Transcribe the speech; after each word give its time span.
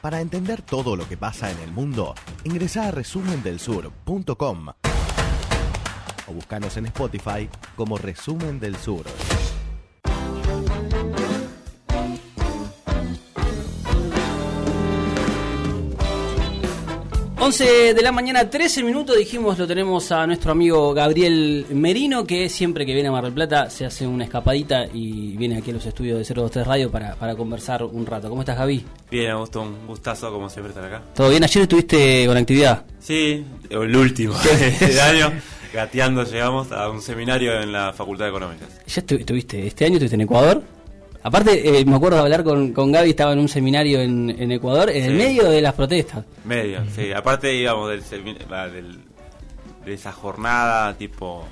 Para 0.00 0.22
entender 0.22 0.62
todo 0.62 0.96
lo 0.96 1.06
que 1.06 1.18
pasa 1.18 1.50
en 1.50 1.58
el 1.58 1.72
mundo, 1.72 2.14
ingresa 2.44 2.88
a 2.88 2.90
resumendelsur.com 2.90 4.68
o 6.26 6.32
buscanos 6.32 6.76
en 6.78 6.86
Spotify 6.86 7.48
como 7.76 7.98
Resumen 7.98 8.60
del 8.60 8.76
Sur. 8.76 9.04
11 17.42 17.94
de 17.94 18.02
la 18.02 18.12
mañana, 18.12 18.50
13 18.50 18.82
minutos, 18.82 19.16
dijimos, 19.16 19.58
lo 19.58 19.66
tenemos 19.66 20.12
a 20.12 20.26
nuestro 20.26 20.52
amigo 20.52 20.92
Gabriel 20.92 21.64
Merino, 21.70 22.26
que 22.26 22.50
siempre 22.50 22.84
que 22.84 22.92
viene 22.92 23.08
a 23.08 23.12
Mar 23.12 23.24
del 23.24 23.32
Plata 23.32 23.70
se 23.70 23.86
hace 23.86 24.06
una 24.06 24.24
escapadita 24.24 24.84
y 24.92 25.38
viene 25.38 25.56
aquí 25.56 25.70
a 25.70 25.74
los 25.74 25.86
estudios 25.86 26.18
de 26.18 26.34
023 26.34 26.66
Radio 26.66 26.90
para, 26.90 27.14
para 27.14 27.34
conversar 27.34 27.82
un 27.82 28.04
rato. 28.04 28.28
¿Cómo 28.28 28.42
estás, 28.42 28.58
Gaby? 28.58 28.84
Bien, 29.10 29.30
Augusto, 29.30 29.62
un 29.62 29.86
gustazo 29.86 30.30
como 30.30 30.50
siempre 30.50 30.68
estar 30.70 30.84
acá. 30.84 31.02
¿Todo 31.14 31.30
bien? 31.30 31.42
¿Ayer 31.42 31.62
estuviste 31.62 32.26
con 32.26 32.36
actividad? 32.36 32.84
Sí, 33.00 33.42
el 33.70 33.96
último 33.96 34.34
del 34.80 35.00
año, 35.00 35.32
gateando 35.72 36.24
llegamos 36.24 36.70
a 36.72 36.90
un 36.90 37.00
seminario 37.00 37.58
en 37.58 37.72
la 37.72 37.94
Facultad 37.94 38.26
de 38.26 38.30
Económicas. 38.32 38.68
¿Ya 38.86 39.00
estu- 39.02 39.18
estuviste 39.18 39.66
este 39.66 39.86
año? 39.86 39.94
¿Estuviste 39.94 40.16
en 40.16 40.20
Ecuador? 40.20 40.62
Aparte, 41.22 41.80
eh, 41.80 41.84
me 41.84 41.96
acuerdo 41.96 42.16
de 42.16 42.22
hablar 42.24 42.42
con, 42.44 42.72
con 42.72 42.90
Gaby, 42.92 43.10
estaba 43.10 43.32
en 43.32 43.40
un 43.40 43.48
seminario 43.48 44.00
en, 44.00 44.30
en 44.30 44.52
Ecuador, 44.52 44.88
en 44.90 45.04
el 45.04 45.14
medio 45.14 45.50
de 45.50 45.60
las 45.60 45.74
protestas. 45.74 46.24
Medio, 46.44 46.80
sí. 46.94 47.12
Aparte, 47.12 47.48
digamos, 47.48 47.90
del, 47.90 48.02
del- 48.72 48.98
de 49.84 49.94
esa 49.94 50.12
jornada 50.12 50.94
tipo 50.94 51.44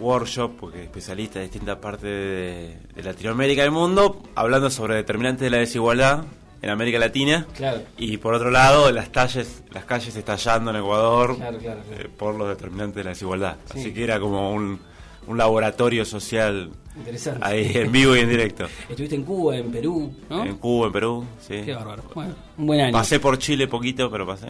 workshop, 0.00 0.52
porque 0.60 0.82
especialistas 0.84 1.36
de 1.36 1.42
distintas 1.42 1.76
partes 1.78 2.02
de, 2.02 2.76
de 2.94 3.02
Latinoamérica 3.02 3.62
y 3.62 3.64
del 3.64 3.72
mundo, 3.72 4.22
hablando 4.34 4.70
sobre 4.70 4.94
determinantes 4.94 5.42
de 5.42 5.50
la 5.50 5.58
desigualdad 5.58 6.24
en 6.62 6.70
América 6.70 6.98
Latina. 6.98 7.46
Claro. 7.56 7.82
Y 7.96 8.16
por 8.18 8.34
otro 8.34 8.50
lado, 8.50 8.90
las 8.92 9.08
calles, 9.08 9.62
las 9.72 9.84
calles 9.84 10.14
estallando 10.16 10.70
en 10.70 10.76
Ecuador 10.76 11.36
Claro, 11.36 11.58
claro, 11.58 11.80
claro. 11.88 12.02
eh, 12.02 12.08
por 12.16 12.34
los 12.34 12.48
determinantes 12.48 12.96
de 12.96 13.04
la 13.04 13.10
desigualdad. 13.10 13.56
Sí. 13.72 13.80
Así 13.80 13.92
que 13.94 14.04
era 14.04 14.20
como 14.20 14.52
un, 14.52 14.80
un 15.26 15.38
laboratorio 15.38 16.04
social 16.04 16.70
Interesante. 16.98 17.40
ahí 17.42 17.70
en 17.74 17.92
vivo 17.92 18.16
y 18.16 18.20
en 18.20 18.28
directo. 18.28 18.66
Estuviste 18.88 19.14
en 19.14 19.22
Cuba, 19.24 19.56
en 19.56 19.70
Perú, 19.70 20.12
¿no? 20.28 20.44
En 20.44 20.56
Cuba, 20.56 20.86
en 20.88 20.92
Perú, 20.92 21.26
sí. 21.40 21.62
Qué 21.64 21.72
bárbaro. 21.74 22.02
Bueno, 22.14 22.34
un 22.56 22.66
buen 22.66 22.80
año. 22.80 22.92
Pasé 22.92 23.20
por 23.20 23.38
Chile 23.38 23.66
poquito, 23.68 24.10
pero 24.10 24.26
pasé. 24.26 24.48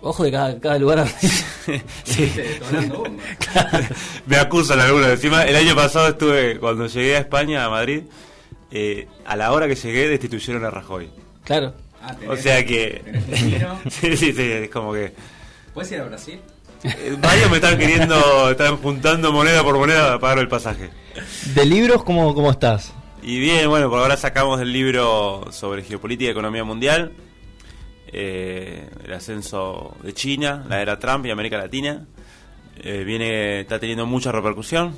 Ojo 0.00 0.22
de 0.24 0.30
cada, 0.32 0.60
cada 0.60 0.78
lugar. 0.78 1.08
sí. 2.04 2.32
Me 4.26 4.36
acusan 4.36 4.80
algunos. 4.80 5.08
Encima, 5.08 5.44
el 5.44 5.56
año 5.56 5.74
pasado 5.74 6.08
estuve, 6.08 6.58
cuando 6.58 6.86
llegué 6.86 7.16
a 7.16 7.20
España, 7.20 7.64
a 7.64 7.70
Madrid, 7.70 8.02
eh, 8.70 9.06
a 9.24 9.36
la 9.36 9.52
hora 9.52 9.66
que 9.66 9.74
llegué 9.76 10.08
destituyeron 10.08 10.64
a 10.64 10.70
Rajoy. 10.70 11.08
claro. 11.44 11.74
O 12.28 12.36
sea 12.36 12.62
que... 12.66 13.00
sí, 13.88 14.14
sí, 14.14 14.32
sí, 14.34 14.42
es 14.42 14.68
como 14.68 14.92
que... 14.92 15.14
¿Puedes 15.72 15.90
ir 15.92 16.00
a 16.00 16.04
Brasil? 16.04 16.38
Eh, 16.84 17.16
Varios 17.20 17.50
me 17.50 17.56
están 17.56 17.78
queriendo, 17.78 18.50
están 18.50 18.76
juntando 18.76 19.32
moneda 19.32 19.62
por 19.62 19.76
moneda 19.76 20.04
para 20.06 20.18
pagar 20.18 20.38
el 20.38 20.48
pasaje. 20.48 20.90
¿De 21.54 21.64
libros 21.64 22.04
cómo, 22.04 22.34
cómo 22.34 22.50
estás? 22.50 22.92
Y 23.22 23.38
bien, 23.38 23.68
bueno, 23.68 23.88
por 23.88 24.00
ahora 24.00 24.16
sacamos 24.16 24.60
el 24.60 24.72
libro 24.72 25.46
sobre 25.50 25.82
geopolítica 25.82 26.28
y 26.28 26.32
economía 26.32 26.62
mundial, 26.62 27.12
eh, 28.08 28.88
el 29.04 29.12
ascenso 29.12 29.96
de 30.02 30.12
China, 30.12 30.64
la 30.68 30.82
era 30.82 30.98
Trump 30.98 31.24
y 31.26 31.30
América 31.30 31.56
Latina. 31.56 32.06
Eh, 32.82 33.02
viene, 33.04 33.60
está 33.60 33.78
teniendo 33.78 34.04
mucha 34.04 34.30
repercusión. 34.30 34.96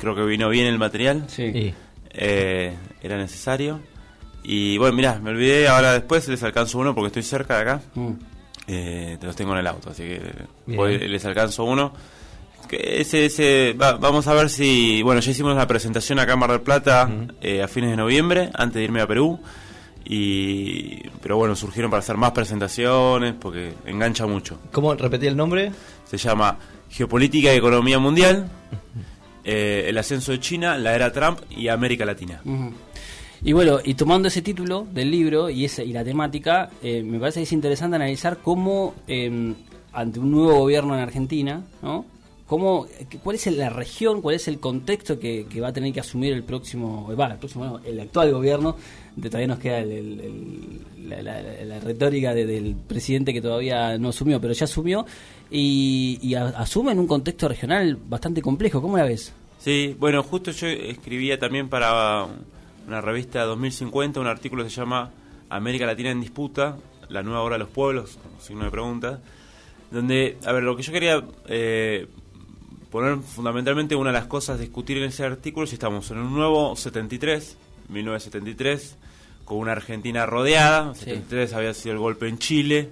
Creo 0.00 0.14
que 0.14 0.22
vino 0.22 0.48
bien 0.48 0.66
el 0.66 0.78
material. 0.78 1.24
Sí. 1.28 1.72
Eh, 2.10 2.74
era 3.02 3.16
necesario. 3.16 3.80
Y 4.42 4.78
bueno, 4.78 4.96
mirá, 4.96 5.18
me 5.20 5.30
olvidé, 5.30 5.68
ahora 5.68 5.92
después 5.92 6.26
les 6.28 6.42
alcanzo 6.42 6.78
uno 6.78 6.94
porque 6.94 7.08
estoy 7.08 7.22
cerca 7.22 7.56
de 7.56 7.62
acá. 7.62 7.82
Mm. 7.94 8.12
Eh, 8.68 9.16
te 9.18 9.26
los 9.26 9.34
tengo 9.34 9.52
en 9.54 9.58
el 9.60 9.66
auto, 9.66 9.90
así 9.90 10.02
que 10.02 10.20
voy- 10.66 10.98
les 11.08 11.24
alcanzo 11.24 11.64
uno. 11.64 11.92
Que 12.68 13.00
ese, 13.00 13.24
ese, 13.24 13.72
va- 13.80 13.94
vamos 13.96 14.26
a 14.28 14.34
ver 14.34 14.50
si, 14.50 15.00
bueno, 15.02 15.20
ya 15.22 15.30
hicimos 15.30 15.56
la 15.56 15.66
presentación 15.66 16.18
acá 16.18 16.34
en 16.34 16.38
Mar 16.38 16.50
del 16.50 16.60
Plata 16.60 17.10
eh, 17.40 17.62
a 17.62 17.68
fines 17.68 17.90
de 17.90 17.96
noviembre, 17.96 18.50
antes 18.54 18.74
de 18.74 18.84
irme 18.84 19.00
a 19.00 19.06
Perú. 19.06 19.40
Y, 20.04 21.02
pero 21.22 21.36
bueno, 21.36 21.54
surgieron 21.56 21.90
para 21.90 22.00
hacer 22.00 22.16
más 22.16 22.32
presentaciones 22.32 23.34
porque 23.38 23.74
engancha 23.86 24.26
mucho. 24.26 24.58
¿Cómo 24.72 24.94
repetí 24.94 25.26
el 25.26 25.36
nombre? 25.36 25.70
Se 26.04 26.16
llama 26.16 26.58
Geopolítica 26.90 27.52
y 27.52 27.56
Economía 27.58 27.98
Mundial, 27.98 28.48
eh, 29.44 29.84
el 29.88 29.98
ascenso 29.98 30.32
de 30.32 30.40
China, 30.40 30.78
la 30.78 30.94
era 30.94 31.12
Trump 31.12 31.40
y 31.50 31.68
América 31.68 32.04
Latina. 32.06 32.40
Y 33.44 33.52
bueno, 33.52 33.78
y 33.84 33.94
tomando 33.94 34.28
ese 34.28 34.42
título 34.42 34.86
del 34.92 35.10
libro 35.10 35.48
y, 35.50 35.64
ese, 35.64 35.84
y 35.84 35.92
la 35.92 36.02
temática, 36.04 36.70
eh, 36.82 37.02
me 37.02 37.18
parece 37.20 37.40
que 37.40 37.44
es 37.44 37.52
interesante 37.52 37.96
analizar 37.96 38.38
cómo, 38.38 38.94
eh, 39.06 39.54
ante 39.92 40.18
un 40.20 40.30
nuevo 40.32 40.58
gobierno 40.60 40.94
en 40.94 41.00
Argentina, 41.00 41.62
¿no? 41.82 42.04
Cómo, 42.46 42.86
eh, 42.98 43.06
¿Cuál 43.22 43.36
es 43.36 43.46
la 43.48 43.68
región, 43.68 44.22
cuál 44.22 44.34
es 44.36 44.48
el 44.48 44.58
contexto 44.58 45.18
que, 45.20 45.46
que 45.48 45.60
va 45.60 45.68
a 45.68 45.72
tener 45.72 45.92
que 45.92 46.00
asumir 46.00 46.32
el 46.32 46.42
próximo, 46.42 47.08
eh, 47.12 47.14
va, 47.14 47.26
el 47.26 47.36
próximo, 47.38 47.78
el 47.84 48.00
actual 48.00 48.32
gobierno? 48.32 48.74
De, 49.14 49.28
todavía 49.28 49.48
nos 49.48 49.58
queda 49.58 49.78
el- 49.80 50.80
la, 51.08 51.22
la- 51.22 51.80
retórica 51.80 52.34
de- 52.34 52.46
del 52.46 52.74
presidente 52.74 53.32
que 53.32 53.40
todavía 53.42 53.98
no 53.98 54.08
asumió, 54.08 54.40
pero 54.40 54.52
ya 54.54 54.64
asumió 54.64 55.04
y, 55.50 56.34
asume 56.34 56.92
en 56.92 56.98
un 56.98 57.06
contexto 57.06 57.48
regional 57.48 57.96
bastante 58.08 58.40
complejo. 58.42 58.80
¿Cómo 58.82 58.96
la 58.96 59.04
ves? 59.04 59.32
Sí, 59.58 59.94
bueno, 59.98 60.22
justo 60.22 60.50
yo 60.50 60.66
escribía 60.68 61.38
también 61.38 61.68
para 61.68 62.26
una 62.88 63.00
revista 63.02 63.44
2050 63.44 64.18
un 64.18 64.26
artículo 64.26 64.64
que 64.64 64.70
se 64.70 64.76
llama 64.76 65.10
América 65.50 65.86
Latina 65.86 66.10
en 66.10 66.20
disputa, 66.20 66.76
la 67.10 67.22
nueva 67.22 67.42
hora 67.42 67.54
de 67.56 67.60
los 67.60 67.68
pueblos, 67.68 68.18
como 68.22 68.40
signo 68.40 68.64
de 68.64 68.70
pregunta, 68.70 69.20
donde, 69.90 70.38
a 70.44 70.52
ver, 70.52 70.62
lo 70.62 70.74
que 70.76 70.82
yo 70.82 70.92
quería 70.92 71.22
eh, 71.46 72.06
poner 72.90 73.18
fundamentalmente 73.18 73.94
una 73.94 74.10
de 74.10 74.18
las 74.18 74.26
cosas 74.26 74.56
a 74.56 74.60
discutir 74.60 74.96
en 74.98 75.04
ese 75.04 75.24
artículo 75.24 75.66
si 75.66 75.74
estamos 75.74 76.10
en 76.10 76.18
un 76.18 76.34
nuevo 76.34 76.76
73, 76.76 77.56
1973, 77.90 78.96
con 79.44 79.58
una 79.58 79.72
Argentina 79.72 80.24
rodeada, 80.26 80.94
Sí. 80.94 81.04
73 81.04 81.52
había 81.54 81.74
sido 81.74 81.92
el 81.94 81.98
golpe 81.98 82.28
en 82.28 82.38
Chile, 82.38 82.90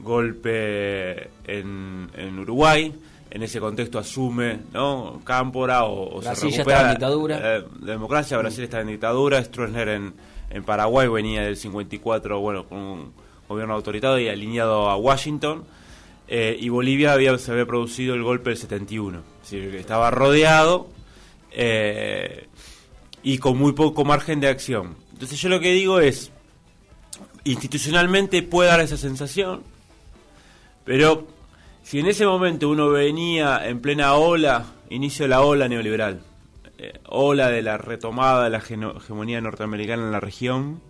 golpe 0.00 1.30
en, 1.46 2.10
en 2.14 2.38
Uruguay, 2.38 2.94
en 3.34 3.42
ese 3.42 3.58
contexto 3.58 3.98
asume 3.98 4.60
¿no? 4.72 5.20
Cámpora 5.24 5.84
o, 5.84 6.18
o 6.18 6.22
se 6.22 6.28
Brasil 6.28 6.50
ya 6.50 6.56
recupera 6.58 6.76
estaba 6.76 6.88
en 6.88 6.94
dictadura. 6.94 7.40
eh, 7.42 7.64
la 7.82 7.92
democracia, 7.92 8.38
Brasil 8.38 8.64
está 8.64 8.80
en 8.80 8.86
dictadura, 8.86 9.42
Stroessner 9.42 9.88
en, 9.88 10.14
en 10.50 10.62
Paraguay 10.62 11.08
venía 11.08 11.42
del 11.42 11.56
54, 11.56 12.38
bueno, 12.38 12.64
con 12.64 12.78
un 12.78 13.12
gobierno 13.48 13.74
autoritario 13.74 14.24
y 14.24 14.28
alineado 14.28 14.88
a 14.88 14.96
Washington, 14.96 15.64
eh, 16.28 16.56
y 16.58 16.68
Bolivia 16.68 17.12
había, 17.12 17.36
se 17.36 17.50
había 17.50 17.66
producido 17.66 18.14
el 18.14 18.22
golpe 18.22 18.50
del 18.50 18.56
71, 18.56 19.18
es 19.18 19.50
decir, 19.50 19.70
que 19.72 19.80
estaba 19.80 20.12
rodeado 20.12 20.86
eh, 21.50 22.46
y 23.24 23.38
con 23.38 23.58
muy 23.58 23.72
poco 23.72 24.04
margen 24.04 24.38
de 24.38 24.46
acción. 24.46 24.94
Entonces 25.12 25.40
yo 25.40 25.48
lo 25.48 25.58
que 25.58 25.72
digo 25.72 25.98
es, 25.98 26.30
institucionalmente 27.42 28.42
puede 28.42 28.68
dar 28.68 28.80
esa 28.80 28.96
sensación, 28.96 29.62
pero 30.84 31.33
si 31.84 32.00
en 32.00 32.06
ese 32.06 32.24
momento 32.24 32.70
uno 32.70 32.88
venía 32.88 33.68
en 33.68 33.80
plena 33.80 34.14
ola, 34.14 34.64
inicio 34.88 35.26
de 35.26 35.28
la 35.28 35.42
ola 35.42 35.68
neoliberal, 35.68 36.22
eh, 36.78 36.98
ola 37.10 37.50
de 37.50 37.60
la 37.60 37.76
retomada 37.76 38.44
de 38.44 38.50
la 38.50 38.58
hegemonía 38.58 39.42
norteamericana 39.42 40.02
en 40.02 40.10
la 40.10 40.18
región, 40.18 40.80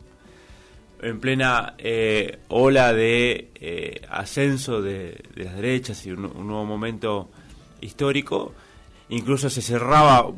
en 1.02 1.18
plena 1.18 1.74
eh, 1.78 2.38
ola 2.46 2.92
de 2.92 3.50
eh, 3.56 4.02
ascenso 4.08 4.82
de, 4.82 5.20
las 5.34 5.56
derechas 5.56 6.06
y 6.06 6.12
un, 6.12 6.26
un 6.26 6.46
nuevo 6.46 6.64
momento 6.64 7.28
histórico, 7.80 8.54
incluso 9.08 9.50
se 9.50 9.62
cerraba 9.62 10.28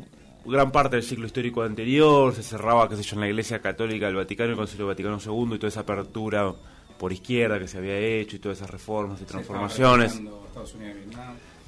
gran 0.43 0.71
parte 0.71 0.95
del 0.95 1.05
ciclo 1.05 1.27
histórico 1.27 1.61
anterior, 1.61 2.33
se 2.33 2.41
cerraba, 2.41 2.89
qué 2.89 2.95
sé 2.95 3.03
yo, 3.03 3.13
en 3.13 3.21
la 3.21 3.27
Iglesia 3.27 3.61
Católica, 3.61 4.07
el 4.07 4.15
Vaticano, 4.15 4.49
el 4.49 4.57
Concilio 4.57 4.87
Vaticano 4.87 5.19
II 5.23 5.53
y 5.53 5.59
toda 5.59 5.67
esa 5.67 5.81
apertura 5.81 6.51
por 6.97 7.13
izquierda 7.13 7.59
que 7.59 7.67
se 7.67 7.77
había 7.77 7.97
hecho 7.97 8.35
y 8.35 8.39
todas 8.39 8.57
esas 8.59 8.69
reformas 8.69 9.21
y 9.21 9.25
transformaciones. 9.25 10.13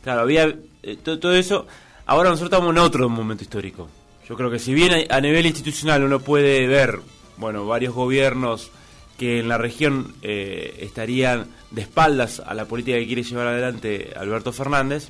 Claro, 0.04 0.22
había 0.22 0.56
eh, 0.84 0.98
to- 1.04 1.20
todo 1.20 1.34
eso. 1.34 1.68
Ahora 2.06 2.30
nosotros 2.30 2.52
estamos 2.52 2.72
en 2.72 2.80
otro 2.80 3.08
momento 3.10 3.44
histórico. 3.44 3.88
Yo 4.28 4.36
creo 4.36 4.50
que 4.50 4.60
si 4.60 4.74
bien 4.74 5.06
a, 5.12 5.16
a 5.16 5.22
nivel 5.22 5.46
institucional 5.46 6.04
uno 6.04 6.20
puede 6.20 6.68
ver, 6.68 7.00
bueno, 7.38 7.66
varios 7.68 7.94
gobiernos 7.94 8.72
que 9.18 9.40
en 9.40 9.48
la 9.50 9.58
región 9.58 10.14
eh, 10.22 10.78
estarían 10.80 11.48
de 11.72 11.82
espaldas 11.82 12.40
a 12.40 12.54
la 12.54 12.66
política 12.66 12.98
que 12.98 13.06
quiere 13.06 13.24
llevar 13.24 13.48
adelante 13.48 14.14
Alberto 14.16 14.52
Fernández, 14.54 15.10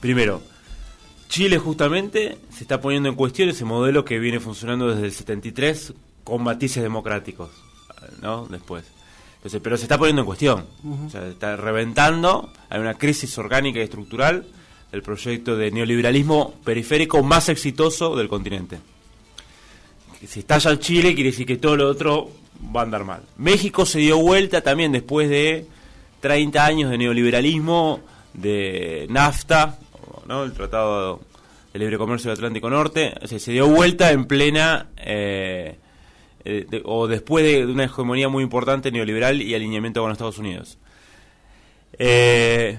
primero, 0.00 0.42
Chile 1.28 1.58
justamente 1.58 2.38
se 2.52 2.62
está 2.64 2.80
poniendo 2.80 3.08
en 3.08 3.14
cuestión 3.16 3.48
ese 3.48 3.64
modelo 3.64 4.04
que 4.04 4.18
viene 4.18 4.38
funcionando 4.38 4.88
desde 4.88 5.06
el 5.06 5.12
73 5.12 5.94
con 6.24 6.42
matices 6.42 6.82
democráticos, 6.82 7.50
¿no? 8.22 8.46
Después. 8.46 8.84
Entonces, 9.46 9.60
pero 9.62 9.76
se 9.76 9.84
está 9.84 9.96
poniendo 9.96 10.22
en 10.22 10.26
cuestión. 10.26 10.66
O 11.06 11.08
sea, 11.08 11.24
está 11.28 11.54
reventando, 11.54 12.50
hay 12.68 12.80
una 12.80 12.94
crisis 12.94 13.38
orgánica 13.38 13.78
y 13.78 13.82
estructural 13.82 14.44
del 14.90 15.02
proyecto 15.02 15.56
de 15.56 15.70
neoliberalismo 15.70 16.54
periférico 16.64 17.22
más 17.22 17.48
exitoso 17.48 18.16
del 18.16 18.26
continente. 18.26 18.80
si 20.26 20.40
estalla 20.40 20.76
Chile 20.80 21.14
quiere 21.14 21.30
decir 21.30 21.46
que 21.46 21.58
todo 21.58 21.76
lo 21.76 21.88
otro 21.88 22.28
va 22.74 22.80
a 22.80 22.82
andar 22.82 23.04
mal. 23.04 23.22
México 23.36 23.86
se 23.86 24.00
dio 24.00 24.18
vuelta 24.18 24.62
también 24.62 24.90
después 24.90 25.30
de 25.30 25.68
30 26.22 26.64
años 26.66 26.90
de 26.90 26.98
neoliberalismo, 26.98 28.00
de 28.34 29.06
NAFTA, 29.10 29.78
¿no? 30.26 30.42
el 30.42 30.54
Tratado 30.54 31.20
de 31.72 31.78
Libre 31.78 31.98
Comercio 31.98 32.30
del 32.30 32.38
Atlántico 32.38 32.68
Norte, 32.68 33.14
o 33.22 33.28
sea, 33.28 33.38
se 33.38 33.52
dio 33.52 33.68
vuelta 33.68 34.10
en 34.10 34.24
plena, 34.24 34.88
eh, 34.96 35.78
eh, 36.46 36.82
o 36.84 37.08
después 37.08 37.44
de, 37.44 37.66
una 37.66 37.84
hegemonía 37.84 38.28
muy 38.28 38.44
importante 38.44 38.92
neoliberal 38.92 39.42
y 39.42 39.54
alineamiento 39.54 40.00
con 40.00 40.12
Estados 40.12 40.38
Unidos. 40.38 40.78
Eh, 41.98 42.78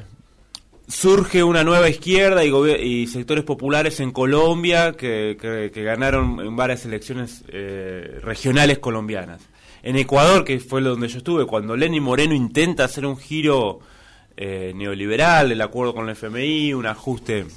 surge 0.87 1.43
una 1.43 1.65
nueva 1.65 1.89
izquierda 1.89 2.45
y, 2.45 3.07
sectores 3.07 3.43
populares 3.43 3.99
en 3.99 4.11
Colombia 4.11 4.93
que, 4.93 5.71
ganaron 5.75 6.39
en 6.39 6.55
varias 6.55 6.85
elecciones 6.85 7.43
eh, 7.49 8.19
regionales 8.21 8.79
colombianas. 8.79 9.41
En 9.83 9.97
Ecuador, 9.97 10.45
que 10.45 10.59
fue 10.59 10.81
donde 10.81 11.09
yo 11.09 11.17
estuve, 11.17 11.45
cuando 11.45 11.75
Lenin 11.75 12.03
Moreno 12.03 12.33
intenta 12.33 12.85
hacer 12.85 13.05
un 13.05 13.17
giro 13.17 13.79
neoliberal, 14.37 15.51
el 15.51 15.61
acuerdo 15.61 15.95
con 15.95 16.05
el 16.05 16.15
FMI, 16.15 16.73
un 16.73 16.85
ajuste 16.85 17.47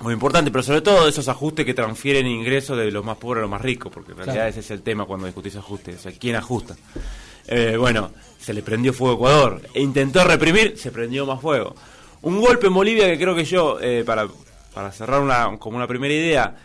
muy 0.00 0.14
importante, 0.14 0.50
pero 0.50 0.62
sobre 0.62 0.80
todo 0.80 1.06
esos 1.06 1.28
ajustes 1.28 1.64
que 1.64 1.74
transfieren 1.74 2.26
ingresos 2.26 2.76
de 2.76 2.90
los 2.90 3.04
más 3.04 3.16
pobres 3.18 3.40
a 3.40 3.42
los 3.42 3.50
más 3.50 3.60
ricos, 3.60 3.92
porque 3.92 4.12
en 4.12 4.18
realidad 4.18 4.48
ese 4.48 4.60
es 4.60 4.70
el 4.72 4.82
tema 4.82 5.04
cuando 5.04 5.26
discutís 5.26 5.54
ajustes, 5.56 5.96
o 5.96 5.98
sea, 5.98 6.12
¿quién 6.12 6.34
ajusta? 6.36 6.76
Eh, 7.46 7.76
bueno, 7.78 8.10
se 8.38 8.52
le 8.54 8.62
prendió 8.62 8.92
fuego 8.92 9.12
a 9.12 9.16
Ecuador. 9.16 9.62
E 9.74 9.80
intentó 9.82 10.24
reprimir, 10.24 10.76
se 10.76 10.90
prendió 10.90 11.26
más 11.26 11.40
fuego. 11.40 11.74
Un 12.22 12.40
golpe 12.40 12.66
en 12.68 12.74
Bolivia 12.74 13.06
que 13.06 13.18
creo 13.18 13.34
que 13.34 13.44
yo, 13.44 13.78
eh, 13.80 14.02
para, 14.04 14.26
para 14.74 14.90
cerrar 14.92 15.20
una, 15.20 15.56
como 15.58 15.76
una 15.76 15.86
primera 15.86 16.14
idea, 16.14 16.56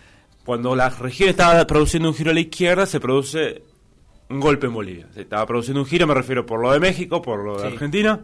cuando 0.45 0.75
la 0.75 0.89
región 0.89 1.29
estaba 1.29 1.65
produciendo 1.67 2.09
un 2.09 2.15
giro 2.15 2.31
a 2.31 2.33
la 2.33 2.39
izquierda, 2.39 2.85
se 2.85 2.99
produce 2.99 3.61
un 4.29 4.39
golpe 4.39 4.67
en 4.67 4.73
Bolivia. 4.73 5.07
Se 5.13 5.21
estaba 5.21 5.45
produciendo 5.45 5.81
un 5.81 5.87
giro, 5.87 6.07
me 6.07 6.13
refiero 6.13 6.45
por 6.45 6.59
lo 6.59 6.71
de 6.71 6.79
México, 6.79 7.21
por 7.21 7.43
lo 7.43 7.57
de 7.61 7.67
Sí. 7.67 7.73
Argentina, 7.73 8.19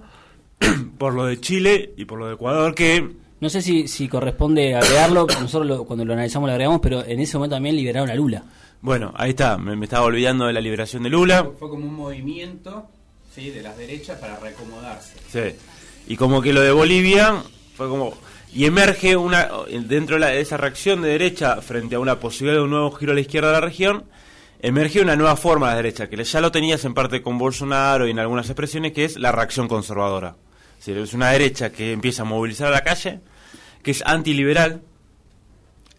por 0.97 1.13
lo 1.13 1.25
de 1.25 1.39
Chile 1.39 1.93
y 1.97 2.05
por 2.05 2.19
lo 2.19 2.27
de 2.27 2.33
Ecuador, 2.35 2.73
que 2.75 3.11
No 3.43 3.49
sé 3.49 3.61
si, 3.61 3.89
si 3.89 4.07
corresponde 4.07 4.73
agregarlo, 4.73 5.27
nosotros 5.27 5.67
lo- 5.67 5.83
cuando 5.83 6.05
lo 6.05 6.13
analizamos 6.13 6.47
lo 6.47 6.53
agregamos, 6.53 6.79
pero 6.81 7.03
en 7.05 7.19
ese 7.19 7.37
momento 7.37 7.57
también 7.57 7.75
liberaron 7.75 8.09
a 8.09 8.15
Lula. 8.15 8.41
Bueno, 8.79 9.13
ahí 9.17 9.31
está, 9.31 9.57
me, 9.57 9.75
me 9.75 9.85
estaba 9.85 10.05
olvidando 10.05 10.47
de 10.47 10.53
la 10.53 10.61
liberación 10.61 11.03
de 11.03 11.09
Lula. 11.09 11.45
Fue 11.59 11.69
como 11.69 11.85
un 11.85 11.93
movimiento 11.93 12.87
¿sí? 13.35 13.49
de 13.49 13.61
las 13.61 13.77
derechas 13.77 14.17
para 14.17 14.37
reacomodarse. 14.39 15.15
Sí. 15.29 15.57
Y 16.07 16.15
como 16.15 16.41
que 16.41 16.53
lo 16.53 16.61
de 16.61 16.71
Bolivia 16.71 17.35
fue 17.75 17.89
como... 17.89 18.13
Y 18.53 18.63
emerge 18.65 19.17
una 19.17 19.49
dentro 19.87 20.15
de, 20.15 20.19
la- 20.21 20.27
de 20.27 20.39
esa 20.39 20.55
reacción 20.55 21.01
de 21.01 21.09
derecha 21.09 21.61
frente 21.61 21.95
a 21.95 21.99
una 21.99 22.19
posibilidad 22.21 22.59
de 22.59 22.63
un 22.63 22.69
nuevo 22.71 22.91
giro 22.91 23.11
a 23.11 23.15
la 23.15 23.21
izquierda 23.21 23.47
de 23.49 23.53
la 23.55 23.61
región, 23.61 24.05
emerge 24.61 25.01
una 25.01 25.17
nueva 25.17 25.35
forma 25.35 25.69
de 25.71 25.75
derecha, 25.77 26.07
que 26.07 26.23
ya 26.23 26.39
lo 26.39 26.49
tenías 26.51 26.85
en 26.85 26.93
parte 26.93 27.21
con 27.21 27.37
Bolsonaro 27.37 28.07
y 28.07 28.11
en 28.11 28.19
algunas 28.19 28.45
expresiones, 28.49 28.93
que 28.93 29.03
es 29.03 29.17
la 29.17 29.33
reacción 29.33 29.67
conservadora. 29.67 30.37
Es 30.85 31.13
una 31.13 31.31
derecha 31.31 31.71
que 31.71 31.91
empieza 31.91 32.21
a 32.21 32.25
movilizar 32.25 32.67
a 32.67 32.71
la 32.71 32.81
calle, 32.83 33.19
que 33.83 33.91
es 33.91 34.01
antiliberal, 34.05 34.81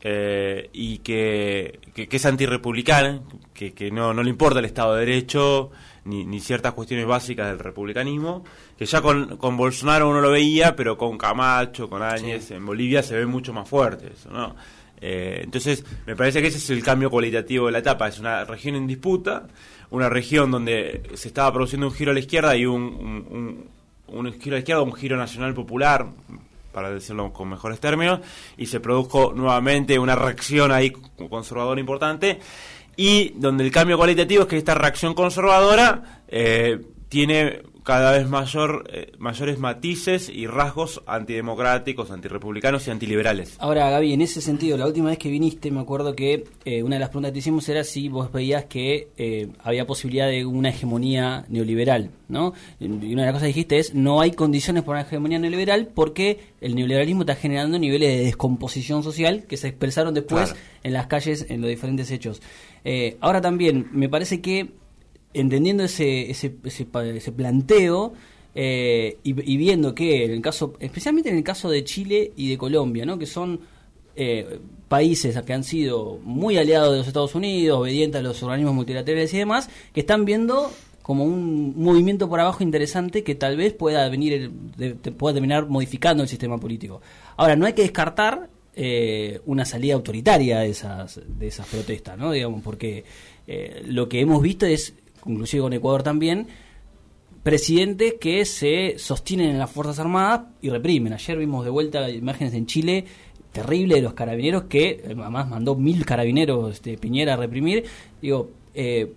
eh, 0.06 0.69
y 0.72 0.98
que, 0.98 1.81
que, 1.94 2.08
que 2.08 2.16
es 2.16 2.26
antirrepublicana, 2.26 3.22
que, 3.54 3.72
que 3.72 3.90
no, 3.90 4.12
no 4.12 4.22
le 4.22 4.31
importa 4.31 4.58
el 4.58 4.64
Estado 4.66 4.94
de 4.94 5.06
Derecho 5.06 5.70
ni, 6.04 6.25
ni 6.26 6.40
ciertas 6.40 6.75
cuestiones 6.75 7.06
básicas 7.06 7.48
del 7.48 7.58
republicanismo, 7.58 8.44
que 8.76 8.84
ya 8.84 9.00
con, 9.00 9.38
con 9.38 9.56
Bolsonaro 9.56 10.08
uno 10.10 10.20
lo 10.20 10.31
veía, 10.31 10.76
pero 10.76 10.98
con 10.98 11.16
Camacho, 11.16 11.88
con 11.88 12.02
Áñez, 12.02 12.50
en 12.50 12.66
Bolivia 12.66 13.02
se 13.02 13.16
ve 13.16 13.25
mucho 13.25 13.52
más 13.54 13.66
fuerte 13.69 14.10
eso, 14.12 14.31
¿no? 14.31 14.54
Eh, 15.00 15.40
entonces, 15.44 15.84
me 16.06 16.16
parece 16.16 16.40
que 16.42 16.48
ese 16.48 16.58
es 16.58 16.70
el 16.70 16.82
cambio 16.82 17.10
cualitativo 17.10 17.66
de 17.66 17.72
la 17.72 17.78
etapa. 17.78 18.08
Es 18.08 18.19
una 18.20 18.44
región 18.44 18.75
en 18.75 18.86
disputa, 18.86 19.46
una 19.90 20.08
región 20.08 20.50
donde 20.50 21.02
se 21.14 21.28
estaba 21.28 21.52
produciendo 21.52 21.86
un 21.88 21.92
giro 21.92 22.10
a 22.10 22.14
la 22.14 22.20
izquierda 22.20 22.56
y 22.56 22.64
un, 22.66 22.82
un, 22.82 23.26
un- 24.08 24.25
un 24.26 24.32
giro 24.34 24.54
a 24.54 24.56
la 24.56 24.60
izquierda, 24.60 24.82
un 24.82 24.92
giro 24.94 25.16
nacional 25.16 25.52
popular, 25.54 26.06
para 26.74 26.90
decirlo 26.90 27.32
con 27.32 27.48
mejores 27.48 27.80
términos, 27.80 28.20
y 28.58 28.66
se 28.66 28.80
produjo 28.80 29.32
nuevamente 29.34 29.98
una 29.98 30.16
reacción 30.16 30.72
ahí 30.72 30.90
conservadora 31.30 31.80
importante, 31.80 32.40
y 32.96 33.30
donde 33.36 33.64
el 33.64 33.70
cambio 33.70 33.96
cualitativo 33.96 34.42
es 34.42 34.48
que 34.48 34.58
esta 34.58 34.74
reacción 34.74 35.14
conservadora 35.14 36.22
eh, 36.28 36.80
tiene 37.08 37.62
cada 37.84 38.12
vez 38.12 38.26
mayor, 38.26 38.88
eh, 38.90 39.12
mayores 39.19 39.58
matices 39.58 40.31
y 40.31 40.46
rasgos 40.46 41.02
antidemocráticos, 41.06 42.10
antirrepublicanos 42.10 42.88
y 42.88 42.90
antiliberales. 42.90 43.56
Ahora, 43.58 43.90
Gaby, 43.90 44.14
en 44.14 44.22
ese 44.22 44.40
sentido, 44.40 44.78
la 44.78 44.86
última 44.86 45.10
vez 45.10 45.19
que 45.19 45.28
viniste, 45.28 45.70
me 45.70 45.81
acuerdo 45.81 46.16
que 46.16 46.44
eh, 46.64 46.82
una 46.82 46.96
de 46.96 47.00
las 47.00 47.10
preguntas 47.10 47.28
que 47.31 47.34
te 47.34 47.38
hicimos 47.40 47.69
era 47.69 47.84
si 47.84 48.08
vos 48.08 48.32
veías 48.32 48.64
que 48.64 49.08
eh, 49.19 49.48
había 49.62 49.86
posibilidad 49.86 50.28
de 50.28 50.46
una 50.46 50.70
hegemonía 50.70 51.44
neoliberal, 51.50 52.10
¿no? 52.28 52.54
Y 52.81 52.86
una 52.86 53.22
de 53.22 53.26
las 53.26 53.32
cosas 53.32 53.42
que 53.42 53.48
dijiste 53.48 53.78
es, 53.78 53.94
no 53.94 54.22
hay 54.22 54.31
condiciones 54.31 54.82
para 54.82 55.00
una 55.00 55.06
hegemonía 55.06 55.38
neoliberal 55.38 55.88
porque 55.94 56.40
el 56.62 56.75
neoliberalismo 56.75 57.22
está 57.22 57.34
generando 57.36 57.78
niveles 57.78 58.16
de 58.16 58.25
descomposición 58.25 59.02
social 59.02 59.44
que 59.46 59.58
se 59.58 59.69
expresaron 59.69 60.14
después 60.14 60.52
Claro. 60.52 60.60
en 60.84 60.92
las 60.94 61.06
calles, 61.06 61.46
en 61.50 61.60
los 61.60 61.69
diferentes 61.69 62.10
hechos. 62.10 62.40
Ahora 63.20 63.40
también, 63.42 63.88
me 63.92 64.08
parece 64.08 64.40
que 64.40 64.70
entendiendo 65.34 65.84
ese, 65.84 66.31
ese, 66.31 66.54
ese, 66.64 66.86
ese 67.16 67.32
planteo 67.32 68.14
eh, 68.54 69.19
y, 69.25 69.52
y 69.52 69.56
viendo 69.56 69.94
que 69.94 70.25
en 70.25 70.31
el 70.31 70.40
caso, 70.40 70.75
especialmente 70.81 71.28
en 71.28 71.36
el 71.36 71.44
caso 71.44 71.69
de 71.70 71.84
Chile 71.84 72.32
y 72.36 72.48
de 72.50 72.56
Colombia, 72.58 73.04
¿no? 73.04 73.19
que 73.19 73.26
son 73.26 73.60
eh, 74.16 74.60
países 74.88 75.36
que 75.42 75.52
han 75.52 75.64
sido 75.64 76.20
muy 76.22 76.56
aliados 76.56 76.92
de 76.92 76.98
los 76.98 77.06
Estados 77.08 77.34
Unidos, 77.34 77.81
obedientes 77.81 78.20
a 78.20 78.22
los 78.22 78.40
organismos 78.42 78.75
multilaterales 78.75 79.34
y 79.34 79.38
demás, 79.38 79.69
que 79.92 80.00
están 80.00 80.25
viendo 80.25 80.70
como 81.02 81.25
un 81.25 81.75
movimiento 81.76 82.28
por 82.31 82.40
abajo 82.40 82.62
interesante 82.62 83.25
que 83.25 83.34
tal 83.34 83.56
vez 83.56 83.75
pueda 83.75 84.08
venir 84.08 84.50
te- 84.78 84.94
pueda 85.12 85.34
terminar 85.34 85.69
modificando 85.69 86.22
el 86.22 86.28
sistema 86.28 86.56
político. 86.58 87.02
Ahora, 87.36 87.56
no 87.56 87.66
hay 87.66 87.72
que 87.75 87.82
descartar 87.82 88.48
eh, 88.76 89.40
una 89.46 89.64
salida 89.66 89.94
autoritaria 89.94 90.60
de 90.60 90.70
esas 90.70 91.20
de 91.26 91.46
esas 91.46 91.66
protestas, 91.66 92.16
¿no? 92.16 92.32
Digamos, 92.32 92.62
porque 92.62 93.04
eh, 93.46 93.82
lo 93.86 94.08
que 94.08 94.20
hemos 94.20 94.40
visto 94.40 94.64
es, 94.64 94.94
inclusive 95.26 95.62
con 95.62 95.72
Ecuador 95.72 96.02
también, 96.02 96.46
presidentes 97.42 98.14
que 98.20 98.44
se 98.44 98.94
sostienen 98.98 99.50
en 99.50 99.58
las 99.58 99.70
Fuerzas 99.70 99.98
Armadas 99.98 100.42
y 100.62 100.70
reprimen. 100.70 101.12
Ayer 101.12 101.38
vimos 101.38 101.64
de 101.64 101.70
vuelta 101.70 102.08
imágenes 102.10 102.54
en 102.54 102.66
Chile 102.66 103.04
terrible 103.52 103.94
de 103.96 104.02
los 104.02 104.14
carabineros 104.14 104.64
que 104.64 105.00
además 105.04 105.48
mandó 105.48 105.76
mil 105.76 106.04
carabineros 106.04 106.72
este, 106.72 106.98
Piñera 106.98 107.34
a 107.34 107.36
reprimir. 107.36 107.84
Digo, 108.20 108.50
eh, 108.74 109.12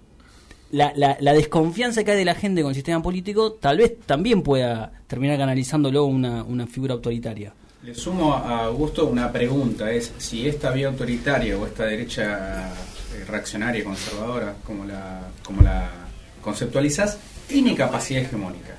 la, 0.71 1.33
desconfianza 1.33 2.03
que 2.03 2.11
hay 2.11 2.17
de 2.17 2.25
la 2.25 2.35
gente 2.35 2.61
con 2.61 2.69
el 2.69 2.75
sistema 2.75 3.01
político 3.01 3.53
tal 3.53 3.77
vez 3.77 3.97
también 4.05 4.43
pueda 4.43 4.91
terminar 5.07 5.37
canalizándolo 5.37 6.05
una, 6.05 6.43
una 6.43 6.67
figura 6.67 6.93
autoritaria. 6.93 7.53
Le 7.83 7.95
sumo 7.95 8.33
a 8.33 8.65
Augusto 8.65 9.07
una 9.07 9.31
pregunta, 9.31 9.91
es 9.91 10.11
si 10.17 10.47
esta 10.47 10.71
vía 10.71 10.89
autoritaria 10.89 11.57
o 11.57 11.65
esta 11.65 11.85
derecha 11.85 12.69
reaccionaria, 13.25 13.83
conservadora, 13.83 14.55
como 14.63 14.85
la, 14.85 15.27
como 15.43 15.61
la 15.61 15.89
conceptualizas, 16.41 17.19
tiene 17.47 17.75
capacidad 17.75 18.21
hegemónica. 18.21 18.75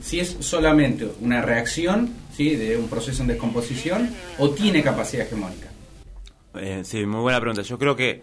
Si 0.00 0.18
es 0.18 0.36
solamente 0.40 1.10
una 1.20 1.42
reacción 1.42 2.10
¿sí? 2.34 2.56
de 2.56 2.76
un 2.76 2.88
proceso 2.88 3.22
en 3.22 3.28
descomposición 3.28 4.14
o 4.38 4.50
tiene 4.50 4.82
capacidad 4.82 5.26
hegemónica. 5.26 5.68
Eh, 6.54 6.82
sí, 6.84 7.04
muy 7.04 7.20
buena 7.20 7.40
pregunta. 7.40 7.62
Yo 7.62 7.78
creo 7.78 7.94
que, 7.94 8.22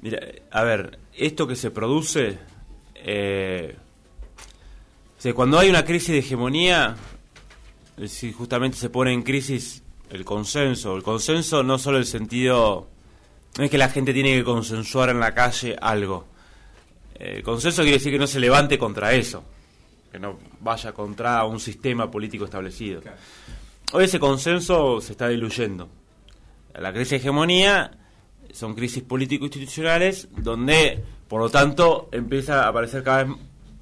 mira, 0.00 0.20
a 0.50 0.62
ver, 0.62 0.98
esto 1.16 1.46
que 1.46 1.56
se 1.56 1.70
produce, 1.70 2.38
eh, 2.94 3.76
o 5.18 5.20
sea, 5.20 5.34
cuando 5.34 5.58
hay 5.58 5.68
una 5.68 5.84
crisis 5.84 6.08
de 6.08 6.18
hegemonía, 6.18 6.96
eh, 7.98 8.08
si 8.08 8.32
justamente 8.32 8.76
se 8.76 8.90
pone 8.90 9.12
en 9.12 9.22
crisis 9.22 9.82
el 10.10 10.24
consenso, 10.24 10.96
el 10.96 11.02
consenso 11.02 11.62
no 11.62 11.78
solo 11.78 11.98
el 11.98 12.06
sentido, 12.06 12.88
no 13.58 13.64
es 13.64 13.70
que 13.70 13.78
la 13.78 13.88
gente 13.88 14.12
tiene 14.12 14.32
que 14.32 14.44
consensuar 14.44 15.10
en 15.10 15.20
la 15.20 15.34
calle 15.34 15.76
algo. 15.80 16.26
El 17.14 17.42
consenso 17.42 17.82
quiere 17.82 17.98
decir 17.98 18.12
que 18.12 18.18
no 18.18 18.26
se 18.26 18.40
levante 18.40 18.76
contra 18.76 19.12
eso, 19.12 19.44
que 20.10 20.18
no 20.18 20.38
vaya 20.60 20.92
contra 20.92 21.44
un 21.44 21.60
sistema 21.60 22.10
político 22.10 22.44
establecido. 22.44 23.00
Claro. 23.00 23.16
Hoy 23.92 24.04
ese 24.04 24.18
consenso 24.18 25.00
se 25.00 25.12
está 25.12 25.28
diluyendo. 25.28 25.88
La 26.74 26.92
crisis 26.92 27.10
de 27.10 27.16
hegemonía 27.18 27.92
son 28.52 28.74
crisis 28.74 29.02
político-institucionales 29.02 30.28
donde, 30.36 31.04
por 31.28 31.40
lo 31.40 31.48
tanto, 31.48 32.08
empieza 32.10 32.64
a 32.64 32.68
aparecer 32.68 33.04
cada 33.04 33.24
vez 33.24 33.36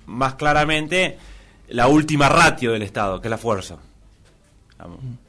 más 0.07 0.35
claramente 0.35 1.17
la 1.69 1.87
última 1.89 2.29
ratio 2.29 2.73
del 2.73 2.83
Estado, 2.83 3.21
que 3.21 3.29
es 3.29 3.31
la 3.31 3.39
fuerza. 3.39 3.79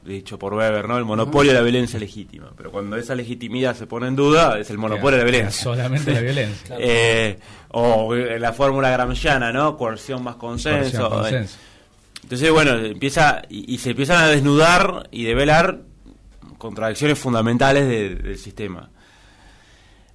Dicho 0.04 0.38
por 0.38 0.54
Weber, 0.54 0.88
¿no? 0.88 0.96
El 0.98 1.04
monopolio 1.04 1.52
de 1.52 1.58
la 1.58 1.62
violencia 1.64 1.98
legítima. 1.98 2.50
Pero 2.56 2.70
cuando 2.70 2.96
esa 2.96 3.14
legitimidad 3.14 3.74
se 3.76 3.86
pone 3.86 4.08
en 4.08 4.16
duda, 4.16 4.58
es 4.58 4.70
el 4.70 4.78
monopolio 4.78 5.18
de 5.18 5.24
la 5.24 5.30
violencia. 5.30 5.62
Solamente 5.74 6.12
la 6.12 6.20
violencia. 6.20 6.76
Eh, 6.78 7.38
o 7.70 8.14
eh, 8.14 8.38
la 8.38 8.52
fórmula 8.52 8.90
gramsciana, 8.90 9.52
¿no? 9.52 9.76
Coerción 9.76 10.22
más 10.22 10.36
consenso. 10.36 11.08
Coerción, 11.08 11.10
consenso. 11.10 11.56
Entonces, 12.22 12.50
bueno, 12.50 12.74
empieza 12.76 13.42
y, 13.48 13.74
y 13.74 13.78
se 13.78 13.90
empiezan 13.90 14.22
a 14.22 14.28
desnudar 14.28 15.08
y 15.10 15.24
develar 15.24 15.80
contradicciones 16.58 17.18
fundamentales 17.18 17.86
de- 17.86 18.14
del 18.14 18.38
sistema. 18.38 18.88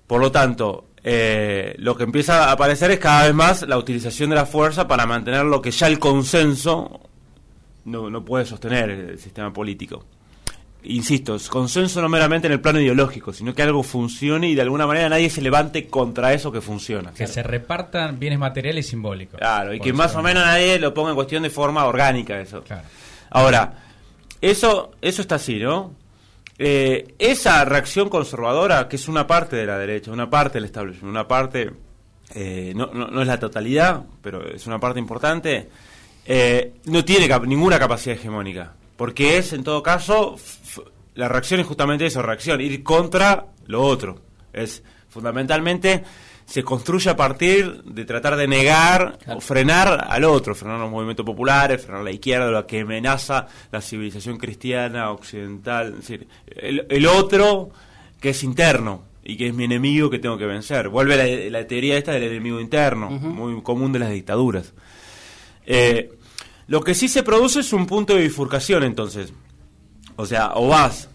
Por 0.08 0.20
lo 0.22 0.32
tanto, 0.32 0.86
eh, 1.04 1.76
lo 1.78 1.96
que 1.96 2.04
empieza 2.04 2.46
a 2.46 2.52
aparecer 2.54 2.90
es 2.92 3.00
cada 3.00 3.26
vez 3.26 3.34
más 3.36 3.62
la 3.68 3.78
utilización 3.78 4.32
de 4.32 4.36
la 4.38 4.46
fuerza 4.48 4.88
para 4.88 5.06
mantener 5.06 5.46
lo 5.46 5.62
que 5.62 5.70
ya 5.72 5.86
el 5.88 6.00
consenso 6.00 7.09
no, 7.90 8.10
no 8.10 8.24
puede 8.24 8.46
sostener 8.46 8.90
el 8.90 9.20
sistema 9.20 9.52
político. 9.52 10.06
Insisto, 10.84 11.36
es 11.36 11.50
consenso 11.50 12.02
no 12.02 12.08
meramente 12.08 12.48
en 12.48 12.54
el 12.54 12.62
plano 12.62 12.80
ideológico, 12.80 13.34
sino 13.34 13.54
que 13.54 13.62
algo 13.64 13.84
funcione 13.84 14.48
y 14.50 14.56
de 14.56 14.62
alguna 14.62 14.88
manera 14.88 15.10
nadie 15.10 15.30
se 15.30 15.42
levante 15.42 15.88
contra 15.88 16.32
eso 16.34 16.54
que 16.54 16.62
funciona. 16.62 17.12
Que 17.12 17.28
se 17.28 17.44
repartan 17.44 18.18
bienes 18.18 18.40
materiales 18.40 18.86
y 18.88 18.90
simbólicos. 18.92 19.38
Claro, 19.40 19.74
y 19.74 19.80
que 19.82 19.92
más 19.92 20.14
o 20.14 20.18
no- 20.20 20.24
menos 20.24 20.46
nadie 20.46 20.80
lo 20.80 20.94
ponga 20.94 21.10
en 21.10 21.16
cuestión 21.16 21.44
de 21.44 21.50
forma 21.50 21.84
orgánica 21.86 22.40
eso. 22.40 22.62
Claro. 22.64 22.88
Ahora, 23.30 23.74
eso, 24.40 24.92
eso 25.02 25.22
está 25.22 25.36
así, 25.36 25.60
¿no? 25.60 25.94
Eh, 26.58 27.14
esa 27.20 27.66
reacción 27.66 28.08
conservadora, 28.08 28.88
que 28.88 28.96
es 28.96 29.10
una 29.10 29.28
parte 29.28 29.58
de 29.58 29.66
la 29.66 29.78
derecha, 29.78 30.12
una 30.12 30.30
parte 30.30 30.56
del 30.60 30.66
establishment, 30.66 31.10
una 31.12 31.28
parte, 31.28 31.72
eh, 32.36 32.72
no, 32.74 32.88
no, 32.94 33.08
no 33.08 33.22
es 33.22 33.28
la 33.28 33.38
totalidad, 33.38 34.04
pero 34.22 34.46
es 34.48 34.66
una 34.66 34.80
parte 34.80 35.00
importante, 35.00 35.70
eh, 36.30 36.74
no 36.86 37.04
tiene 37.04 37.28
cap- 37.28 37.44
ninguna 37.46 37.78
capacidad 37.80 38.16
hegemónica, 38.16 38.74
porque 38.96 39.38
es, 39.38 39.52
en 39.54 39.64
todo 39.64 39.82
caso, 39.84 40.36
la 41.16 41.28
reacción 41.28 41.60
es 41.60 41.66
justamente 41.68 42.06
eso, 42.06 42.22
reacción, 42.22 42.62
ir 42.62 42.84
contra 42.84 43.48
lo 43.68 43.82
otro. 43.82 44.22
Es 44.54 44.84
fundamentalmente 45.10 46.04
se 46.46 46.64
construye 46.64 47.10
a 47.12 47.16
partir 47.16 47.84
de 47.84 48.06
tratar 48.06 48.36
de 48.36 48.48
negar 48.48 49.20
o 49.28 49.40
frenar 49.40 50.08
al 50.10 50.24
otro, 50.24 50.56
frenar 50.56 50.80
los 50.80 50.90
movimientos 50.90 51.24
populares, 51.26 51.84
frenar 51.84 52.04
la 52.04 52.12
izquierda, 52.12 52.50
lo 52.50 52.66
que 52.66 52.80
amenaza 52.82 53.46
la 53.72 53.82
civilización 53.82 54.38
cristiana 54.38 55.12
occidental, 55.12 55.90
es 55.90 55.96
decir, 55.98 56.28
el, 56.48 56.88
el 56.90 57.06
otro 57.06 57.70
que 58.20 58.30
es 58.32 58.44
interno 58.44 59.04
y 59.24 59.38
que 59.38 59.48
es 59.50 59.54
mi 59.54 59.66
enemigo 59.66 60.10
que 60.10 60.18
tengo 60.18 60.38
que 60.40 60.46
vencer. 60.48 60.90
Vuelve 60.90 61.18
la, 61.52 61.60
la 61.60 61.68
teoría 61.68 61.98
esta 61.98 62.14
del 62.14 62.24
enemigo 62.24 62.60
interno, 62.60 63.12
muy 63.12 63.62
común 63.62 63.92
de 63.94 64.00
las 64.00 64.10
dictaduras. 64.10 64.74
Eh, 65.68 66.12
lo 66.70 66.82
que 66.82 66.94
sí 66.96 67.08
se 67.10 67.22
produce 67.24 67.60
es 67.60 67.74
un 67.74 67.86
punto 67.86 68.14
de 68.16 68.22
bifurcación 68.22 68.84
entonces. 68.84 69.34
O 70.16 70.26
sea, 70.26 70.54
o 70.56 70.68
vas 70.70 71.10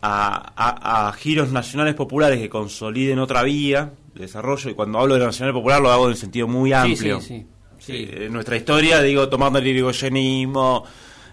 a, 0.00 0.52
a- 0.56 1.08
a 1.08 1.12
giros 1.12 1.50
nacionales 1.52 1.94
populares 1.94 2.38
que 2.38 2.48
consoliden 2.48 3.18
otra 3.18 3.42
vía 3.42 3.92
de 4.14 4.20
desarrollo, 4.22 4.70
y 4.70 4.74
cuando 4.74 4.98
hablo 5.00 5.14
de 5.14 5.24
nacional 5.24 5.52
popular 5.54 5.80
lo 5.82 5.90
hago 5.90 6.08
en 6.08 6.16
sentido 6.16 6.46
muy 6.48 6.72
amplio. 6.72 7.20
sí, 7.20 7.26
sí. 7.40 7.46
Sí, 7.78 8.08
en 8.10 8.32
nuestra 8.32 8.56
historia, 8.56 9.02
digo, 9.02 9.28
tomando 9.28 9.58
el 9.58 9.66
irigoyenismo, 9.66 10.84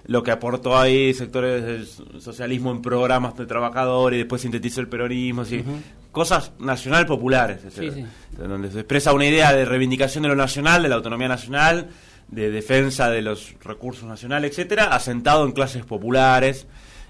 lo 0.08 0.22
que 0.24 0.32
aportó 0.32 0.78
ahí 0.78 1.14
sectores 1.14 1.64
del 1.64 1.88
so- 1.88 2.20
socialismo 2.20 2.72
en 2.72 2.82
programas 2.82 3.38
de 3.38 3.46
trabajadores, 3.46 4.18
y 4.18 4.20
después 4.24 4.42
sintetizó 4.42 4.82
el 4.82 4.90
peronismo, 4.90 5.44
así, 5.44 5.64
cosas 6.12 6.52
nacional 6.60 7.06
populares, 7.06 7.64
es 7.64 7.74
Sí, 7.76 7.90
sí. 7.92 8.06
donde 8.38 8.70
se 8.70 8.80
expresa 8.80 9.14
una 9.14 9.26
idea 9.28 9.54
de 9.54 9.64
reivindicación 9.64 10.24
de 10.24 10.30
lo 10.30 10.36
nacional, 10.36 10.84
de 10.84 10.90
la 10.90 10.96
autonomía 10.96 11.30
nacional, 11.30 11.88
de 12.32 12.50
defensa 12.50 13.10
de 13.10 13.22
los 13.22 13.54
recursos 13.62 14.06
nacionales, 14.06 14.52
etcétera, 14.52 14.86
asentado 14.96 15.46
en 15.46 15.52
clases 15.52 15.86
populares, 15.86 16.66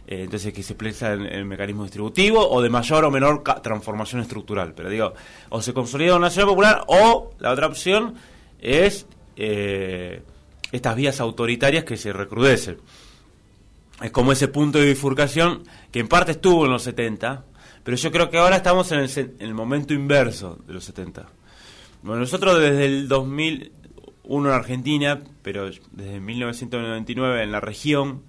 eh, 0.07 0.23
entonces 0.23 0.51
que 0.51 0.63
se 0.63 0.73
expresa 0.73 1.13
en, 1.13 1.21
el 1.21 1.45
mecanismo 1.45 1.83
distributivo 1.83 2.49
o 2.49 2.61
de 2.61 2.69
mayor 2.69 3.05
o 3.05 3.11
menor 3.11 3.43
transformación 3.61 4.21
estructural. 4.21 4.73
Pero 4.73 4.89
digo, 4.89 5.13
o 5.49 5.61
se 5.61 5.73
consolida 5.73 6.15
una 6.15 6.27
nacional 6.27 6.49
popular 6.49 6.83
o 6.87 7.31
la 7.39 7.51
otra 7.51 7.67
opción 7.67 8.15
es 8.59 9.05
eh, 9.35 10.23
estas 10.71 10.95
vías 10.95 11.19
autoritarias 11.19 11.83
que 11.83 11.97
se 11.97 12.11
recrudecen. 12.11 12.77
Es 14.01 14.09
como 14.09 14.31
ese 14.31 14.47
punto 14.47 14.79
de 14.79 14.85
bifurcación 14.85 15.63
que 15.91 15.99
en 15.99 16.07
parte 16.07 16.31
estuvo 16.31 16.65
en 16.65 16.71
los 16.71 16.81
70, 16.81 17.45
pero 17.83 17.95
yo 17.95 18.11
creo 18.11 18.31
que 18.31 18.39
ahora 18.39 18.55
estamos 18.55 18.91
en 18.91 18.99
el, 19.01 19.09
en 19.15 19.35
el 19.39 19.53
momento 19.53 19.93
inverso 19.93 20.57
de 20.65 20.73
los 20.73 20.83
70. 20.83 21.27
Bueno, 22.01 22.21
nosotros 22.21 22.59
desde 22.59 22.85
el 22.85 23.07
2001 24.23 24.49
en 24.49 24.55
Argentina, 24.55 25.19
pero 25.41 25.69
desde 25.91 26.19
1999 26.19 27.43
en 27.43 27.51
la 27.51 27.59
región, 27.59 28.23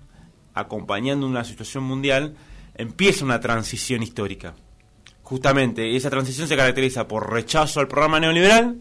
acompañando 0.55 1.27
una 1.27 1.45
situación 1.45 1.85
mundial, 1.85 2.35
empieza 2.75 3.25
una 3.25 3.41
transición 3.41 4.03
histórica. 4.03 4.55
Justamente, 5.23 5.97
esa 5.97 6.11
transición 6.11 6.49
se 6.49 6.57
caracteriza 6.57 7.07
por 7.09 7.31
rechazo 7.33 7.81
al 7.81 7.89
programa 7.89 8.21
neoliberal, 8.21 8.77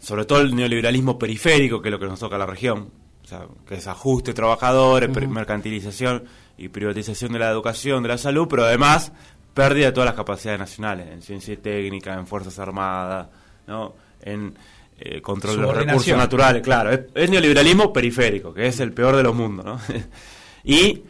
sobre 0.00 0.24
todo 0.24 0.40
el 0.40 0.54
neoliberalismo 0.56 1.18
periférico, 1.18 1.80
que 1.82 1.88
es 1.88 1.92
lo 1.92 1.98
que 1.98 2.06
nos 2.06 2.18
toca 2.20 2.36
a 2.36 2.38
la 2.38 2.46
región, 2.46 2.90
o 3.22 3.26
sea, 3.26 3.46
que 3.68 3.74
es 3.74 3.86
ajuste 3.86 4.32
trabajadores, 4.32 5.10
per- 5.10 5.28
mercantilización 5.28 6.24
y 6.56 6.68
privatización 6.68 7.32
de 7.32 7.38
la 7.38 7.50
educación, 7.50 8.02
de 8.02 8.08
la 8.08 8.18
salud, 8.18 8.48
pero 8.48 8.64
además 8.64 9.12
pérdida 9.54 9.86
de 9.86 9.92
todas 9.92 10.06
las 10.06 10.14
capacidades 10.16 10.58
nacionales, 10.58 11.08
en 11.08 11.22
ciencia 11.22 11.54
y 11.54 11.58
técnica, 11.58 12.14
en 12.14 12.26
fuerzas 12.26 12.58
armadas, 12.58 13.28
¿no? 13.66 13.94
en 14.22 14.54
eh, 15.02 15.22
control 15.22 15.56
de 15.56 15.62
los 15.62 15.74
recursos 15.74 16.16
naturales, 16.16 16.62
claro, 16.62 16.90
es, 16.90 17.00
es 17.14 17.30
neoliberalismo 17.30 17.90
periférico, 17.90 18.52
que 18.52 18.66
es 18.66 18.80
el 18.80 18.92
peor 18.92 19.16
de 19.16 19.22
los 19.22 19.34
mundos, 19.34 19.64
¿no? 19.64 19.80
y 20.64 21.02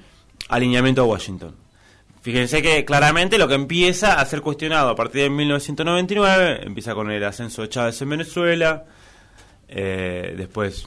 alineamiento 0.49 1.03
a 1.03 1.07
Washington. 1.07 1.57
Fíjense 2.23 2.63
que 2.63 2.85
claramente 2.85 3.37
lo 3.37 3.49
que 3.49 3.55
empieza 3.55 4.21
a 4.21 4.25
ser 4.27 4.43
cuestionado 4.43 4.91
a 4.91 4.95
partir 4.95 5.23
de 5.23 5.31
1999, 5.31 6.61
empieza 6.67 6.95
con 6.95 7.11
el 7.11 7.25
ascenso 7.25 7.63
de 7.63 7.69
Chávez 7.69 8.01
en 8.01 8.11
Venezuela, 8.11 8.85
eh, 9.67 10.35
después 10.37 10.87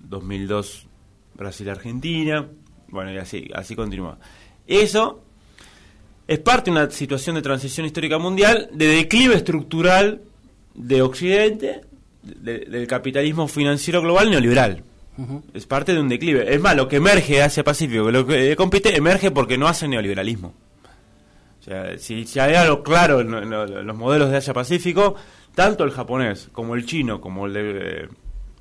2002 0.00 0.86
Brasil-Argentina, 1.34 2.46
bueno, 2.88 3.12
y 3.12 3.18
así, 3.18 3.50
así 3.54 3.74
continúa. 3.74 4.18
Eso 4.68 5.24
es 6.28 6.38
parte 6.38 6.70
de 6.70 6.76
una 6.76 6.90
situación 6.90 7.34
de 7.34 7.42
transición 7.42 7.86
histórica 7.86 8.18
mundial, 8.18 8.68
de 8.72 8.86
declive 8.86 9.34
estructural 9.34 10.22
de 10.74 11.02
Occidente, 11.02 11.80
de- 12.36 12.60
del 12.66 12.86
capitalismo 12.86 13.48
financiero 13.48 14.02
global 14.02 14.30
neoliberal. 14.30 14.82
Es 15.54 15.64
parte 15.66 15.94
de 15.94 16.00
un 16.00 16.08
declive. 16.10 16.52
Es 16.54 16.60
más, 16.60 16.76
lo 16.76 16.88
que 16.88 16.96
emerge 16.96 17.36
de 17.36 17.42
Asia-Pacífico, 17.42 18.10
lo 18.10 18.26
que 18.26 18.52
eh, 18.52 18.56
compite, 18.56 18.94
emerge 18.94 19.30
porque 19.30 19.56
no 19.56 19.66
hace 19.66 19.88
neoliberalismo. 19.88 20.52
O 21.60 21.62
sea, 21.62 21.96
si, 21.98 22.26
si 22.26 22.38
hay 22.38 22.54
algo 22.54 22.82
claro 22.82 23.20
en, 23.20 23.32
en- 23.34 23.52
en 23.52 23.86
los 23.86 23.96
modelos 23.96 24.30
de 24.30 24.36
Asia-Pacífico, 24.36 25.14
tanto 25.54 25.84
el 25.84 25.90
japonés 25.90 26.48
como 26.52 26.74
el 26.74 26.84
chino, 26.84 27.20
como 27.20 27.46
el, 27.46 27.52
de, 27.54 27.60
eh, 28.04 28.08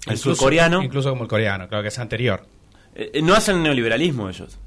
el 0.07 0.17
surcoreano, 0.17 0.81
Incluso 0.81 1.09
como 1.09 1.23
el 1.23 1.29
coreano, 1.29 1.67
creo 1.67 1.81
que 1.81 1.89
es 1.89 1.99
anterior. 1.99 2.45
eh, 2.95 3.19
no 3.21 3.33
hacen 3.35 3.61
neoliberalismo 3.61 4.29
ellos. 4.29 4.57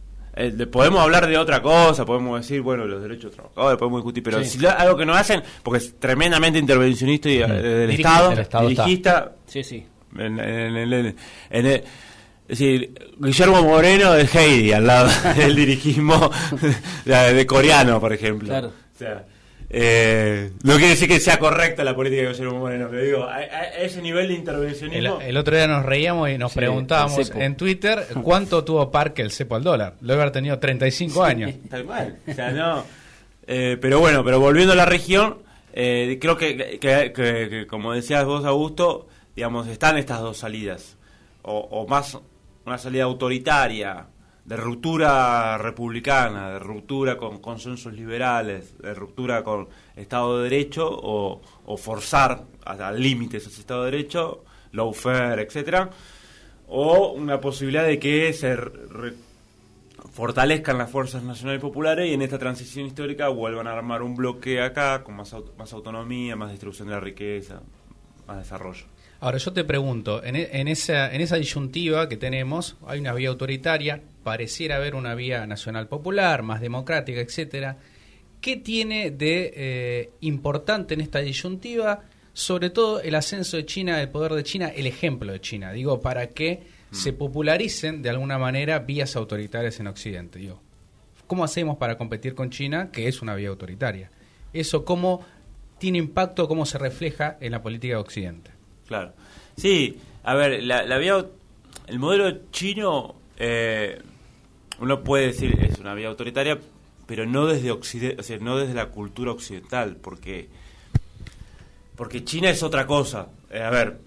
Eh, 0.40 0.52
de- 0.52 0.66
podemos 0.68 1.00
hablar 1.00 1.26
de 1.26 1.36
otra 1.36 1.60
cosa, 1.60 2.04
podemos 2.04 2.40
decir, 2.40 2.60
bueno, 2.62 2.84
los 2.86 3.02
derechos 3.02 3.32
de 3.32 3.36
trabajadores, 3.38 3.76
podemos 3.78 3.98
discutir, 4.00 4.22
pero 4.22 4.42
Sí. 4.44 4.50
si 4.50 4.58
lo- 4.60 4.70
algo 4.70 4.96
que 4.96 5.04
no 5.04 5.14
hacen, 5.14 5.42
porque 5.64 5.78
es 5.78 5.98
tremendamente 5.98 6.60
intervencionista 6.60 7.28
y, 7.28 7.42
eh, 7.42 7.46
del 7.48 7.90
Estado, 7.90 8.30
del 8.30 8.38
Estado 8.38 8.68
está. 8.68 8.82
dirigista, 8.84 9.32
Sí, 9.46 9.64
sí. 9.64 9.84
en, 10.16 10.38
en- 10.38 10.76
en- 10.76 10.92
en- 10.92 11.16
en 11.50 11.66
el- 11.66 11.74
es 11.74 11.84
decir, 12.58 12.94
Guillermo 13.18 13.62
Moreno 13.62 14.12
del 14.12 14.28
Heidi 14.32 14.72
al 14.72 14.86
lado 14.86 15.08
del 15.36 15.56
dirigismo 15.56 16.30
de, 17.04 17.34
de 17.34 17.46
coreano, 17.46 17.98
por 18.00 18.12
ejemplo. 18.12 18.48
Claro. 18.48 18.68
O 18.68 18.98
sea, 18.98 19.24
eh, 19.70 20.50
no 20.62 20.72
quiere 20.76 20.90
decir 20.90 21.08
que 21.08 21.20
sea 21.20 21.38
correcta 21.38 21.84
la 21.84 21.94
política 21.94 22.22
de 22.22 22.28
Guillermo 22.28 22.58
Moreno, 22.60 22.88
pero 22.90 23.02
digo, 23.02 23.24
a, 23.24 23.36
a 23.36 23.64
ese 23.80 24.00
nivel 24.00 24.28
de 24.28 24.34
intervencionismo. 24.34 25.20
el 25.20 25.36
otro 25.36 25.54
día 25.56 25.66
nos 25.66 25.84
reíamos 25.84 26.30
y 26.30 26.38
nos 26.38 26.52
Sí, 26.52 26.58
preguntábamos 26.58 27.30
en 27.34 27.56
Twitter 27.56 28.06
cuánto 28.22 28.64
tuvo 28.64 28.90
Parque 28.90 29.20
el 29.22 29.30
cepo 29.30 29.56
al 29.56 29.64
dólar. 29.64 29.94
Luego 30.00 30.22
haber 30.22 30.32
tenido 30.32 30.58
35 30.58 31.22
años. 31.22 31.52
Tal 31.68 31.84
cual. 31.84 32.16
O 32.26 32.32
sea, 32.32 32.50
no. 32.50 32.84
Eh, 33.46 33.76
pero 33.80 34.00
bueno, 34.00 34.24
pero 34.24 34.40
volviendo 34.40 34.72
a 34.72 34.76
la 34.76 34.86
región, 34.86 35.38
eh, 35.72 36.18
creo 36.20 36.36
que, 36.36 36.56
que- 36.56 37.12
que- 37.12 37.48
que, 37.50 37.66
como 37.66 37.92
decías 37.92 38.24
vos, 38.24 38.44
Augusto, 38.44 39.06
digamos, 39.36 39.68
están 39.68 39.96
estas 39.98 40.20
dos 40.20 40.38
salidas. 40.38 40.96
O, 41.42 41.58
o 41.58 41.86
más 41.86 42.18
una 42.66 42.76
salida 42.78 43.04
autoritaria, 43.04 44.06
de 44.48 44.56
ruptura 44.56 45.58
republicana, 45.58 46.52
de 46.52 46.58
ruptura 46.58 47.18
con 47.18 47.38
consensos 47.38 47.92
liberales, 47.92 48.78
de 48.78 48.94
ruptura 48.94 49.44
con 49.44 49.68
Estado 49.94 50.38
de 50.38 50.48
Derecho, 50.48 50.88
o, 50.90 51.76
forzar 51.76 52.44
hasta 52.64 52.90
límites 52.90 53.46
ese 53.46 53.60
Estado 53.60 53.84
de 53.84 53.90
Derecho, 53.90 54.44
lawfare, 54.72 55.42
etcétera 55.42 55.90
o 56.68 57.12
una 57.12 57.40
posibilidad 57.40 57.86
de 57.86 57.98
que 57.98 58.32
se 58.32 58.56
fortalezcan 60.12 60.78
las 60.78 60.90
fuerzas 60.90 61.22
nacionales 61.22 61.60
populares 61.60 62.08
y 62.08 62.12
en 62.12 62.22
esta 62.22 62.38
transición 62.38 62.86
histórica 62.86 63.28
vuelvan 63.28 63.66
a 63.66 63.72
armar 63.72 64.02
un 64.02 64.14
bloque 64.14 64.60
acá 64.60 65.02
con 65.02 65.16
más, 65.16 65.34
más 65.56 65.72
autonomía, 65.72 66.36
más 66.36 66.50
distribución 66.50 66.88
de 66.88 66.94
la 66.94 67.00
riqueza, 67.00 67.62
más 68.26 68.38
desarrollo. 68.38 68.84
Ahora 69.20 69.38
yo 69.38 69.52
te 69.52 69.64
pregunto, 69.64 70.22
en, 70.22 70.36
en 70.36 70.68
esa, 70.68 71.12
en 71.12 71.20
esa 71.20 71.36
disyuntiva 71.36 72.08
que 72.08 72.16
tenemos, 72.16 72.76
hay 72.86 73.00
una 73.00 73.14
vía 73.14 73.30
autoritaria, 73.30 74.02
pareciera 74.28 74.76
haber 74.76 74.94
una 74.94 75.14
vía 75.14 75.46
nacional 75.46 75.88
popular, 75.88 76.42
más 76.42 76.60
democrática, 76.60 77.20
etcétera. 77.20 77.78
¿Qué 78.42 78.56
tiene 78.56 79.10
de 79.10 79.52
eh, 79.56 80.10
importante 80.20 80.92
en 80.92 81.00
esta 81.00 81.20
disyuntiva? 81.20 82.02
Sobre 82.34 82.68
todo 82.68 83.00
el 83.00 83.14
ascenso 83.14 83.56
de 83.56 83.64
China, 83.64 84.02
el 84.02 84.10
poder 84.10 84.32
de 84.34 84.44
China, 84.44 84.68
el 84.68 84.86
ejemplo 84.86 85.32
de 85.32 85.40
China. 85.40 85.72
Digo, 85.72 86.02
para 86.02 86.26
que 86.26 86.62
se 86.90 87.14
popularicen 87.14 88.02
de 88.02 88.10
alguna 88.10 88.36
manera 88.36 88.80
vías 88.80 89.16
autoritarias 89.16 89.80
en 89.80 89.86
Occidente. 89.86 90.38
Digo, 90.38 90.60
¿cómo 91.26 91.42
hacemos 91.42 91.78
para 91.78 91.96
competir 91.96 92.34
con 92.34 92.50
China, 92.50 92.90
que 92.92 93.08
es 93.08 93.22
una 93.22 93.34
vía 93.34 93.48
autoritaria? 93.48 94.10
Eso, 94.52 94.84
¿cómo 94.84 95.24
tiene 95.78 95.98
impacto, 95.98 96.46
cómo 96.48 96.66
se 96.66 96.76
refleja 96.76 97.38
en 97.40 97.52
la 97.52 97.62
política 97.62 97.94
de 97.94 98.00
Occidente. 98.00 98.50
Claro. 98.86 99.14
Sí, 99.56 99.98
a 100.24 100.34
ver, 100.34 100.62
la, 100.62 100.82
la 100.82 100.98
vía, 100.98 101.24
el 101.86 101.98
modelo 101.98 102.50
chino, 102.50 103.14
eh, 103.36 104.00
uno 104.80 105.02
puede 105.02 105.26
decir 105.28 105.58
es 105.64 105.78
una 105.78 105.94
vía 105.94 106.08
autoritaria, 106.08 106.58
pero 107.06 107.26
no 107.26 107.46
desde 107.46 107.70
Occide- 107.72 108.16
o 108.18 108.22
sea, 108.22 108.38
no 108.38 108.56
desde 108.58 108.74
la 108.74 108.86
cultura 108.90 109.32
occidental, 109.32 109.96
porque 109.96 110.48
porque 111.96 112.24
China 112.24 112.50
es 112.50 112.62
otra 112.62 112.86
cosa. 112.86 113.28
Eh, 113.50 113.60
a 113.60 113.70
ver, 113.70 114.00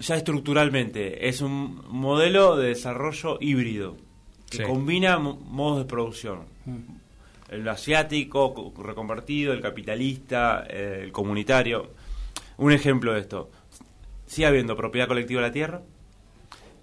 ya 0.00 0.16
estructuralmente 0.16 1.28
es 1.28 1.40
un 1.40 1.82
modelo 1.88 2.56
de 2.56 2.68
desarrollo 2.68 3.38
híbrido 3.40 3.96
que 4.50 4.58
Sí. 4.58 4.62
combina 4.64 5.18
mo- 5.18 5.36
modos 5.36 5.78
de 5.78 5.84
producción. 5.84 6.40
El 7.48 7.68
asiático 7.68 8.52
co- 8.54 8.82
reconvertido, 8.82 9.52
el 9.52 9.60
capitalista, 9.60 10.66
eh, 10.68 11.02
el 11.04 11.12
comunitario. 11.12 11.90
Un 12.56 12.72
ejemplo 12.72 13.12
de 13.12 13.20
esto. 13.20 13.50
Sigue 14.26 14.46
habiendo 14.46 14.76
propiedad 14.76 15.06
colectiva 15.06 15.40
de 15.42 15.46
la 15.48 15.52
tierra. 15.52 15.82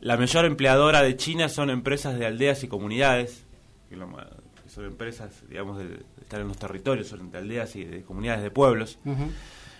La 0.02 0.18
mayor 0.18 0.46
empleadora 0.46 1.02
de 1.02 1.16
China 1.16 1.48
son 1.50 1.70
empresas 1.70 2.18
de 2.20 2.26
aldeas 2.26 2.64
y 2.64 2.68
comunidades. 2.68 3.46
que 3.90 3.96
lo 3.96 4.08
ma- 4.08 4.28
que 4.64 4.70
son 4.70 4.86
empresas, 4.86 5.44
digamos, 5.50 5.78
de, 5.78 5.86
de 5.88 5.96
estar 6.22 6.40
en 6.42 6.48
los 6.48 6.58
territorios, 6.58 7.08
son 7.08 7.30
de 7.32 7.38
aldeas 7.38 7.76
y 7.76 7.84
de 7.84 8.04
comunidades 8.04 8.42
de 8.44 8.52
pueblos. 8.52 9.00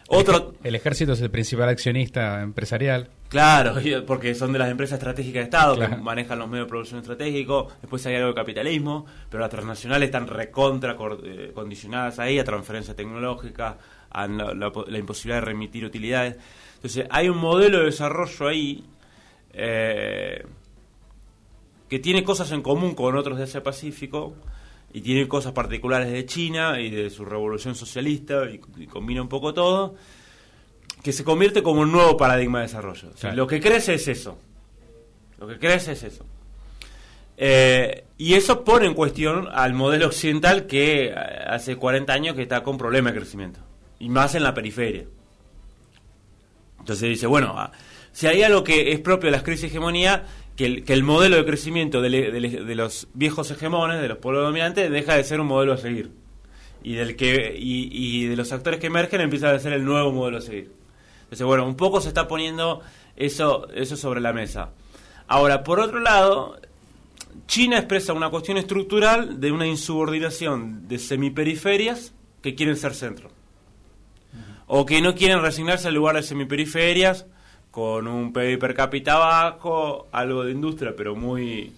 Otro, 0.08 0.54
El 0.64 0.76
ejército 0.76 1.14
es 1.14 1.22
el 1.22 1.32
principal 1.32 1.70
accionista 1.70 2.42
empresarial. 2.42 3.10
Claro, 3.30 3.80
y- 3.80 4.02
porque 4.02 4.36
son 4.36 4.52
de 4.52 4.60
las 4.60 4.70
empresas 4.70 4.98
estratégicas 5.00 5.36
de 5.40 5.44
Estado 5.46 5.76
Claro. 5.76 5.96
que 5.96 6.02
manejan 6.02 6.38
los 6.40 6.50
medios 6.50 6.66
de 6.66 6.70
producción 6.70 7.00
estratégicos. 7.00 7.74
Después 7.82 8.06
hay 8.06 8.16
algo 8.16 8.28
de 8.30 8.34
capitalismo, 8.36 9.06
pero 9.30 9.40
las 9.42 9.50
transnacionales 9.50 10.08
están 10.08 10.28
recontra 10.28 10.98
eh, 11.24 11.52
condicionadas 11.56 12.20
ahí 12.20 12.38
a 12.40 12.44
transferencia 12.44 12.94
tecnológica, 12.94 13.78
a 14.10 14.28
la, 14.28 14.54
la 14.54 14.98
imposibilidad 14.98 15.40
de 15.40 15.46
remitir 15.46 15.86
utilidades. 15.86 16.36
Entonces, 16.76 17.06
hay 17.10 17.30
un 17.30 17.38
modelo 17.38 17.80
de 17.80 17.86
desarrollo 17.86 18.48
ahí 18.50 18.84
eh, 19.54 20.46
que 21.90 22.00
tiene 22.00 22.24
cosas 22.24 22.52
en 22.52 22.62
común 22.62 22.96
con 22.96 23.16
otros 23.16 23.38
de 23.38 23.44
Asia 23.44 23.64
Pacífico 23.64 24.34
y 24.94 25.02
tiene 25.02 25.28
cosas 25.28 25.54
particulares 25.54 26.12
de 26.12 26.26
China 26.26 26.80
y 26.80 26.90
de 26.90 27.10
su 27.10 27.26
revolución 27.26 27.76
socialista 27.76 28.50
y, 28.50 28.60
y 28.78 28.88
combina 28.88 29.22
un 29.22 29.30
poco 29.30 29.54
todo 29.54 29.96
que 31.04 31.12
se 31.12 31.24
convierte 31.24 31.64
como 31.64 31.82
un 31.82 31.92
nuevo 31.92 32.16
paradigma 32.18 32.60
de 32.60 32.66
desarrollo. 32.66 33.10
O 33.14 33.18
sea. 33.18 33.34
Lo 33.34 33.48
que 33.48 33.60
crece 33.60 33.96
es 33.96 34.08
eso. 34.08 34.38
Lo 35.40 35.48
que 35.48 35.58
crece 35.58 35.94
es 35.94 36.04
eso. 36.04 36.26
Eh, 37.38 38.06
y 38.18 38.36
eso 38.36 38.64
pone 38.64 38.86
en 38.86 38.94
cuestión 38.94 39.48
al 39.52 39.74
modelo 39.74 40.08
occidental 40.08 40.68
que 40.68 41.08
eh, 41.08 41.14
hace 41.14 41.76
40 41.76 42.14
años 42.14 42.36
que 42.36 42.44
está 42.44 42.62
con 42.62 42.78
problemas 42.78 43.14
de 43.14 43.20
crecimiento. 43.20 43.60
Y 44.00 44.10
más 44.10 44.36
en 44.36 44.44
la 44.44 44.54
periferia. 44.54 45.06
Entonces 46.80 47.10
dice, 47.10 47.26
bueno, 47.28 47.56
ah, 47.58 47.72
si 48.12 48.28
hay 48.28 48.44
algo 48.44 48.64
que 48.64 48.92
es 48.92 49.00
propio 49.00 49.28
de 49.28 49.32
las 49.32 49.44
crisis 49.44 49.62
de 49.64 49.68
hegemonía, 49.70 50.26
que 50.56 50.84
el, 50.86 51.04
modelo 51.04 51.38
de 51.38 51.46
crecimiento 51.46 52.02
de, 52.02 52.10
le- 52.10 52.32
de 52.32 52.76
los 52.76 53.08
viejos 53.14 53.50
hegemones, 53.52 54.02
de 54.02 54.08
los 54.08 54.18
pueblos 54.20 54.44
dominantes, 54.44 54.92
deja 54.92 55.16
de 55.16 55.24
ser 55.24 55.40
un 55.40 55.48
modelo 55.48 55.74
a 55.74 55.78
seguir. 55.78 56.12
Y, 56.84 56.94
del 56.94 57.16
que, 57.16 57.56
y 57.58 58.26
de 58.26 58.36
los 58.36 58.52
actores 58.52 58.80
que 58.80 58.88
emergen 58.88 59.22
empieza 59.22 59.52
a 59.52 59.60
ser 59.60 59.74
el 59.74 59.86
nuevo 59.86 60.12
modelo 60.12 60.38
a 60.40 60.42
seguir. 60.42 60.72
Entonces, 61.24 61.46
bueno, 61.48 61.66
un 61.66 61.76
poco 61.76 62.02
se 62.02 62.10
está 62.10 62.28
poniendo 62.28 62.82
eso, 63.16 63.68
eso 63.74 63.96
sobre 63.96 64.20
la 64.20 64.34
mesa. 64.34 64.72
Ahora, 65.28 65.64
por 65.64 65.80
otro 65.80 66.00
lado, 66.02 66.60
China 67.48 67.78
expresa 67.78 68.14
una 68.14 68.30
cuestión 68.30 68.58
estructural 68.58 69.40
de 69.40 69.52
una 69.52 69.66
insubordinación 69.66 70.88
de 70.90 71.00
semiperiferias 71.00 72.14
que 72.42 72.54
quieren 72.56 72.76
ser 72.76 72.94
centro. 72.94 73.32
O 74.68 74.86
que 74.86 75.02
no 75.02 75.16
quieren 75.16 75.42
resignarse 75.42 75.88
al 75.88 75.94
lugar 75.96 76.16
de 76.18 76.24
semiperiferias 76.24 77.26
con 77.72 78.08
un 78.08 78.34
PIB 78.34 78.60
per 78.60 78.74
cápita 78.76 79.16
bajo, 79.18 80.08
algo 80.12 80.44
de 80.44 80.52
industria, 80.52 80.94
pero 80.96 81.16
muy 81.16 81.72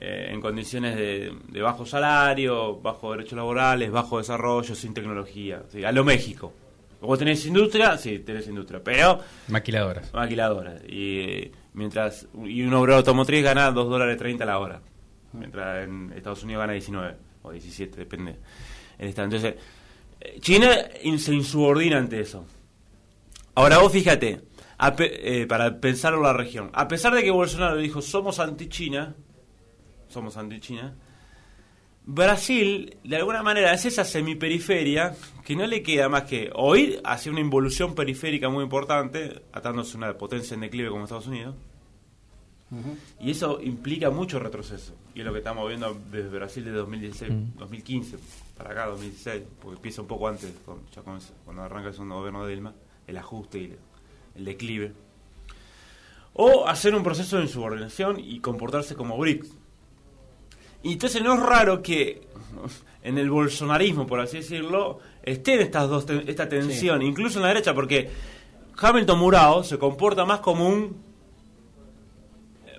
eh, 0.00 0.30
en 0.32 0.40
condiciones 0.40 0.96
de, 0.96 1.32
de 1.48 1.62
bajo 1.62 1.84
salario, 1.86 2.76
bajo 2.80 3.12
derechos 3.12 3.36
laborales, 3.36 3.90
bajo 3.90 4.18
desarrollo, 4.18 4.74
sin 4.74 4.94
tecnología. 4.94 5.62
Sí, 5.70 5.84
a 5.84 5.92
lo 5.92 6.02
México. 6.04 6.52
¿Vos 7.00 7.18
tenés 7.18 7.44
industria? 7.44 7.98
Sí, 7.98 8.20
tenés 8.20 8.46
industria. 8.48 8.82
Pero 8.82 9.20
Maquiladoras. 9.48 10.12
maquiladoras. 10.14 10.82
Y 10.88 11.50
mientras 11.74 12.26
y 12.42 12.62
un 12.62 12.72
obrero 12.72 12.96
automotriz 12.96 13.44
gana 13.44 13.70
2 13.70 13.90
dólares 13.90 14.16
30 14.16 14.44
la 14.46 14.58
hora. 14.58 14.80
Mientras 15.34 15.84
en 15.84 16.12
Estados 16.16 16.42
Unidos 16.44 16.60
gana 16.62 16.72
19 16.72 17.14
o 17.42 17.52
17, 17.52 17.96
depende. 17.98 18.36
Entonces, 18.98 19.54
eh, 20.20 20.38
China 20.40 20.70
in- 21.02 21.18
se 21.18 21.34
insubordina 21.34 21.98
ante 21.98 22.20
eso. 22.20 22.46
Ahora 23.54 23.78
vos 23.78 23.92
fíjate, 23.92 24.40
a 24.78 24.94
pe- 24.96 25.42
eh, 25.42 25.46
para 25.46 25.80
pensar 25.80 26.14
en 26.14 26.22
la 26.22 26.32
región, 26.32 26.70
a 26.72 26.88
pesar 26.88 27.14
de 27.14 27.22
que 27.22 27.30
Bolsonaro 27.30 27.76
dijo 27.76 28.02
somos 28.02 28.38
anti-China, 28.40 29.14
somos 30.08 30.36
anti-China, 30.36 30.94
Brasil, 32.06 32.98
de 33.02 33.16
alguna 33.16 33.42
manera, 33.42 33.72
es 33.72 33.86
esa 33.86 34.04
semiperiferia 34.04 35.14
que 35.42 35.56
no 35.56 35.66
le 35.66 35.82
queda 35.82 36.08
más 36.10 36.24
que 36.24 36.50
o 36.54 36.76
ir 36.76 37.00
hacia 37.02 37.32
una 37.32 37.40
involución 37.40 37.94
periférica 37.94 38.50
muy 38.50 38.62
importante, 38.62 39.42
atándose 39.52 39.94
a 39.94 39.98
una 39.98 40.18
potencia 40.18 40.54
en 40.54 40.60
declive 40.60 40.90
como 40.90 41.04
Estados 41.04 41.26
Unidos, 41.28 41.54
y 43.20 43.30
eso 43.30 43.60
implica 43.62 44.10
mucho 44.10 44.38
retroceso. 44.38 44.94
Y 45.14 45.20
es 45.20 45.24
lo 45.26 45.32
que 45.32 45.38
estamos 45.38 45.66
viendo 45.68 45.96
desde 46.10 46.28
Brasil 46.28 46.64
de 46.64 46.72
2016, 46.72 47.32
2015 47.56 48.16
para 48.56 48.70
acá, 48.72 48.86
2016, 48.86 49.42
porque 49.62 49.76
empieza 49.76 50.02
un 50.02 50.08
poco 50.08 50.28
antes, 50.28 50.52
con- 50.66 50.80
ya 50.94 51.00
con 51.02 51.16
ese- 51.16 51.32
cuando 51.44 51.62
arranca 51.62 51.88
el 51.88 51.94
segundo 51.94 52.16
gobierno 52.16 52.44
de 52.44 52.52
Dilma, 52.52 52.74
el 53.06 53.16
ajuste 53.16 53.58
y 53.60 53.76
el, 54.36 54.44
declive. 54.44 54.92
O 56.32 56.66
hacer 56.66 56.94
un 56.94 57.02
proceso 57.02 57.36
de 57.36 57.44
insubordinación 57.44 58.18
y 58.18 58.40
comportarse 58.40 58.94
como 58.94 59.16
BRICS. 59.16 59.50
Y 60.82 60.94
entonces 60.94 61.22
no 61.22 61.34
es 61.34 61.40
raro 61.40 61.82
que 61.82 62.26
en 63.02 63.18
el 63.18 63.30
bolsonarismo, 63.30 64.06
por 64.06 64.20
así 64.20 64.38
decirlo, 64.38 64.98
estén 65.22 65.60
estas 65.60 65.88
dos 65.88 66.06
esta 66.26 66.48
tensión, 66.48 67.02
incluso 67.02 67.38
en 67.38 67.42
la 67.42 67.48
derecha, 67.48 67.74
porque 67.74 68.10
Hamilton 68.76 69.18
Murao 69.18 69.64
se 69.64 69.78
comporta 69.78 70.24
más 70.24 70.40
como 70.40 70.68
un 70.68 71.13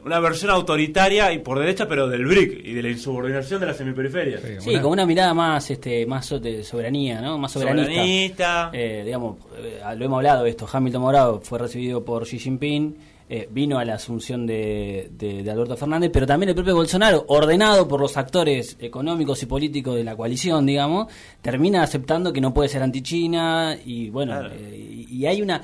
una 0.06 0.20
versión 0.20 0.52
autoritaria 0.52 1.34
y 1.34 1.39
por 1.39 1.58
derecha, 1.60 1.88
pero 1.88 2.08
del 2.08 2.26
BRIC 2.26 2.63
y 2.65 2.74
de 2.74 2.84
la 2.84 2.89
insubordinación 2.89 3.60
de 3.60 3.65
la 3.65 3.74
semiperiferia. 3.74 4.39
Sí. 4.39 4.48
Sí, 4.60 4.70
Una- 4.70 4.82
con 4.82 4.91
una 4.91 5.06
mirada 5.06 5.34
más 5.34 5.70
este 5.72 6.06
más 6.06 6.30
de 6.41 6.63
soberanía, 6.63 7.22
¿no? 7.22 7.38
Más 7.38 7.52
soberanista. 7.52 7.91
Soberanista. 7.91 8.70
Eh, 8.74 9.02
digamos, 9.04 9.38
eh, 9.58 9.80
lo 9.98 10.06
hemos 10.06 10.18
hablado 10.18 10.44
de 10.44 10.52
esto. 10.52 10.68
Hamilton 10.72 11.02
Morado 11.02 11.41
fue 11.41 11.58
recibido 11.60 12.06
por 12.06 12.24
Xi 12.26 12.38
Jinping, 12.39 12.96
eh, 13.28 13.50
vino 13.52 13.80
a 13.80 13.86
la 13.86 13.96
asunción 13.96 14.46
de, 14.46 15.10
de- 15.18 15.41
de 15.41 15.50
Alberto 15.50 15.76
Fernández, 15.76 16.12
pero 16.13 16.28
también 16.28 16.50
el 16.50 16.56
propio 16.56 16.76
Bolsonaro, 16.76 17.26
ordenado 17.28 17.88
por 17.88 18.00
los 18.00 18.15
actores 18.18 18.78
económicos 18.80 19.41
y 19.41 19.48
políticos 19.48 19.96
de 19.96 20.04
la 20.04 20.15
coalición, 20.15 20.68
digamos, 20.68 21.08
termina 21.41 21.82
aceptando 21.82 22.32
que 22.32 22.39
no 22.39 22.54
puede 22.54 22.70
ser 22.70 22.84
anti-China 22.84 23.76
y 23.84 24.12
bueno, 24.12 24.34
Claro. 24.34 24.52
eh, 24.54 25.06
y, 25.10 25.15
y 25.15 25.26
hay 25.26 25.41
una 25.41 25.63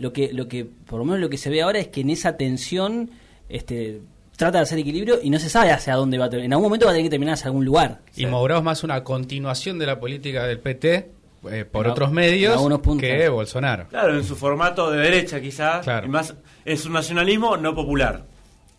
lo 0.00 0.12
que 0.12 0.30
lo 0.34 0.46
que 0.46 0.66
por 0.66 0.98
lo 0.98 1.06
menos 1.06 1.20
lo 1.20 1.30
que 1.30 1.38
se 1.38 1.48
ve 1.48 1.62
ahora 1.62 1.78
es 1.78 1.88
que 1.88 2.02
en 2.02 2.10
esa 2.10 2.36
tensión 2.36 3.10
este 3.48 4.00
trata 4.36 4.58
de 4.58 4.62
hacer 4.62 4.78
equilibrio 4.78 5.18
y 5.22 5.30
no 5.30 5.38
se 5.40 5.48
sabe 5.48 5.72
hacia 5.72 5.94
dónde 5.96 6.16
va 6.16 6.26
a 6.26 6.30
terminar. 6.30 6.46
En 6.46 6.52
algún 6.52 6.66
momento 6.66 6.86
va 6.86 6.92
a 6.92 6.94
tener 6.94 7.06
que 7.06 7.10
terminar 7.10 7.34
hacia 7.34 7.46
algún 7.46 7.64
lugar. 7.64 8.00
Y 8.16 8.24
Mourão 8.24 8.58
es 8.58 8.62
más 8.62 8.84
una 8.84 9.02
continuación 9.02 9.78
de 9.80 9.86
la 9.86 9.98
política 9.98 10.44
del 10.46 10.60
PT 10.60 11.10
eh, 11.50 11.64
por 11.64 11.86
En 11.86 11.92
otros 11.92 12.08
a- 12.10 12.12
medios 12.12 12.52
en 12.52 12.56
algunos 12.58 12.80
puntos. 12.80 13.02
que 13.08 13.28
Bolsonaro. 13.28 13.88
Claro, 13.88 14.14
en 14.16 14.22
su 14.24 14.36
formato 14.36 14.90
de 14.92 14.98
derecha 14.98 15.40
quizás, 15.40 15.82
Claro. 15.84 16.06
y 16.06 16.10
más 16.10 16.34
es 16.64 16.84
un 16.86 16.92
nacionalismo 16.92 17.56
no 17.56 17.74
popular. 17.74 18.24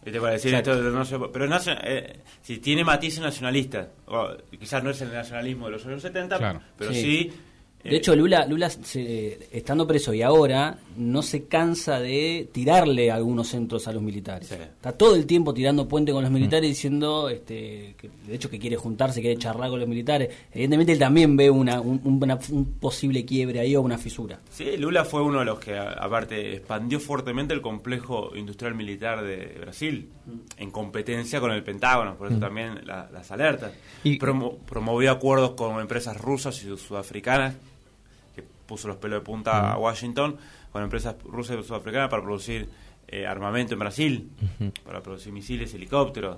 ¿Viste? 0.04 0.22
Para 0.22 0.34
decir 0.34 0.54
esto 0.54 0.82
de 0.82 0.92
no 0.92 1.32
pero 1.32 1.54
es 1.54 1.66
eh, 1.84 2.20
si 2.42 2.60
tiene 2.60 2.86
matices 2.86 3.20
nacionalistas, 3.20 3.88
o 4.08 4.30
quizás 4.58 4.82
no 4.82 4.92
es 4.92 5.02
el 5.02 5.12
nacionalismo 5.12 5.66
de 5.66 5.72
los 5.74 5.86
años 5.86 6.02
70, 6.02 6.38
Claro. 6.38 6.62
pero 6.78 6.94
Sí. 6.94 7.02
sí. 7.02 7.34
De 7.84 7.96
hecho, 7.96 8.14
Lula, 8.16 8.46
Lula 8.46 8.70
se- 8.70 9.48
estando 9.52 9.88
preso 9.88 10.14
y 10.14 10.22
ahora, 10.22 10.78
no 10.98 11.22
se 11.22 11.46
cansa 11.46 12.00
de 12.02 12.50
tirarle 12.52 13.10
algunos 13.10 13.48
centros 13.48 13.88
a 13.88 13.94
los 13.94 14.02
militares. 14.04 14.50
Sí. 14.50 14.56
Está 14.56 14.92
todo 14.92 15.16
el 15.16 15.26
tiempo 15.26 15.54
tirando 15.54 15.88
puente 15.88 16.12
con 16.12 16.22
los 16.22 16.32
militares 16.32 16.70
diciendo, 16.70 17.30
este, 17.30 17.96
que, 17.98 18.10
de 18.28 18.36
hecho, 18.36 18.50
que 18.50 18.60
quiere 18.60 18.76
juntarse, 18.76 19.22
quiere 19.22 19.38
charlar 19.38 19.70
con 19.70 19.80
los 19.80 19.88
militares. 19.88 20.30
Evidentemente, 20.52 20.92
él 20.92 21.00
también 21.00 21.38
ve 21.38 21.50
una, 21.50 21.80
un, 21.80 22.02
un- 22.04 22.22
una- 22.22 22.38
un 22.52 22.66
posible 22.80 23.24
quiebre 23.24 23.62
ahí 23.62 23.76
o 23.78 23.82
una 23.82 23.98
fisura. 23.98 24.40
Sí, 24.52 24.76
Lula 24.78 25.06
fue 25.06 25.22
uno 25.24 25.40
de 25.40 25.46
los 25.46 25.60
que, 25.60 25.78
aparte, 25.78 26.56
expandió 26.58 27.00
fuertemente 27.00 27.54
el 27.54 27.62
complejo 27.62 28.36
industrial 28.36 28.76
militar 28.76 29.24
de 29.24 29.58
Brasil, 29.62 30.10
en 30.58 30.70
competencia 30.70 31.40
con 31.40 31.52
el 31.52 31.64
Pentágono, 31.64 32.16
por 32.18 32.28
eso 32.30 32.40
también 32.40 32.82
la- 32.86 33.10
las 33.12 33.32
alertas. 33.32 33.72
Y- 34.04 34.20
Promo- 34.20 34.58
promovió 34.66 35.12
acuerdos 35.12 35.52
con 35.52 35.80
empresas 35.80 36.18
rusas 36.18 36.62
y 36.64 36.78
sudafricanas, 36.78 37.56
puso 38.70 38.88
los 38.88 38.98
pelos 38.98 39.20
de 39.20 39.26
punta 39.26 39.74
a 39.74 39.78
Washington, 39.78 40.38
con 40.72 40.84
empresas 40.84 41.16
rusas 41.26 41.58
y 41.60 41.64
sudafricanas 41.64 42.08
para 42.10 42.22
producir 42.22 42.70
eh, 43.08 43.26
armamento 43.26 43.74
en 43.74 43.80
Brasil, 43.80 44.30
para 44.86 45.02
producir 45.02 45.34
misiles, 45.34 45.74
helicópteros. 45.74 46.38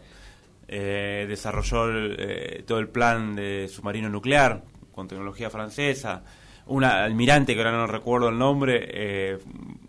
Eh, 0.73 1.25
desarrolló 1.27 1.89
el, 1.89 2.15
eh, 2.17 2.63
todo 2.65 2.79
el 2.79 2.87
plan 2.87 3.35
de 3.35 3.67
submarino 3.67 4.07
nuclear 4.07 4.63
con 4.93 5.05
tecnología 5.05 5.49
francesa. 5.49 6.23
un 6.67 6.85
almirante, 6.85 7.53
que 7.53 7.59
ahora 7.59 7.73
no 7.73 7.87
recuerdo 7.87 8.29
el 8.29 8.37
nombre, 8.37 8.87
eh, 8.87 9.39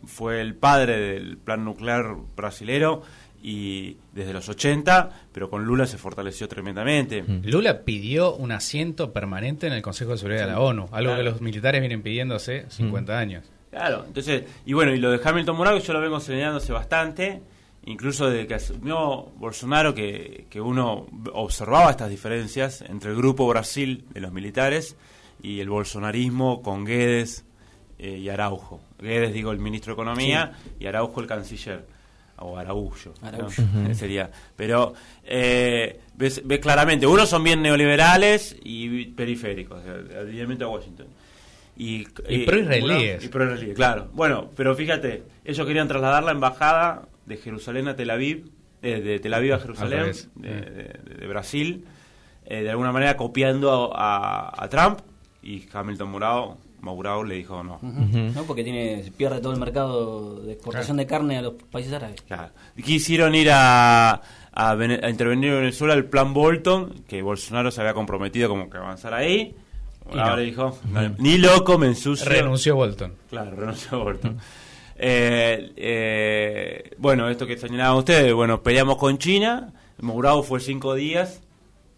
fue 0.04 0.40
el 0.40 0.56
padre 0.56 0.98
del 0.98 1.36
plan 1.36 1.64
nuclear 1.64 2.16
brasilero 2.34 3.02
y 3.42 3.96
desde 4.12 4.32
los 4.32 4.48
80, 4.48 5.10
pero 5.32 5.50
con 5.50 5.64
Lula 5.64 5.86
se 5.86 5.98
fortaleció 5.98 6.46
tremendamente. 6.48 7.24
Lula 7.42 7.80
pidió 7.84 8.34
un 8.36 8.52
asiento 8.52 9.12
permanente 9.12 9.66
en 9.66 9.72
el 9.72 9.82
Consejo 9.82 10.12
de 10.12 10.18
Seguridad 10.18 10.46
de 10.46 10.52
la 10.52 10.60
ONU, 10.60 10.82
algo 10.92 11.10
Claro. 11.10 11.16
que 11.16 11.22
los 11.24 11.40
militares 11.40 11.80
vienen 11.80 12.02
pidiendo 12.02 12.34
hace 12.36 12.66
50 12.70 13.18
años. 13.18 13.44
Claro, 13.70 14.04
entonces, 14.06 14.44
y 14.66 14.74
bueno, 14.74 14.92
y 14.94 14.98
lo 14.98 15.10
de 15.10 15.20
Hamilton 15.24 15.56
Mourao 15.56 15.78
yo 15.78 15.92
lo 15.92 16.00
vengo 16.00 16.20
señalándose 16.20 16.72
bastante, 16.72 17.40
incluso 17.84 18.28
desde 18.30 18.46
que 18.46 18.54
asumió 18.54 19.24
Bolsonaro, 19.36 19.94
que, 19.94 20.46
que 20.50 20.60
uno 20.60 21.06
observaba 21.32 21.90
estas 21.90 22.10
diferencias 22.10 22.82
entre 22.82 23.10
el 23.10 23.16
grupo 23.16 23.48
Brasil 23.48 24.04
de 24.12 24.20
los 24.20 24.30
militares 24.32 24.94
y 25.42 25.58
el 25.60 25.68
bolsonarismo 25.70 26.62
con 26.62 26.84
Guedes 26.84 27.44
eh, 27.98 28.18
y 28.18 28.28
Araujo. 28.28 28.80
Guedes, 29.00 29.32
digo, 29.32 29.50
el 29.50 29.58
ministro 29.58 29.92
de 29.92 30.00
Economía 30.02 30.52
y 30.78 30.86
Araujo 30.86 31.20
el 31.20 31.26
canciller. 31.26 31.86
O 32.42 32.56
Araújo. 32.58 33.12
Sería. 33.94 34.30
Pero 34.56 34.94
eh, 35.24 36.00
ves, 36.16 36.42
ves 36.44 36.58
claramente, 36.60 37.06
unos 37.06 37.28
son 37.28 37.44
bien 37.44 37.62
neoliberales 37.62 38.56
y 38.64 39.06
periféricos, 39.06 39.82
alineamiento 39.84 40.64
a 40.66 40.68
Washington. 40.68 41.06
Y, 41.76 42.06
Y 42.28 42.44
pro-israelíes. 42.44 43.24
y 43.24 43.28
pro-israelíes, 43.28 43.74
claro. 43.76 44.08
Bueno, 44.12 44.50
pero 44.56 44.74
fíjate, 44.74 45.22
ellos 45.44 45.66
querían 45.66 45.88
trasladar 45.88 46.22
la 46.22 46.32
embajada 46.32 47.08
de 47.26 47.36
Jerusalén 47.38 47.88
a 47.88 47.96
Tel 47.96 48.10
Aviv, 48.10 48.50
eh, 48.82 49.00
de 49.00 49.18
Tel 49.20 49.32
Aviv 49.34 49.54
a 49.54 49.58
Jerusalén, 49.58 50.00
revés. 50.00 50.28
de, 50.34 50.48
de- 50.60 51.16
de 51.18 51.26
Brasil, 51.26 51.84
eh, 52.44 52.62
de 52.62 52.70
alguna 52.70 52.92
manera 52.92 53.16
copiando 53.16 53.92
a, 53.94 54.52
a 54.62 54.68
Trump, 54.68 55.00
y 55.42 55.64
Hamilton 55.72 56.10
Murao, 56.10 56.58
Maurao 56.82 57.24
le 57.24 57.36
dijo 57.36 57.62
no. 57.62 57.78
¿no? 57.80 58.42
Porque 58.44 58.62
tiene 58.64 59.10
pierde 59.16 59.40
todo 59.40 59.52
el 59.54 59.58
mercado 59.58 60.40
de 60.42 60.52
exportación 60.52 60.96
de 60.98 61.06
carne 61.06 61.38
a 61.38 61.42
los 61.42 61.54
países 61.70 61.92
árabes. 61.92 62.20
Claro. 62.22 62.50
Quisieron 62.84 63.34
ir 63.34 63.50
a, 63.52 64.20
a, 64.52 64.74
Vene- 64.74 65.00
a 65.02 65.08
intervenir 65.08 65.50
en 65.50 65.60
Venezuela 65.60 65.94
el 65.94 66.04
plan 66.06 66.34
Bolton, 66.34 67.04
que 67.08 67.22
Bolsonaro 67.22 67.70
se 67.70 67.80
había 67.80 67.94
comprometido 67.94 68.48
como 68.48 68.68
que 68.68 68.76
avanzar 68.78 69.14
ahí. 69.14 69.54
Y 70.12 70.18
Ahora 70.18 70.30
no. 70.30 70.36
le 70.36 70.42
dijo, 70.42 70.78
ni 71.18 71.38
loco 71.38 71.78
me 71.78 71.86
ensucio. 71.86 72.28
Renunció 72.28 72.74
Bolton. 72.74 73.14
Claro, 73.30 73.52
renunció 73.56 74.00
Bolton. 74.00 74.38
Eh, 74.96 75.72
eh, 75.76 76.90
bueno, 76.98 77.28
esto 77.28 77.46
que 77.46 77.56
señalaban 77.56 77.98
ustedes, 77.98 78.32
bueno, 78.34 78.62
peleamos 78.62 78.96
con 78.98 79.18
China, 79.18 79.72
Mourao 80.00 80.42
fue 80.42 80.60
cinco 80.60 80.94
días, 80.94 81.40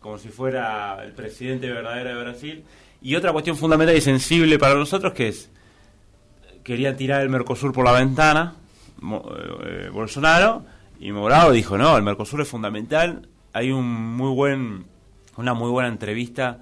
como 0.01 0.19
si 0.19 0.29
fuera 0.29 1.03
el 1.05 1.13
presidente 1.13 1.71
verdadero 1.71 2.11
de 2.17 2.23
Brasil. 2.23 2.65
Y 3.05 3.15
otra 3.17 3.31
cuestión 3.33 3.57
fundamental 3.57 3.95
y 3.97 4.01
sensible 4.01 4.59
para 4.59 4.75
nosotros 4.75 5.13
que 5.13 5.29
es, 5.29 5.51
querían 6.65 6.97
tirar 6.97 7.21
el 7.23 7.29
Mercosur 7.29 7.73
por 7.73 7.85
la 7.85 7.93
ventana, 7.93 8.55
eh, 9.03 9.91
Bolsonaro, 9.93 10.65
y 10.99 11.13
Mourao 11.13 11.53
dijo, 11.53 11.77
no, 11.77 11.97
el 11.97 12.03
Mercosur 12.03 12.41
es 12.41 12.49
fundamental. 12.49 13.29
Hay 13.53 13.71
un 13.71 13.85
muy 14.17 14.35
buen, 14.35 14.87
una 15.37 15.53
muy 15.55 15.71
buena 15.71 15.89
entrevista 15.89 16.61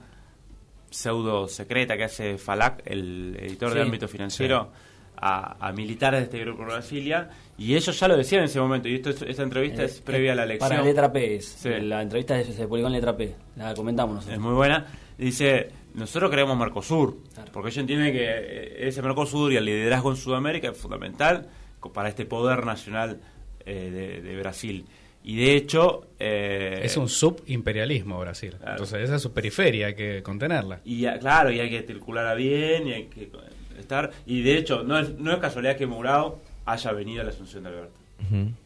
pseudo 0.91 1.49
secreta 1.49 1.97
que 1.97 2.05
hace 2.05 2.37
Falac, 2.39 2.83
el 2.87 3.37
editor 3.41 3.73
de 3.73 3.83
ámbito 3.83 4.09
financiero, 4.09 4.71
a, 5.17 5.69
a 5.69 5.73
militares 5.73 6.19
de 6.21 6.25
este 6.25 6.39
grupo 6.41 6.63
de 6.63 6.73
Brasilia, 6.73 7.31
y 7.57 7.77
ellos 7.77 7.99
ya 7.99 8.09
lo 8.09 8.17
decían 8.17 8.41
en 8.41 8.47
ese 8.47 8.59
momento, 8.61 8.89
y 8.89 8.97
esto 8.97 9.11
es- 9.11 9.23
esta 9.23 9.45
entrevista 9.45 9.85
es 9.85 9.99
Eh, 9.99 10.03
previa 10.05 10.33
a 10.33 10.35
la 10.35 10.43
eh, 10.43 10.47
elección. 10.47 10.69
Para 10.71 10.83
letra 10.83 11.13
P 11.13 11.37
es. 11.37 11.47
Sí. 11.47 11.69
La 11.83 12.03
entrevista 12.03 12.37
es- 12.41 12.49
se 12.53 12.67
publicó 12.67 12.89
en 12.89 12.95
letra 12.95 13.17
P. 13.17 13.33
La 13.57 13.73
comentamos 13.75 14.17
nosotros. 14.17 14.35
es 14.37 14.41
muy 14.43 14.53
buena, 14.55 14.85
dice, 15.17 15.71
nosotros 15.95 16.31
queremos 16.31 16.57
Mercosur, 16.59 17.19
Claro. 17.35 17.51
porque 17.53 17.69
ellos 17.69 17.79
entienden 17.79 18.13
que 18.13 18.25
eh, 18.25 18.89
ese 18.89 19.03
Mercosur 19.03 19.53
y 19.53 19.57
el 19.57 19.65
liderazgo 19.65 20.11
en 20.11 20.17
Sudamérica 20.17 20.71
es 20.71 20.77
fundamental 20.79 21.49
para 21.93 22.09
este 22.09 22.25
poder 22.27 22.65
nacional 22.65 23.21
eh, 23.67 23.91
de, 23.91 24.23
de 24.23 24.37
Brasil. 24.39 24.85
Y 25.25 25.37
de 25.37 25.55
hecho... 25.55 26.09
eh, 26.19 26.81
Es 26.83 26.97
un 26.97 27.09
subimperialismo 27.09 28.19
Brasil. 28.19 28.55
Claro. 28.59 28.73
Entonces 28.73 29.03
esa 29.05 29.17
es 29.17 29.23
su 29.23 29.33
periferia, 29.33 29.87
hay 29.89 29.95
que 29.95 30.23
contenerla. 30.23 30.81
Y 30.85 31.05
ah, 31.07 31.19
claro, 31.19 31.51
y 31.53 31.61
hay 31.61 31.71
que 31.71 31.83
circular 31.83 32.37
bien, 32.37 32.89
y 32.89 32.93
hay 32.93 33.05
que 33.07 33.31
estar... 33.79 34.11
Y 34.27 34.43
de 34.43 34.57
hecho, 34.59 34.83
no 34.83 34.99
es, 34.99 35.17
no 35.19 35.33
es 35.33 35.39
casualidad 35.39 35.77
que 35.77 35.87
Murao 35.87 36.41
haya 36.65 36.93
venido 36.93 37.21
a 37.23 37.25
la 37.25 37.31
Asunción 37.31 37.63
de 37.65 37.69
Alberto. 37.71 37.99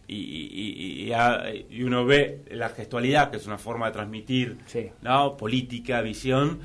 Y, 0.06 0.14
y- 0.14 0.50
y- 0.52 1.02
y 1.04 1.12
ha- 1.12 1.44
y 1.70 1.82
uno 1.82 2.04
ve 2.04 2.40
la 2.50 2.68
gestualidad, 2.68 3.30
que 3.30 3.38
es 3.38 3.46
una 3.46 3.56
forma 3.58 3.86
de 3.86 3.92
transmitir 3.92 4.58
Sí. 4.66 4.90
¿no? 5.02 5.36
política, 5.36 6.02
visión, 6.02 6.60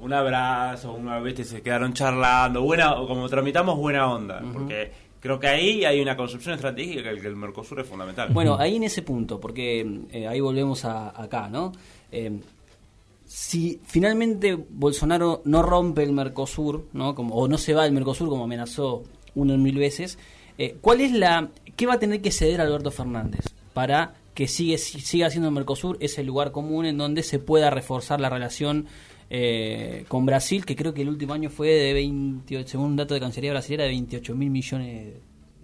un 0.00 0.12
abrazo, 0.12 0.92
una 0.92 1.18
vez 1.20 1.46
se 1.46 1.62
quedaron 1.62 1.92
charlando, 1.92 2.62
buena, 2.62 2.94
o 3.00 3.06
como 3.06 3.28
tramitamos 3.28 3.76
buena 3.76 4.10
onda, 4.12 4.42
porque 4.52 4.90
creo 5.20 5.38
que 5.38 5.48
ahí 5.48 5.84
hay 5.84 6.00
una 6.00 6.16
construcción 6.16 6.54
estratégica 6.54 7.02
que 7.02 7.08
el, 7.10 7.20
que 7.20 7.26
el 7.28 7.36
Mercosur 7.36 7.80
es 7.80 7.86
fundamental. 7.86 8.30
Bueno, 8.32 8.56
ahí 8.58 8.76
en 8.76 8.84
ese 8.84 9.02
punto, 9.02 9.38
porque 9.38 9.86
eh, 10.12 10.26
ahí 10.26 10.40
volvemos 10.40 10.84
a, 10.84 11.08
acá, 11.22 11.48
¿no? 11.48 11.72
Eh, 12.10 12.40
si 13.26 13.80
finalmente 13.84 14.56
Bolsonaro 14.56 15.42
no 15.44 15.62
rompe 15.62 16.02
el 16.02 16.12
Mercosur, 16.12 16.88
¿no? 16.92 17.14
Como, 17.14 17.34
o 17.36 17.46
no 17.48 17.58
se 17.58 17.74
va 17.74 17.84
del 17.84 17.92
Mercosur 17.92 18.28
como 18.28 18.44
amenazó 18.44 19.02
uno 19.34 19.54
en 19.54 19.62
mil 19.62 19.76
veces, 19.78 20.18
eh, 20.58 20.76
¿cuál 20.80 21.00
es 21.00 21.12
la, 21.12 21.50
qué 21.76 21.86
va 21.86 21.94
a 21.94 21.98
tener 21.98 22.20
que 22.22 22.32
ceder 22.32 22.60
Alberto 22.60 22.90
Fernández 22.90 23.44
para 23.72 24.14
que 24.34 24.48
sigue, 24.48 24.78
si- 24.78 25.00
siga 25.00 25.30
siendo 25.30 25.48
el 25.48 25.54
Mercosur 25.54 25.96
ese 26.00 26.24
lugar 26.24 26.50
común 26.50 26.86
en 26.86 26.98
donde 26.98 27.22
se 27.22 27.38
pueda 27.38 27.70
reforzar 27.70 28.20
la 28.20 28.30
relación 28.30 28.86
eh, 29.30 30.04
con 30.08 30.26
Brasil, 30.26 30.64
que 30.64 30.74
creo 30.76 30.92
que 30.92 31.02
el 31.02 31.08
último 31.08 31.32
año 31.32 31.48
fue 31.50 31.68
de 31.68 31.92
28, 31.92 32.68
según 32.68 32.86
un 32.86 32.96
dato 32.96 33.14
de 33.14 33.20
Cancillería 33.20 33.52
Brasileña, 33.52 33.84
de 33.84 33.90
28 33.90 34.34
mil 34.34 34.50
millones, 34.50 35.14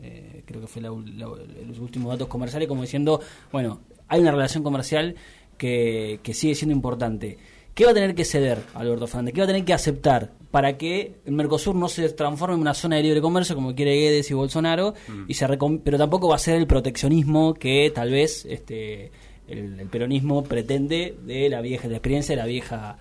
eh, 0.03 0.43
creo 0.47 0.61
que 0.61 0.67
fue 0.69 0.81
la 0.83 0.91
la- 1.17 1.27
los 1.67 1.79
últimos 1.81 2.11
datos 2.13 2.29
comerciales, 2.29 2.69
como 2.69 2.83
diciendo, 2.83 3.21
bueno, 3.51 3.81
hay 4.09 4.21
una 4.21 4.31
relación 4.31 4.63
comercial 4.63 5.17
que, 5.59 6.21
que 6.23 6.33
sigue 6.35 6.55
siendo 6.55 6.75
importante. 6.75 7.39
¿Qué 7.75 7.85
va 7.85 7.91
a 7.91 7.95
tener 7.95 8.15
que 8.15 8.25
ceder 8.25 8.59
Alberto 8.75 9.07
Fernández? 9.07 9.35
¿Qué 9.35 9.41
va 9.41 9.45
a 9.45 9.49
tener 9.49 9.65
que 9.65 9.75
aceptar 9.75 10.33
para 10.51 10.79
que 10.79 11.17
el 11.27 11.33
Mercosur 11.33 11.75
no 11.75 11.89
se 11.89 12.09
transforme 12.11 12.55
en 12.55 12.61
una 12.63 12.73
zona 12.73 12.97
de 12.97 13.03
libre 13.03 13.21
comercio 13.21 13.55
como 13.55 13.75
quiere 13.75 13.95
Guedes 13.97 14.31
y 14.31 14.35
Bolsonaro? 14.35 14.95
Y 15.29 15.35
se 15.35 15.47
pero 15.85 15.99
tampoco 15.99 16.29
va 16.29 16.37
a 16.37 16.39
ser 16.39 16.57
el 16.57 16.67
proteccionismo 16.67 17.53
que 17.53 17.91
tal 17.95 18.13
vez 18.13 18.47
este 18.47 19.11
el, 19.49 19.79
el 19.81 19.89
peronismo 19.89 20.43
pretende 20.45 21.17
de 21.27 21.51
la 21.51 21.61
vieja 21.61 21.83
de 21.85 21.91
la 21.91 21.97
experiencia 21.99 22.35
de 22.35 22.41
la 22.41 22.47
vieja 22.47 22.97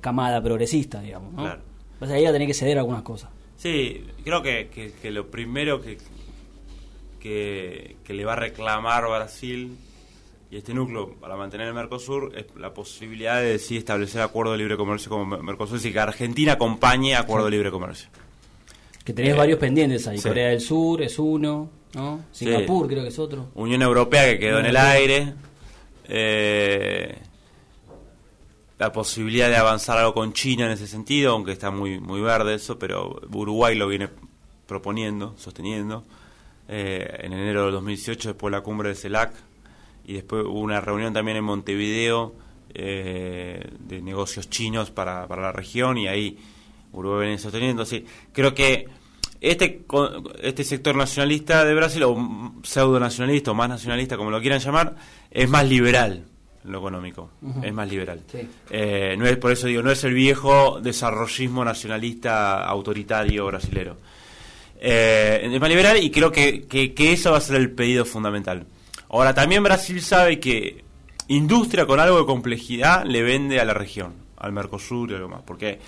camada 0.00 0.42
progresista, 0.42 1.00
digamos. 1.00 1.32
¿no? 1.34 1.42
Claro. 1.42 1.60
Entonces 1.94 2.16
ahí 2.16 2.24
va 2.24 2.30
a 2.30 2.32
tener 2.32 2.46
que 2.48 2.54
ceder 2.54 2.78
algunas 2.78 3.02
cosas. 3.02 3.30
Sí, 3.56 4.04
creo 4.24 4.40
que, 4.42 4.68
que- 4.72 4.92
que 4.92 5.10
lo 5.10 5.26
primero 5.30 5.80
que, 5.82 5.98
que, 7.20 7.96
que 8.04 8.14
le 8.14 8.24
va 8.24 8.34
a 8.34 8.36
reclamar 8.36 9.04
Brasil 9.08 9.76
y 10.50 10.56
este 10.56 10.72
núcleo 10.72 11.14
para 11.20 11.36
mantener 11.36 11.66
el 11.68 11.74
Mercosur 11.74 12.32
es 12.36 12.46
la 12.56 12.72
posibilidad 12.72 13.40
de 13.42 13.58
sí 13.58 13.76
establecer 13.76 14.22
acuerdo 14.22 14.52
de 14.52 14.58
libre 14.58 14.76
comercio 14.76 15.24
Mer- 15.24 15.42
Mercosur, 15.42 15.76
es 15.76 15.82
decir, 15.82 15.92
que 15.92 16.00
Argentina 16.00 16.52
acompañe 16.52 17.16
acuerdo 17.16 17.46
de 17.46 17.50
libre 17.50 17.70
comercio. 17.70 18.08
Que 19.04 19.12
tenés 19.12 19.34
Eh, 19.34 19.36
varios 19.36 19.58
pendientes 19.58 20.06
ahí. 20.06 20.18
sí. 20.18 20.28
Corea 20.28 20.48
del 20.50 20.60
Sur 20.60 21.02
es 21.02 21.18
uno, 21.18 21.68
¿no? 21.94 22.24
Sí. 22.30 22.44
Singapur 22.46 22.86
creo 22.88 23.02
que 23.02 23.08
es 23.08 23.18
otro. 23.18 23.48
Unión 23.54 23.82
Europea 23.82 24.24
que 24.26 24.38
quedó 24.38 24.60
en 24.60 24.66
el 24.66 24.76
aire. 24.76 25.32
eh, 26.10 27.14
la 28.78 28.92
posibilidad 28.92 29.48
de 29.48 29.56
avanzar 29.56 29.98
algo 29.98 30.14
con 30.14 30.32
China 30.32 30.66
en 30.66 30.72
ese 30.72 30.86
sentido, 30.86 31.32
aunque 31.32 31.52
está 31.52 31.70
muy 31.70 32.00
muy 32.00 32.20
verde 32.20 32.54
eso, 32.54 32.78
pero 32.78 33.20
Uruguay 33.32 33.74
lo 33.76 33.88
viene 33.88 34.08
proponiendo, 34.66 35.34
sosteniendo. 35.36 36.04
eh, 36.68 37.20
en 37.22 37.32
enero 37.32 37.64
del 37.64 37.72
2018, 37.72 38.30
después 38.30 38.52
de 38.52 38.58
la 38.58 38.62
cumbre 38.62 38.90
de 38.90 38.94
CELAC, 38.94 39.32
y 40.04 40.14
después 40.14 40.44
hubo 40.44 40.60
una 40.60 40.80
reunión 40.80 41.12
también 41.14 41.38
en 41.38 41.44
Montevideo 41.44 42.34
eh, 42.74 43.66
de 43.80 44.02
negocios 44.02 44.50
chinos 44.50 44.90
para, 44.90 45.26
para 45.26 45.42
la 45.42 45.52
región, 45.52 45.96
y 45.98 46.08
ahí 46.08 46.38
Uruguay 46.92 47.22
viene 47.26 47.38
sosteniendo. 47.38 47.84
Sí, 47.86 48.04
creo 48.32 48.54
que 48.54 48.86
este, 49.40 49.84
este 50.42 50.64
sector 50.64 50.94
nacionalista 50.94 51.64
de 51.64 51.74
Brasil, 51.74 52.02
o 52.04 52.52
pseudo 52.62 53.00
nacionalista, 53.00 53.50
o 53.52 53.54
más 53.54 53.68
nacionalista, 53.70 54.16
como 54.16 54.30
lo 54.30 54.40
quieran 54.40 54.60
llamar, 54.60 54.96
es 55.30 55.48
más 55.48 55.66
liberal 55.66 56.26
lo 56.68 56.78
económico. 56.78 57.30
Es 57.62 57.72
más 57.72 57.88
liberal. 57.88 58.22
Sí. 58.30 58.48
Eh, 58.70 59.16
no 59.18 59.26
es, 59.26 59.36
por 59.36 59.52
eso 59.52 59.66
digo, 59.66 59.82
no 59.82 59.90
es 59.90 60.02
el 60.04 60.14
viejo 60.14 60.80
desarrollismo 60.80 61.64
nacionalista 61.64 62.64
autoritario 62.64 63.46
brasilero. 63.46 63.96
Eh, 64.80 65.50
es 65.52 65.60
más 65.60 65.68
liberal 65.68 66.02
y 66.02 66.10
creo 66.10 66.30
que, 66.30 66.66
que, 66.66 66.94
que 66.94 67.12
eso 67.12 67.32
va 67.32 67.38
a 67.38 67.40
ser 67.40 67.56
el 67.56 67.70
pedido 67.72 68.04
fundamental. 68.04 68.66
Ahora, 69.10 69.34
también 69.34 69.62
Brasil 69.62 70.00
sabe 70.02 70.38
que 70.38 70.84
industria 71.28 71.86
con 71.86 72.00
algo 72.00 72.18
de 72.18 72.26
complejidad 72.26 73.04
le 73.04 73.22
vende 73.22 73.60
a 73.60 73.64
la 73.64 73.74
región, 73.74 74.14
al 74.36 74.52
Mercosur 74.52 75.10
y 75.10 75.14
algo 75.14 75.28
más, 75.28 75.42
porque 75.42 75.78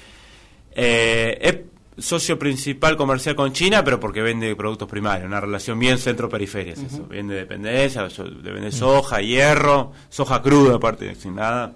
eh, 0.73 1.39
es 1.41 1.57
socio 1.99 2.39
principal 2.39 2.97
comercial 2.97 3.35
con 3.35 3.53
China, 3.53 3.85
pero 3.85 4.01
porque 4.01 4.23
vende 4.23 4.55
productos 4.57 4.89
primarios, 4.89 5.27
una 5.27 5.41
relación 5.41 5.79
bien 5.79 5.99
centro-periferia, 5.99 6.75
eso. 6.75 7.07
Vende 7.09 7.35
dependencia, 7.35 8.07
vende 8.43 8.73
soja, 8.73 9.21
hierro, 9.21 9.93
soja 10.09 10.41
cruda 10.41 10.77
aparte, 10.77 11.15
sin 11.15 11.37
nada, 11.37 11.75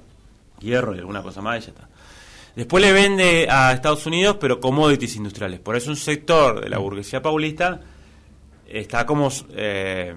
hierro 0.60 0.94
y 0.94 0.98
alguna 0.98 1.22
cosa 1.22 1.42
más 1.42 1.58
y 1.58 1.66
ya 1.66 1.68
está. 1.68 1.88
Después 2.56 2.84
le 2.84 2.92
vende 2.92 3.48
a 3.50 3.72
Estados 3.72 4.06
Unidos, 4.06 4.36
pero 4.40 4.60
commodities 4.60 5.16
industriales. 5.16 5.58
Por 5.58 5.76
eso 5.76 5.90
un 5.90 5.96
sector 5.96 6.60
de 6.60 6.68
la 6.68 6.78
burguesía 6.78 7.20
paulista 7.20 7.80
está 8.68 9.04
como 9.04 9.28
eh, 9.56 10.14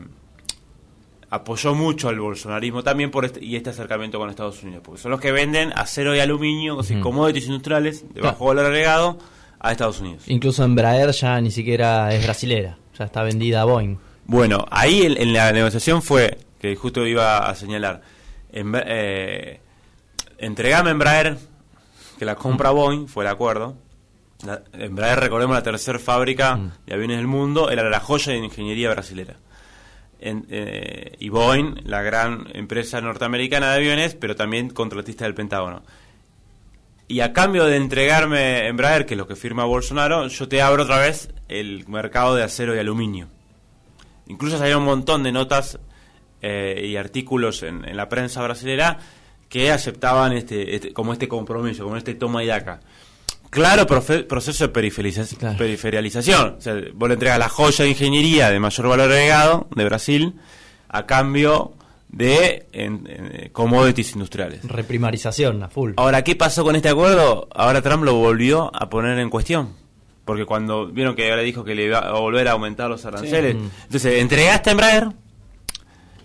apoyó 1.30 1.74
mucho 1.74 2.10
al 2.10 2.20
bolsonarismo 2.20 2.84
también 2.84 3.12
por 3.12 3.26
este, 3.26 3.44
y 3.44 3.56
este 3.56 3.72
acercamiento 3.72 4.20
con 4.20 4.30
Estados 4.30 4.62
Unidos, 4.64 4.82
porque 4.86 5.02
son 5.02 5.12
los 5.12 5.20
que 5.20 5.32
venden 5.32 5.74
acero 5.76 6.16
y 6.16 6.20
aluminio, 6.20 6.78
o 6.78 6.84
sea, 6.84 7.00
commodities 7.02 7.48
industriales 7.48 8.06
de 8.14 8.22
bajo 8.22 8.46
valor 8.46 8.68
agregado 8.68 9.18
a 9.60 9.72
Estados 9.72 10.00
Unidos. 10.02 10.24
Incluso 10.28 10.64
Embraer 10.64 11.12
ya 11.12 11.40
ni 11.42 11.52
siquiera 11.52 12.14
es 12.14 12.24
brasilera, 12.24 12.78
ya 12.98 13.06
está 13.06 13.24
vendida 13.24 13.62
a 13.62 13.66
Boeing. 13.66 13.98
Bueno, 14.26 14.66
ahí 14.70 15.04
en, 15.04 15.34
la 15.34 15.52
negociación 15.52 16.02
fue, 16.02 16.38
que 16.60 16.76
justo 16.76 17.06
iba 17.06 17.50
a 17.50 17.56
señalar, 17.56 18.02
en, 18.52 18.74
eh, 18.76 19.60
entregame 20.38 20.92
Embraer, 20.92 21.38
que 22.20 22.26
la 22.26 22.36
compra 22.36 22.72
Boeing, 22.72 23.08
fue 23.08 23.24
el 23.24 23.30
acuerdo. 23.30 23.76
La, 24.46 24.62
Embraer, 24.74 25.20
recordemos, 25.20 25.56
la 25.56 25.64
tercera 25.64 25.98
fábrica 25.98 26.60
de 26.86 26.94
aviones 26.94 27.18
del 27.18 27.28
mundo, 27.28 27.70
era 27.70 27.90
la 27.90 28.00
joya 28.00 28.34
de 28.34 28.40
ingeniería 28.40 28.90
brasilera. 28.90 29.36
En, 30.20 30.46
eh, 30.50 31.16
y 31.20 31.30
Boeing, 31.30 31.76
la 31.86 32.02
gran 32.02 32.48
empresa 32.54 33.00
norteamericana 33.02 33.72
de 33.72 33.78
aviones, 33.78 34.16
pero 34.16 34.36
también 34.36 34.70
contratista 34.70 35.26
del 35.26 35.36
Pentágono. 35.36 35.84
Y 37.08 37.22
a 37.22 37.32
cambio 37.32 37.66
de 37.66 37.78
entregarme 37.78 38.68
Embraer, 38.68 39.06
que 39.06 39.14
es 39.14 39.18
lo 39.18 39.28
que 39.28 39.36
firma 39.36 39.64
Bolsonaro, 39.64 40.28
yo 40.28 40.48
te 40.48 40.62
abro 40.62 40.84
otra 40.84 41.00
vez 41.00 41.30
el 41.48 41.88
mercado 41.88 42.36
de 42.36 42.44
acero 42.44 42.76
y 42.76 42.80
aluminio. 42.80 43.30
Incluso 44.28 44.58
salieron 44.58 44.82
un 44.82 44.90
montón 44.90 45.24
de 45.24 45.32
notas 45.32 45.80
eh, 46.42 46.86
y 46.86 46.98
artículos 46.98 47.64
en, 47.64 47.96
la 47.96 48.10
prensa 48.10 48.42
brasileña 48.44 48.98
que 49.48 49.72
aceptaban 49.72 50.34
este, 50.34 50.76
este, 50.76 50.94
como 50.94 51.14
este 51.14 51.30
compromiso, 51.30 51.86
como 51.86 51.96
este 51.96 52.14
toma 52.16 52.44
y 52.44 52.48
daca. 52.48 52.82
Claro 53.50 53.88
proceso 53.88 54.68
de 54.68 54.74
periferialización. 54.74 56.56
O 56.58 56.62
sea, 56.62 56.76
vos 56.94 57.08
le 57.08 57.14
entregas 57.14 57.40
la 57.40 57.48
joya 57.48 57.86
de 57.86 57.92
ingeniería 57.92 58.50
de 58.50 58.60
mayor 58.60 58.88
valor 58.90 59.10
agregado 59.10 59.68
de 59.74 59.86
Brasil 59.86 60.36
a 60.90 61.06
cambio 61.06 61.77
de 62.10 62.68
en, 62.72 63.50
commodities 63.52 64.14
industriales. 64.14 64.64
Reprimarización, 64.64 65.64
a 65.64 65.70
full. 65.70 65.94
Ahora, 65.98 66.24
¿qué 66.24 66.36
pasó 66.36 66.64
con 66.64 66.76
este 66.76 66.90
acuerdo? 66.90 67.48
Ahora 67.54 67.82
Trump 67.82 68.04
lo 68.04 68.16
volvió 68.16 68.72
a 68.74 68.90
poner 68.90 69.20
en 69.20 69.30
cuestión. 69.30 69.76
Porque 70.26 70.46
cuando 70.46 70.88
vieron 70.88 71.16
que 71.16 71.30
ahora 71.30 71.42
dijo 71.42 71.64
que 71.64 71.74
le 71.74 71.86
iba 71.86 72.00
a 72.00 72.20
volver 72.20 72.48
a 72.50 72.52
aumentar 72.52 72.90
los 72.90 73.06
aranceles. 73.06 73.56
Mm. 73.56 73.70
Entonces, 73.84 74.22
entregaste 74.22 74.70
a 74.70 74.74
Embraer 74.74 75.08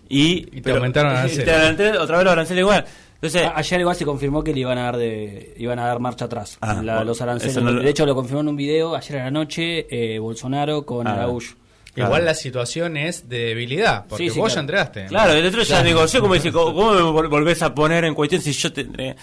y, 0.09 0.59
y 0.59 0.61
te 0.61 0.73
aumentaron 0.73 1.13
aranceles. 1.17 1.99
otra 1.99 2.17
vez 2.17 2.25
los 2.25 2.33
aranceles 2.33 2.63
igual. 2.63 2.85
Entonces, 3.23 3.49
ayer 3.55 3.81
igual 3.81 3.95
se 3.95 4.05
confirmó 4.05 4.43
que 4.43 4.53
le 4.53 4.59
iban 4.59 4.77
a 4.79 4.83
dar 4.83 4.97
de 4.97 5.55
iban 5.57 5.79
a 5.79 5.87
dar 5.87 6.01
marcha 6.01 6.25
atrás 6.25 6.59
ah, 6.61 6.83
los 7.05 7.21
aranceles. 7.23 7.55
de 7.55 7.89
hecho 7.89 8.05
lo 8.05 8.17
confirmó 8.17 8.41
en 8.41 8.49
un 8.49 8.57
video 8.57 8.97
ayer 8.97 9.21
a 9.21 9.25
la 9.27 9.31
noche 9.31 9.87
eh, 9.89 10.19
Bolsonaro 10.19 10.85
con 10.85 11.07
ah, 11.07 11.13
Araújo. 11.13 11.55
Igual 11.95 12.25
la 12.25 12.35
situación 12.35 12.97
es 12.97 13.29
de 13.29 13.39
debilidad, 13.39 14.07
porque 14.09 14.31
vos 14.31 14.55
ya 14.55 14.61
entregaste. 14.61 15.07
Claro, 15.07 15.33
el 15.33 15.45
otro 15.45 15.63
ya 15.63 15.83
negoció, 15.83 16.21
como 16.21 16.35
dice, 16.35 16.51
¿cómo 16.51 16.93
me 16.93 17.29
volvés 17.29 17.63
a 17.63 17.75
poner 17.75 18.05
en 18.05 18.15
cuestión 18.15 18.41
si 18.41 18.53
yo 18.53 18.73
te... 18.73 19.17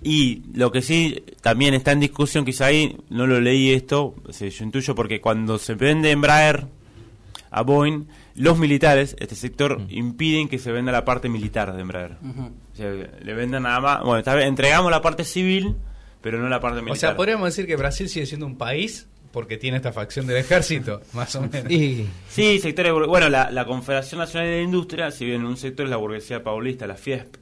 Y 0.00 0.42
lo 0.54 0.70
que 0.70 0.80
sí 0.80 1.24
también 1.40 1.74
está 1.74 1.92
en 1.92 2.00
discusión, 2.00 2.44
quizá 2.44 2.66
ahí 2.66 2.96
no 3.08 3.26
lo 3.26 3.40
leí 3.40 3.72
esto, 3.72 4.14
yo 4.38 4.64
intuyo, 4.64 4.94
porque 4.94 5.20
cuando 5.20 5.58
se 5.58 5.74
vende 5.74 6.12
Embraer 6.12 6.66
a 7.50 7.62
Boeing, 7.62 8.06
los 8.36 8.58
militares, 8.58 9.16
este 9.18 9.34
sector, 9.34 9.80
mm. 9.80 9.86
impiden 9.90 10.48
que 10.48 10.58
se 10.58 10.70
venda 10.70 10.92
la 10.92 11.04
parte 11.04 11.28
militar 11.28 11.74
de 11.74 11.82
Embraer. 11.82 12.16
o 12.22 12.76
sea, 12.76 12.90
le 12.90 13.34
vendan 13.34 13.64
nada 13.64 13.80
más. 13.80 14.02
Bueno, 14.04 14.22
entregamos 14.40 14.90
la 14.90 15.02
parte 15.02 15.24
civil, 15.24 15.76
pero 16.20 16.38
no 16.38 16.48
la 16.48 16.60
parte 16.60 16.76
militar. 16.80 16.96
O 16.96 17.00
sea, 17.00 17.16
podríamos 17.16 17.48
decir 17.48 17.66
que 17.66 17.74
Brasil 17.74 18.08
sigue 18.08 18.26
siendo 18.26 18.46
un 18.46 18.56
país 18.56 19.07
porque 19.32 19.56
tiene 19.56 19.76
esta 19.76 19.92
facción 19.92 20.26
del 20.26 20.38
ejército, 20.38 21.00
más 21.12 21.34
o 21.36 21.42
menos. 21.42 21.72
Sí, 22.28 22.58
sectores. 22.60 22.92
Bueno, 23.06 23.28
la, 23.28 23.64
Confederación 23.66 24.20
Nacional 24.20 24.48
de 24.48 24.56
la 24.56 24.62
Industria, 24.62 25.10
si 25.10 25.24
bien 25.24 25.44
un 25.44 25.56
sector 25.56 25.86
es 25.86 25.90
la 25.90 25.96
burguesía 25.96 26.42
paulista, 26.42 26.86
la 26.86 26.96
FIESP, 26.96 27.36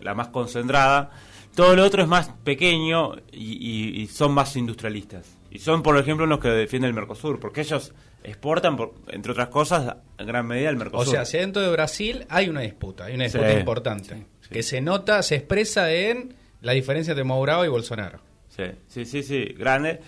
la 0.00 0.14
más 0.14 0.28
concentrada, 0.28 1.10
todo 1.54 1.76
lo 1.76 1.84
otro 1.84 2.02
es 2.02 2.08
más 2.08 2.30
pequeño 2.44 3.16
y, 3.32 4.08
son 4.12 4.32
más 4.32 4.56
industrialistas. 4.56 5.36
Y 5.50 5.58
son, 5.60 5.82
por 5.82 5.96
ejemplo, 5.98 6.26
los 6.26 6.40
que 6.40 6.48
defienden 6.48 6.90
el 6.90 6.94
Mercosur, 6.94 7.40
porque 7.40 7.62
ellos 7.62 7.94
exportan, 8.22 8.76
entre 9.08 9.32
otras 9.32 9.48
cosas, 9.48 9.96
en 10.18 10.26
gran 10.26 10.46
medida 10.46 10.68
el 10.68 10.76
Mercosur. 10.76 11.08
O 11.08 11.10
sea, 11.10 11.24
si 11.24 11.38
dentro 11.38 11.62
de 11.62 11.70
Brasil 11.70 12.26
hay 12.28 12.48
una 12.48 12.60
disputa, 12.60 13.06
hay 13.06 13.14
una 13.14 13.24
disputa 13.24 13.58
importante, 13.58 14.26
que 14.50 14.62
se 14.62 14.80
nota, 14.80 15.22
se 15.22 15.36
expresa 15.36 15.90
en 15.90 16.34
la 16.60 16.72
diferencia 16.72 17.12
entre 17.12 17.24
Mourao 17.24 17.64
y 17.64 17.68
Bolsonaro. 17.68 18.20
Sí, 18.48 18.64
sí, 18.88 19.04
sí, 19.04 19.22
sí, 19.22 19.44
grande. 19.56 20.00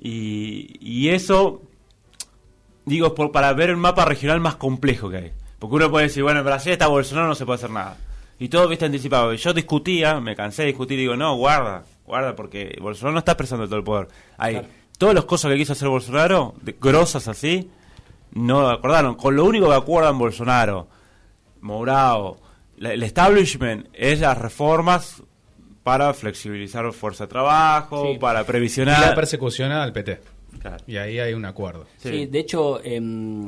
Y, 0.00 1.08
eso, 1.08 1.62
digo, 2.84 3.14
por, 3.14 3.32
para 3.32 3.52
ver 3.52 3.70
el 3.70 3.76
mapa 3.76 4.04
regional 4.04 4.40
más 4.40 4.56
complejo 4.56 5.10
que 5.10 5.16
hay. 5.16 5.32
Porque 5.58 5.76
uno 5.76 5.90
puede 5.90 6.06
decir, 6.06 6.22
bueno, 6.22 6.40
en 6.40 6.46
Brasil 6.46 6.72
está 6.72 6.86
Bolsonaro, 6.86 7.26
no 7.26 7.34
se 7.34 7.44
puede 7.44 7.56
hacer 7.56 7.70
nada. 7.70 7.96
Y 8.38 8.48
todo 8.48 8.68
viste 8.68 8.84
anticipado. 8.84 9.34
Yo 9.34 9.52
discutía, 9.52 10.20
me 10.20 10.36
cansé 10.36 10.62
de 10.62 10.68
discutir 10.68 10.98
y 10.98 11.02
digo, 11.02 11.16
no, 11.16 11.34
guarda, 11.36 11.84
guarda, 12.06 12.36
porque 12.36 12.78
Bolsonaro 12.80 13.14
no 13.14 13.18
está 13.18 13.32
expresando 13.32 13.66
todo 13.66 13.76
el 13.76 13.84
poder. 13.84 14.08
Hay 14.36 14.62
todas 14.96 15.14
las 15.14 15.24
cosas 15.24 15.50
que 15.50 15.58
quiso 15.58 15.72
hacer 15.72 15.88
Bolsonaro, 15.88 16.54
de, 16.62 16.76
grosas 16.80 17.26
así, 17.26 17.70
no 18.32 18.68
acordaron. 18.68 19.16
Con 19.16 19.34
lo 19.34 19.44
único 19.44 19.68
que 19.68 19.74
acuerdan 19.74 20.18
Bolsonaro, 20.18 20.88
Mourao, 21.60 22.38
el 22.80 23.02
establishment 23.02 23.88
es 23.92 24.20
las 24.20 24.38
reformas 24.38 25.22
para 25.82 26.12
flexibilizar 26.14 26.92
fuerza 26.92 27.24
de 27.24 27.28
trabajo, 27.28 28.18
para 28.18 28.44
previsionar. 28.44 29.02
Y 29.02 29.06
la 29.06 29.14
persecución 29.14 29.72
al 29.72 29.92
PT. 29.92 30.20
Y 30.86 30.96
ahí 30.96 31.18
hay 31.18 31.34
un 31.34 31.44
acuerdo. 31.44 31.86
Sí, 31.98 32.26
de 32.26 32.38
hecho, 32.38 32.80
eh, 32.82 33.00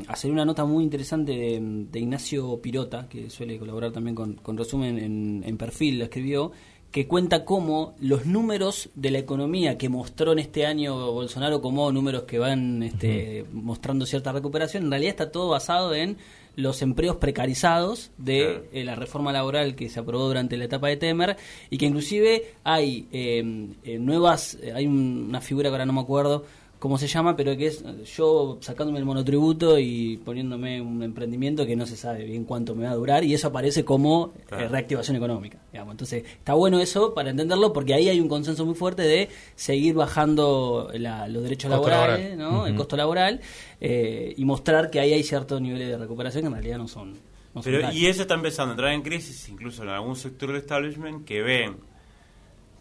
hacer 0.08 0.30
una 0.30 0.44
nota 0.44 0.64
muy 0.64 0.84
interesante 0.84 1.32
de, 1.32 1.98
Ignacio 1.98 2.60
Pirota, 2.60 3.08
que 3.08 3.30
suele 3.30 3.58
colaborar 3.58 3.92
también 3.92 4.14
con, 4.14 4.56
Resumen 4.56 4.98
en, 4.98 5.42
en, 5.44 5.56
Perfil, 5.56 5.98
la 5.98 6.04
escribió, 6.04 6.52
que 6.90 7.06
cuenta 7.06 7.44
cómo 7.44 7.94
los 8.00 8.26
números 8.26 8.90
de 8.94 9.10
la 9.10 9.18
economía 9.18 9.78
que 9.78 9.88
mostró 9.88 10.32
en 10.32 10.40
este 10.40 10.66
año 10.66 11.12
Bolsonaro 11.12 11.60
como 11.60 11.90
números 11.92 12.24
que 12.24 12.38
van 12.38 12.82
este, 12.82 13.44
mostrando 13.52 14.06
cierta 14.06 14.32
recuperación, 14.32 14.84
en 14.84 14.90
realidad 14.90 15.10
está 15.10 15.30
todo 15.30 15.50
basado 15.50 15.94
en 15.94 16.16
los 16.56 16.82
empleos 16.82 17.16
precarizados 17.16 18.10
de 18.18 18.68
eh, 18.72 18.84
la 18.84 18.94
reforma 18.94 19.32
laboral 19.32 19.74
que 19.74 19.88
se 19.88 20.00
aprobó 20.00 20.26
durante 20.26 20.56
la 20.56 20.64
etapa 20.64 20.88
de 20.88 20.96
Temer 20.96 21.36
y 21.70 21.78
que 21.78 21.86
inclusive 21.86 22.54
hay 22.64 23.06
eh, 23.12 23.68
eh, 23.84 23.98
nuevas, 23.98 24.58
hay 24.74 24.86
una 24.86 25.40
figura 25.40 25.68
que 25.68 25.74
ahora 25.74 25.86
no 25.86 25.92
me 25.92 26.00
acuerdo, 26.00 26.44
cómo 26.80 26.96
se 26.96 27.06
llama, 27.06 27.36
pero 27.36 27.56
que 27.58 27.66
es 27.66 27.84
yo 28.16 28.58
sacándome 28.62 28.98
el 28.98 29.04
monotributo 29.04 29.78
y 29.78 30.16
poniéndome 30.24 30.80
un 30.80 31.02
emprendimiento 31.02 31.66
que 31.66 31.76
no 31.76 31.86
se 31.86 31.94
sabe 31.94 32.24
bien 32.24 32.44
cuánto 32.44 32.74
me 32.74 32.86
va 32.86 32.92
a 32.92 32.94
durar 32.94 33.22
y 33.22 33.34
eso 33.34 33.48
aparece 33.48 33.84
como 33.84 34.32
eh, 34.50 34.66
reactivación 34.66 35.14
económica. 35.16 35.58
Digamos. 35.70 35.92
Entonces, 35.92 36.24
está 36.24 36.54
bueno 36.54 36.80
eso 36.80 37.12
para 37.12 37.30
entenderlo 37.30 37.74
porque 37.74 37.92
ahí 37.92 38.08
hay 38.08 38.18
un 38.18 38.28
consenso 38.28 38.64
muy 38.64 38.74
fuerte 38.74 39.02
de 39.02 39.28
seguir 39.54 39.94
bajando 39.94 40.90
los 40.94 41.42
derechos 41.42 41.70
laborales, 41.70 42.36
¿no? 42.36 42.66
el 42.66 42.74
costo 42.74 42.96
laboral 42.96 43.42
eh, 43.80 44.34
y 44.36 44.44
mostrar 44.46 44.90
que 44.90 45.00
ahí 45.00 45.12
hay 45.12 45.22
ciertos 45.22 45.60
niveles 45.60 45.86
de 45.86 45.98
recuperación 45.98 46.42
que 46.44 46.46
en 46.46 46.54
realidad 46.54 46.78
no 46.78 46.88
son. 46.88 47.12
pero, 47.62 47.92
y 47.92 48.06
eso 48.06 48.22
está 48.22 48.34
empezando 48.34 48.70
a 48.70 48.72
entrar 48.72 48.92
en 48.94 49.02
crisis 49.02 49.50
incluso 49.50 49.82
en 49.82 49.90
algún 49.90 50.16
sector 50.16 50.48
del 50.48 50.62
establishment 50.62 51.26
que 51.26 51.42
ven 51.42 51.76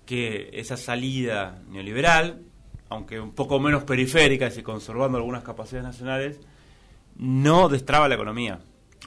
que 0.06 0.50
esa 0.54 0.78
salida 0.78 1.62
neoliberal 1.70 2.44
aunque 2.90 3.20
un 3.20 3.32
poco 3.32 3.60
menos 3.60 3.84
periféricas 3.84 4.58
y 4.58 4.64
conservando 4.64 5.18
algunas 5.18 5.44
capacidades 5.44 5.86
nacionales, 5.86 6.40
no 7.18 7.70
destraba 7.70 8.08
la 8.08 8.16
economía. 8.16 8.60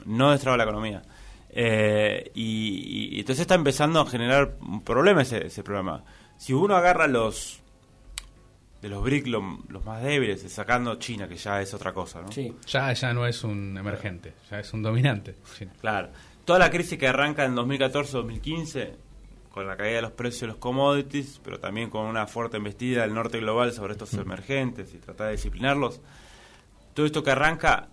No 0.05 0.31
destraba 0.31 0.57
la 0.57 0.63
economía. 0.63 1.01
Eh, 1.49 2.31
y, 2.33 3.19
entonces 3.19 3.41
está 3.41 3.55
empezando 3.55 3.99
a 3.99 4.05
generar 4.07 4.55
un 4.61 4.83
problema 4.83 5.21
ese, 5.21 5.47
ese 5.47 5.63
programa. 5.63 6.03
Si 6.37 6.53
uno 6.53 6.75
agarra 6.75 7.07
los 7.07 7.63
de 8.83 8.89
los 8.89 9.01
BRIC 9.01 9.27
los 9.27 9.85
más 9.85 10.03
débiles, 10.03 10.41
sacando 10.51 10.95
China, 10.95 11.25
que 11.25 11.37
ya 11.37 11.61
es 11.61 11.73
otra 11.73 11.93
cosa, 11.93 12.21
¿no? 12.21 12.29
Sí. 12.33 12.53
Ya, 12.67 12.91
ya 12.91 13.13
no 13.13 13.25
es 13.25 13.41
un 13.45 13.77
emergente, 13.77 14.33
ya 14.51 14.59
es 14.59 14.73
un 14.73 14.83
dominante. 14.83 15.35
Claro. 15.79 16.09
Toda 16.43 16.59
la 16.59 16.69
crisis 16.69 16.99
que 16.99 17.07
arranca 17.07 17.45
en 17.45 17.55
2014-2015 17.55 18.91
con 19.53 19.67
la 19.67 19.77
caída 19.77 19.97
de 19.97 20.01
los 20.01 20.11
precios 20.13 20.41
de 20.41 20.47
los 20.47 20.57
commodities, 20.57 21.39
pero 21.43 21.59
también 21.59 21.91
con 21.91 22.07
una 22.07 22.25
fuerte 22.25 22.57
embestida 22.57 23.03
del 23.03 23.13
norte 23.13 23.39
global 23.39 23.71
sobre 23.71 23.93
estos 23.93 24.11
emergentes 24.15 24.91
y 24.95 24.97
tratar 24.97 25.27
de 25.27 25.33
disciplinarlos. 25.33 26.01
Todo 26.95 27.05
esto 27.05 27.21
que 27.21 27.29
arranca, 27.29 27.89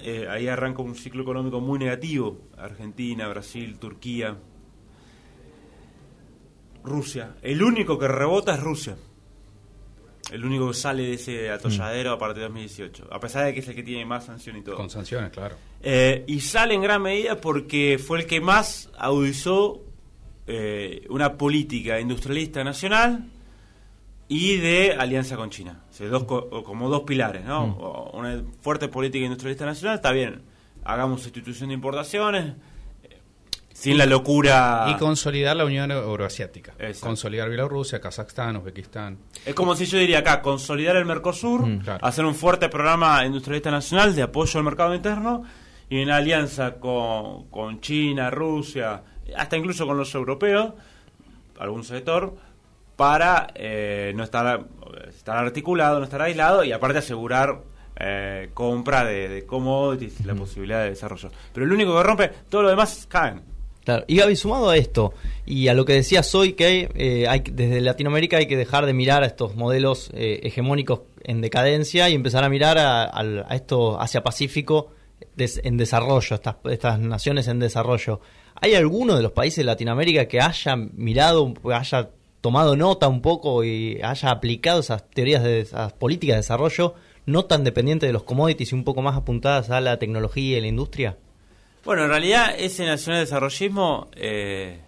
eh, 0.00 0.26
ahí 0.28 0.48
arranca 0.48 0.82
un 0.82 0.96
ciclo 0.96 1.22
económico 1.22 1.60
muy 1.60 1.78
negativo. 1.78 2.40
Argentina, 2.56 3.28
Brasil, 3.28 3.78
Turquía, 3.78 4.36
Rusia. 6.82 7.36
El 7.40 7.62
único 7.62 7.96
que 7.96 8.08
rebota 8.08 8.54
es 8.54 8.60
Rusia. 8.60 8.96
El 10.32 10.44
único 10.44 10.66
que 10.68 10.74
sale 10.74 11.04
de 11.04 11.14
ese 11.14 11.50
atolladero 11.50 12.10
a 12.12 12.18
partir 12.18 12.38
de 12.38 12.48
2018. 12.48 13.08
A 13.12 13.20
pesar 13.20 13.44
de 13.44 13.54
que 13.54 13.60
es 13.60 13.68
el 13.68 13.76
que 13.76 13.84
tiene 13.84 14.04
más 14.04 14.24
sanciones 14.24 14.62
y 14.62 14.64
todo. 14.64 14.74
Con 14.74 14.90
sanciones, 14.90 15.30
claro. 15.30 15.54
Eh, 15.80 16.24
y 16.26 16.40
sale 16.40 16.74
en 16.74 16.82
gran 16.82 17.00
medida 17.00 17.40
porque 17.40 17.96
fue 18.04 18.18
el 18.18 18.26
que 18.26 18.40
más 18.40 18.90
agudizó 18.98 19.84
eh, 20.50 21.06
una 21.10 21.34
política 21.36 22.00
industrialista 22.00 22.64
nacional 22.64 23.26
y 24.28 24.56
de 24.56 24.94
alianza 24.98 25.36
con 25.36 25.50
China. 25.50 25.82
O 25.90 25.92
sea, 25.92 26.08
dos, 26.08 26.24
co- 26.24 26.62
como 26.64 26.88
dos 26.88 27.02
pilares, 27.02 27.44
¿no? 27.44 27.64
O 27.78 28.18
Una 28.18 28.42
fuerte 28.62 28.88
política 28.88 29.24
industrialista 29.24 29.64
nacional, 29.66 29.96
está 29.96 30.10
bien, 30.12 30.40
hagamos 30.84 31.22
sustitución 31.22 31.68
de 31.68 31.74
importaciones, 31.74 32.54
eh, 33.04 33.18
sin 33.72 33.96
la 33.98 34.06
locura... 34.06 34.86
Y 34.90 34.94
consolidar 34.98 35.56
la 35.56 35.64
Unión 35.64 35.90
Euroasiática. 35.90 36.72
Exacto. 36.78 37.06
Consolidar 37.06 37.48
Bielorrusia, 37.48 38.00
Kazajstán, 38.00 38.56
Uzbekistán. 38.56 39.18
Es 39.46 39.54
como 39.54 39.74
si 39.76 39.86
yo 39.86 39.98
diría 39.98 40.18
acá, 40.20 40.40
consolidar 40.42 40.96
el 40.96 41.04
Mercosur, 41.04 41.66
Mm, 41.66 41.78
claro. 41.80 42.04
hacer 42.04 42.24
un 42.24 42.34
fuerte 42.34 42.68
programa 42.68 43.24
industrialista 43.24 43.70
nacional 43.70 44.14
de 44.14 44.22
apoyo 44.22 44.58
al 44.58 44.64
mercado 44.64 44.94
interno 44.94 45.42
y 45.90 46.02
una 46.02 46.16
alianza 46.16 46.74
con, 46.74 47.48
con 47.50 47.80
China, 47.80 48.28
Rusia, 48.30 49.02
hasta 49.36 49.56
incluso 49.56 49.86
con 49.86 49.96
los 49.96 50.14
europeos, 50.14 50.72
algún 51.58 51.84
sector, 51.84 52.34
para 52.96 53.48
eh, 53.54 54.12
no 54.16 54.24
estar, 54.24 54.64
estar 55.08 55.36
articulado, 55.36 55.98
no 55.98 56.04
estar 56.04 56.20
aislado 56.22 56.64
y 56.64 56.72
aparte 56.72 56.98
asegurar 56.98 57.60
eh, 58.00 58.50
compra 58.54 59.04
de, 59.04 59.28
de 59.28 59.46
commodities 59.46 60.20
y 60.20 60.24
la 60.24 60.34
posibilidad 60.34 60.82
de 60.82 60.90
desarrollo. 60.90 61.30
Pero 61.52 61.66
el 61.66 61.72
único 61.72 61.96
que 61.96 62.02
rompe, 62.02 62.30
todo 62.48 62.62
lo 62.62 62.68
demás 62.70 63.06
caen. 63.08 63.42
Claro. 63.84 64.04
Y 64.06 64.16
Gaby, 64.18 64.36
sumado 64.36 64.68
a 64.68 64.76
esto 64.76 65.14
y 65.46 65.68
a 65.68 65.74
lo 65.74 65.84
que 65.86 65.94
decías 65.94 66.34
hoy, 66.34 66.52
que 66.52 66.90
eh, 66.94 67.26
hay, 67.26 67.40
desde 67.40 67.80
Latinoamérica 67.80 68.36
hay 68.36 68.46
que 68.46 68.56
dejar 68.56 68.84
de 68.84 68.92
mirar 68.92 69.22
a 69.22 69.26
estos 69.26 69.54
modelos 69.56 70.10
eh, 70.12 70.40
hegemónicos 70.42 71.00
en 71.24 71.40
decadencia 71.40 72.08
y 72.10 72.14
empezar 72.14 72.44
a 72.44 72.48
mirar 72.50 72.76
a, 72.78 73.04
al- 73.04 73.46
a 73.48 73.54
esto 73.54 73.98
Asia-Pacífico 73.98 74.90
des- 75.36 75.60
en 75.64 75.76
desarrollo, 75.78 76.34
estas, 76.36 76.56
estas 76.64 76.98
naciones 76.98 77.48
en 77.48 77.60
desarrollo. 77.60 78.20
¿Hay 78.60 78.74
alguno 78.74 79.16
de 79.16 79.22
los 79.22 79.32
países 79.32 79.58
de 79.58 79.64
Latinoamérica 79.64 80.26
que 80.26 80.40
haya 80.40 80.76
mirado, 80.76 81.54
haya 81.72 82.10
tomado 82.40 82.76
nota 82.76 83.08
un 83.08 83.22
poco 83.22 83.62
y 83.64 84.00
haya 84.02 84.30
aplicado 84.30 84.80
esas 84.80 85.08
teorías 85.10 85.42
de 85.42 85.60
esas 85.60 85.92
políticas 85.92 86.34
de 86.34 86.38
desarrollo 86.38 86.94
no 87.26 87.44
tan 87.44 87.62
dependientes 87.62 88.08
de 88.08 88.12
los 88.12 88.22
commodities 88.24 88.72
y 88.72 88.74
un 88.74 88.84
poco 88.84 89.02
más 89.02 89.16
apuntadas 89.16 89.70
a 89.70 89.80
la 89.80 89.98
tecnología 89.98 90.58
y 90.58 90.60
la 90.60 90.66
industria? 90.66 91.16
Bueno, 91.84 92.04
en 92.04 92.08
realidad 92.10 92.54
ese 92.58 92.84
nacional 92.86 93.20
desarrollismo 93.20 94.08
eh, 94.16 94.80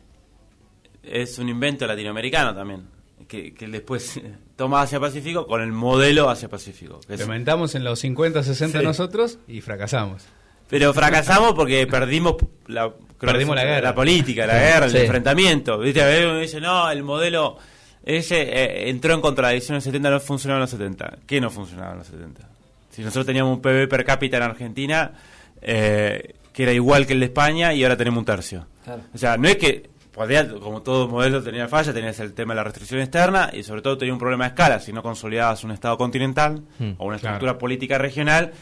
es 1.02 1.38
un 1.38 1.48
invento 1.48 1.86
latinoamericano 1.86 2.54
también, 2.54 2.86
que, 3.28 3.54
que 3.54 3.66
después 3.68 4.20
toma 4.56 4.82
Asia 4.82 5.00
Pacífico 5.00 5.46
con 5.46 5.60
el 5.62 5.72
modelo 5.72 6.28
Asia 6.28 6.48
Pacífico. 6.48 7.00
que 7.06 7.14
es- 7.14 7.20
Implementamos 7.20 7.74
en 7.74 7.84
los 7.84 8.00
50, 8.00 8.42
60 8.42 8.78
Sí. 8.80 8.84
nosotros 8.84 9.38
y 9.48 9.60
fracasamos. 9.60 10.24
Pero 10.70 10.94
fracasamos 10.94 11.52
porque 11.54 11.86
perdimos 11.86 12.36
la, 12.68 12.88
creo 13.18 13.32
Perdimos 13.32 13.54
que 13.56 13.62
la 13.62 13.68
guerra. 13.68 13.88
la 13.88 13.94
política, 13.94 14.46
la 14.46 14.54
guerra, 14.58 14.86
el 14.86 14.92
Sí. 14.92 14.98
enfrentamiento. 14.98 15.78
¿Viste? 15.78 16.00
A 16.02 16.06
veces 16.06 16.24
uno 16.26 16.38
dice, 16.38 16.60
no, 16.60 16.90
el 16.90 17.02
modelo 17.02 17.58
ese 18.04 18.40
eh, 18.42 18.88
entró 18.88 19.12
en 19.12 19.20
contradicción 19.20 19.74
en 19.74 19.76
los 19.76 19.84
70, 19.84 20.08
no 20.10 20.20
funcionaba 20.20 20.58
en 20.58 20.62
los 20.62 20.70
70. 20.70 21.18
¿Qué 21.26 21.38
no 21.40 21.50
funcionaba 21.50 21.92
en 21.92 21.98
los 21.98 22.06
70? 22.06 22.48
Si 22.90 23.02
nosotros 23.02 23.26
teníamos 23.26 23.56
un 23.56 23.60
PIB 23.62 23.88
per 23.88 24.04
cápita 24.04 24.38
en 24.38 24.42
Argentina 24.44 25.12
eh, 25.60 26.34
que 26.52 26.62
era 26.62 26.72
igual 26.72 27.06
que 27.06 27.12
el 27.12 27.20
de 27.20 27.26
España 27.26 27.74
y 27.74 27.82
ahora 27.82 27.96
tenemos 27.96 28.18
un 28.18 28.24
tercio. 28.24 28.66
Claro. 28.84 29.02
O 29.14 29.18
sea, 29.18 29.36
no 29.36 29.48
es 29.48 29.56
que, 29.56 29.88
podía, 30.12 30.48
como 30.48 30.82
todo 30.82 31.06
modelo 31.06 31.42
tenía 31.42 31.68
falla, 31.68 31.92
tenías 31.92 32.18
el 32.20 32.32
tema 32.32 32.54
de 32.54 32.56
la 32.56 32.64
restricción 32.64 33.00
externa 33.00 33.50
y 33.52 33.62
sobre 33.62 33.82
todo 33.82 33.96
tenía 33.98 34.12
un 34.14 34.18
problema 34.18 34.44
de 34.44 34.48
escala. 34.48 34.80
Si 34.80 34.92
no 34.92 35.02
consolidabas 35.02 35.62
un 35.62 35.70
Estado 35.70 35.96
continental 35.98 36.62
Hmm, 36.78 36.92
o 36.98 37.06
una 37.06 37.18
claro. 37.18 37.36
estructura 37.36 37.58
política 37.58 37.98
regional, 37.98 38.52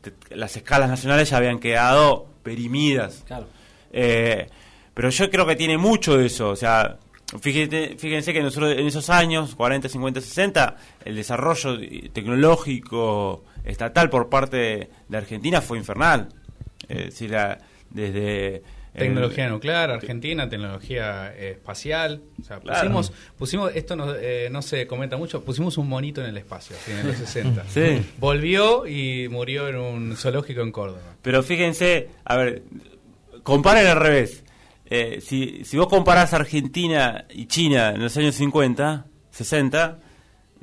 te- 0.00 0.36
las 0.36 0.56
escalas 0.56 0.88
nacionales 0.88 1.30
ya 1.30 1.36
habían 1.38 1.58
quedado 1.58 2.26
perimidas. 2.42 3.24
Claro. 3.26 3.46
Eh, 3.92 4.48
pero 4.94 5.10
yo 5.10 5.30
creo 5.30 5.46
que 5.46 5.56
tiene 5.56 5.78
mucho 5.78 6.16
de 6.16 6.26
eso. 6.26 6.50
O 6.50 6.56
sea, 6.56 6.96
fíjate, 7.40 7.96
fíjense 7.98 8.32
que 8.32 8.42
nosotros 8.42 8.72
en 8.76 8.86
esos 8.86 9.10
años, 9.10 9.54
40, 9.54 9.88
50, 9.88 10.20
60, 10.20 10.76
el 11.04 11.14
desarrollo 11.16 11.78
tecnológico 12.12 13.44
estatal 13.64 14.08
por 14.10 14.28
parte 14.28 14.90
de 15.08 15.16
Argentina 15.16 15.60
fue 15.60 15.78
infernal. 15.78 16.28
Decir, 16.88 17.30
la- 17.30 17.58
desde... 17.90 18.62
el- 18.94 19.00
Tecnología 19.00 19.48
nuclear, 19.48 19.90
Argentina, 19.90 20.48
tecnología 20.48 21.32
eh, 21.36 21.52
espacial. 21.52 22.22
O 22.40 22.44
sea, 22.44 22.58
Claro. 22.60 22.80
pusimos, 22.80 23.12
pusimos 23.36 23.72
esto 23.74 23.96
no, 23.96 24.14
eh, 24.14 24.48
no 24.50 24.62
se 24.62 24.86
comenta 24.86 25.16
mucho, 25.16 25.44
pusimos 25.44 25.76
un 25.78 25.88
monito 25.88 26.20
en 26.22 26.28
el 26.30 26.36
espacio, 26.38 26.74
en 26.88 27.06
los 27.08 27.16
60. 27.16 27.64
Sí. 27.68 28.02
Volvió 28.18 28.86
y 28.86 29.28
murió 29.28 29.68
en 29.68 29.76
un 29.76 30.16
zoológico 30.16 30.62
en 30.62 30.72
Córdoba. 30.72 31.16
Pero 31.22 31.42
fíjense, 31.42 32.08
a 32.24 32.36
ver, 32.36 32.62
comparen 33.42 33.86
al 33.86 33.98
revés. 34.00 34.44
Eh, 34.90 35.20
si, 35.20 35.64
si 35.64 35.76
vos 35.76 35.86
comparás 35.88 36.32
Argentina 36.32 37.26
y 37.30 37.46
China 37.46 37.90
en 37.94 38.02
los 38.02 38.16
años 38.16 38.34
50, 38.36 39.04
60, 39.30 39.98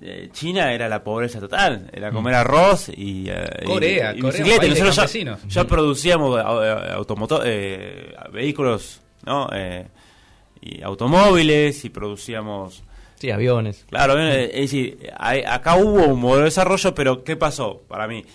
eh, 0.01 0.29
China 0.31 0.73
era 0.73 0.88
la 0.89 1.03
pobreza 1.03 1.39
total, 1.39 1.89
era 1.93 2.12
comer 2.12 2.36
arroz 2.36 2.89
y, 2.89 3.27
eh, 3.29 3.63
Corea, 3.65 4.13
y, 4.15 4.19
Corea, 4.19 4.43
bicicleta. 4.43 4.67
Nosotros 4.67 5.13
ya, 5.13 5.38
ya 5.47 5.63
producíamos 5.67 6.39
automoto- 6.39 7.41
eh, 7.45 8.13
vehículos, 8.31 9.01
¿no? 9.25 9.49
Eh, 9.53 9.88
y 10.62 10.81
automóviles 10.81 11.86
y 11.86 11.89
producíamos 11.89 12.84
Sí, 13.17 13.31
aviones. 13.31 13.86
Claro, 13.89 14.19
es 14.19 14.51
decir, 14.53 15.10
hay- 15.17 15.43
acá 15.47 15.75
hubo 15.77 16.03
un 16.05 16.19
modelo 16.19 16.39
de 16.39 16.45
desarrollo, 16.45 16.93
pero 16.93 17.23
¿qué 17.23 17.36
pasó 17.38 17.81
para 17.88 18.08
mí? 18.08 18.25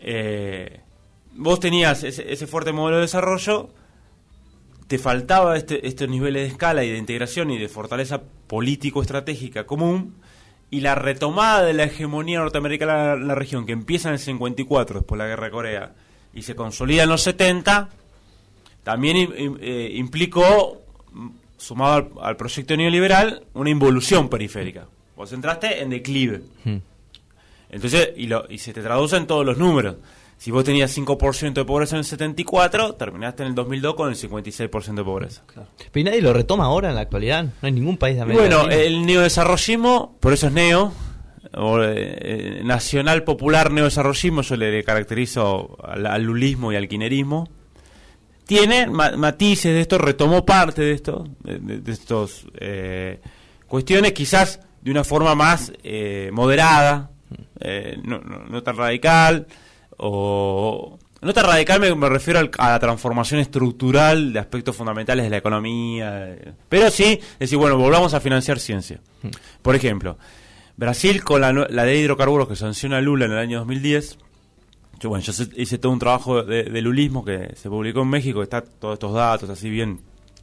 Eh, 0.00 0.80
vos 1.34 1.60
tenías 1.60 2.02
ese, 2.04 2.30
ese 2.32 2.46
fuerte 2.46 2.72
modelo 2.72 2.96
de 2.96 3.02
desarrollo, 3.02 3.70
te 4.88 4.98
faltaba 4.98 5.56
este, 5.56 5.86
estos 5.86 6.08
niveles 6.08 6.42
de 6.42 6.48
escala 6.48 6.84
y 6.84 6.90
de 6.90 6.98
integración 6.98 7.50
y 7.50 7.58
de 7.58 7.68
fortaleza 7.68 8.20
político-estratégica 8.46 9.64
común, 9.64 10.16
y 10.72 10.80
la 10.80 10.94
retomada 10.94 11.62
de 11.62 11.74
la 11.74 11.84
hegemonía 11.84 12.38
norteamericana 12.38 13.12
en 13.12 13.28
la 13.28 13.34
región, 13.34 13.66
que 13.66 13.72
empieza 13.72 14.08
en 14.08 14.14
el 14.14 14.18
54, 14.18 15.00
después 15.00 15.18
de 15.18 15.24
la 15.24 15.28
guerra 15.28 15.44
de 15.44 15.50
Corea, 15.50 15.92
y 16.32 16.42
se 16.42 16.56
consolida 16.56 17.02
en 17.02 17.10
los 17.10 17.20
70, 17.20 17.90
también 18.82 19.34
eh, 19.36 19.92
implicó, 19.94 20.80
mm, 21.12 21.28
sumado 21.58 21.92
al, 21.92 22.10
al 22.22 22.36
proyecto 22.38 22.74
neoliberal, 22.74 23.44
una 23.52 23.68
involución 23.68 24.30
periférica. 24.30 24.86
Vos 25.14 25.30
entraste 25.34 25.82
en 25.82 25.90
declive. 25.90 26.40
Hmm. 26.64 26.78
Entonces, 27.68 28.08
y, 28.16 28.26
lo, 28.26 28.46
y 28.48 28.56
se 28.56 28.72
te 28.72 28.80
traduce 28.80 29.18
en 29.18 29.26
todos 29.26 29.44
los 29.44 29.58
números. 29.58 29.96
Si 30.42 30.50
vos 30.50 30.64
tenías 30.64 30.96
5% 30.98 31.52
de 31.52 31.64
pobreza 31.64 31.94
en 31.94 32.00
el 32.00 32.04
74, 32.04 32.94
terminaste 32.96 33.44
en 33.44 33.50
el 33.50 33.54
2002 33.54 33.94
con 33.94 34.08
el 34.08 34.16
56% 34.16 34.94
de 34.96 35.04
pobreza. 35.04 35.42
Pero 35.54 36.00
¿y 36.00 36.02
nadie 36.02 36.20
lo 36.20 36.32
retoma 36.32 36.64
ahora 36.64 36.88
en 36.88 36.96
la 36.96 37.02
actualidad? 37.02 37.44
No 37.44 37.50
hay 37.62 37.70
ningún 37.70 37.96
país 37.96 38.16
de 38.16 38.22
América 38.22 38.42
bueno, 38.42 38.64
Latina. 38.66 38.82
el 38.82 39.06
neodesarrollismo, 39.06 40.16
por 40.18 40.32
eso 40.32 40.48
es 40.48 40.52
neo, 40.52 40.92
o 41.54 41.80
eh, 41.84 41.92
eh, 41.94 42.60
nacional 42.64 43.22
popular 43.22 43.70
neodesarrollismo, 43.70 44.42
yo 44.42 44.56
le 44.56 44.82
caracterizo 44.82 45.76
al, 45.80 46.06
al 46.06 46.22
lulismo 46.24 46.72
y 46.72 46.76
al 46.76 46.88
quinerismo. 46.88 47.48
Tiene 48.44 48.88
ma- 48.88 49.12
matices 49.16 49.72
de 49.72 49.80
esto, 49.82 49.96
retomó 49.96 50.44
parte 50.44 50.82
de 50.82 50.90
esto, 50.90 51.24
de, 51.44 51.58
de- 51.60 51.92
estos 51.92 52.46
eh, 52.58 53.20
cuestiones, 53.68 54.10
quizás 54.12 54.58
de 54.80 54.90
una 54.90 55.04
forma 55.04 55.36
más 55.36 55.72
eh, 55.84 56.30
moderada, 56.32 57.12
eh, 57.60 57.96
no, 58.02 58.18
no- 58.18 58.44
no 58.46 58.62
tan 58.64 58.76
radical, 58.76 59.46
o 60.04 60.98
no 61.20 61.32
tan 61.32 61.44
radical 61.46 61.78
me, 61.80 61.94
me 61.94 62.08
refiero 62.08 62.40
al- 62.40 62.50
a 62.58 62.70
la 62.70 62.78
transformación 62.80 63.38
estructural 63.40 64.32
de 64.32 64.38
aspectos 64.40 64.74
fundamentales 64.74 65.24
de 65.24 65.30
la 65.30 65.36
economía, 65.36 66.28
eh, 66.30 66.52
pero 66.68 66.90
sí, 66.90 67.18
es 67.34 67.38
decir, 67.38 67.58
bueno, 67.58 67.76
volvamos 67.78 68.12
a 68.14 68.20
financiar 68.20 68.58
ciencia. 68.58 69.00
Por 69.62 69.76
ejemplo, 69.76 70.18
Brasil 70.76 71.22
con 71.22 71.40
la, 71.40 71.52
la 71.52 71.84
ley 71.84 71.98
de 71.98 72.00
hidrocarburos 72.00 72.48
que 72.48 72.56
sanciona 72.56 73.00
Lula 73.00 73.26
en 73.26 73.32
el 73.32 73.38
año 73.38 73.58
2010, 73.60 74.18
yo, 74.98 75.08
bueno, 75.10 75.24
yo 75.24 75.32
hice 75.56 75.78
todo 75.78 75.92
un 75.92 75.98
trabajo 76.00 76.42
de, 76.42 76.64
de 76.64 76.82
lulismo 76.82 77.24
que 77.24 77.54
se 77.54 77.68
publicó 77.68 78.02
en 78.02 78.08
México, 78.08 78.42
está 78.42 78.62
todos 78.62 78.94
estos 78.94 79.12
datos 79.14 79.48
así 79.50 79.70
bien 79.70 80.00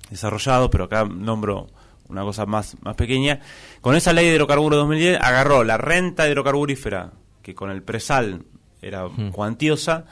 desarrollados, 0.09 0.69
pero 0.69 0.85
acá 0.85 1.03
nombro 1.05 1.67
una 2.07 2.23
cosa 2.23 2.45
más, 2.45 2.77
más 2.81 2.95
pequeña. 2.95 3.41
Con 3.81 3.95
esa 3.95 4.13
ley 4.13 4.27
de 4.27 4.35
hidrocarburos 4.35 4.77
de 4.77 4.79
2010 4.79 5.19
agarró 5.21 5.63
la 5.65 5.77
renta 5.77 6.27
hidrocarburífera, 6.27 7.11
que 7.43 7.53
con 7.53 7.69
el 7.69 7.83
presal 7.83 8.43
era 8.81 9.07
cuantiosa, 9.31 10.05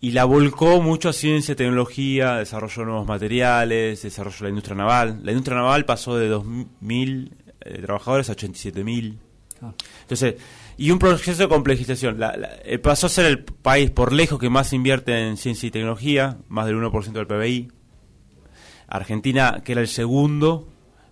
y 0.00 0.12
la 0.12 0.24
volcó 0.24 0.80
mucho 0.80 1.08
a 1.08 1.12
ciencia, 1.12 1.56
tecnología, 1.56 2.36
desarrollo 2.36 2.82
de 2.82 2.86
nuevos 2.86 3.06
materiales, 3.06 4.02
desarrollo 4.02 4.36
de 4.38 4.42
la 4.44 4.48
industria 4.50 4.76
naval. 4.76 5.20
La 5.24 5.32
industria 5.32 5.56
naval 5.56 5.84
pasó 5.84 6.16
de 6.16 6.30
2.000 6.30 7.30
eh, 7.60 7.82
trabajadores 7.82 8.30
a 8.30 8.36
87.000. 8.36 9.16
Entonces, 10.02 10.36
y 10.76 10.92
un 10.92 11.00
proceso 11.00 11.42
de 11.42 11.48
complejización. 11.48 12.20
La- 12.20 12.36
la- 12.36 12.50
eh, 12.64 12.78
pasó 12.78 13.06
a 13.08 13.10
ser 13.10 13.26
el 13.26 13.42
país 13.42 13.90
por 13.90 14.12
lejos 14.12 14.38
que 14.38 14.48
más 14.48 14.72
invierte 14.72 15.18
en 15.28 15.36
ciencia 15.36 15.66
y 15.66 15.70
tecnología, 15.72 16.38
más 16.48 16.66
del 16.66 16.76
1% 16.76 17.18
del 17.18 17.26
PBI. 17.26 17.68
Argentina, 18.86 19.62
que 19.64 19.72
era 19.72 19.80
el 19.80 19.88
segundo, 19.88 20.68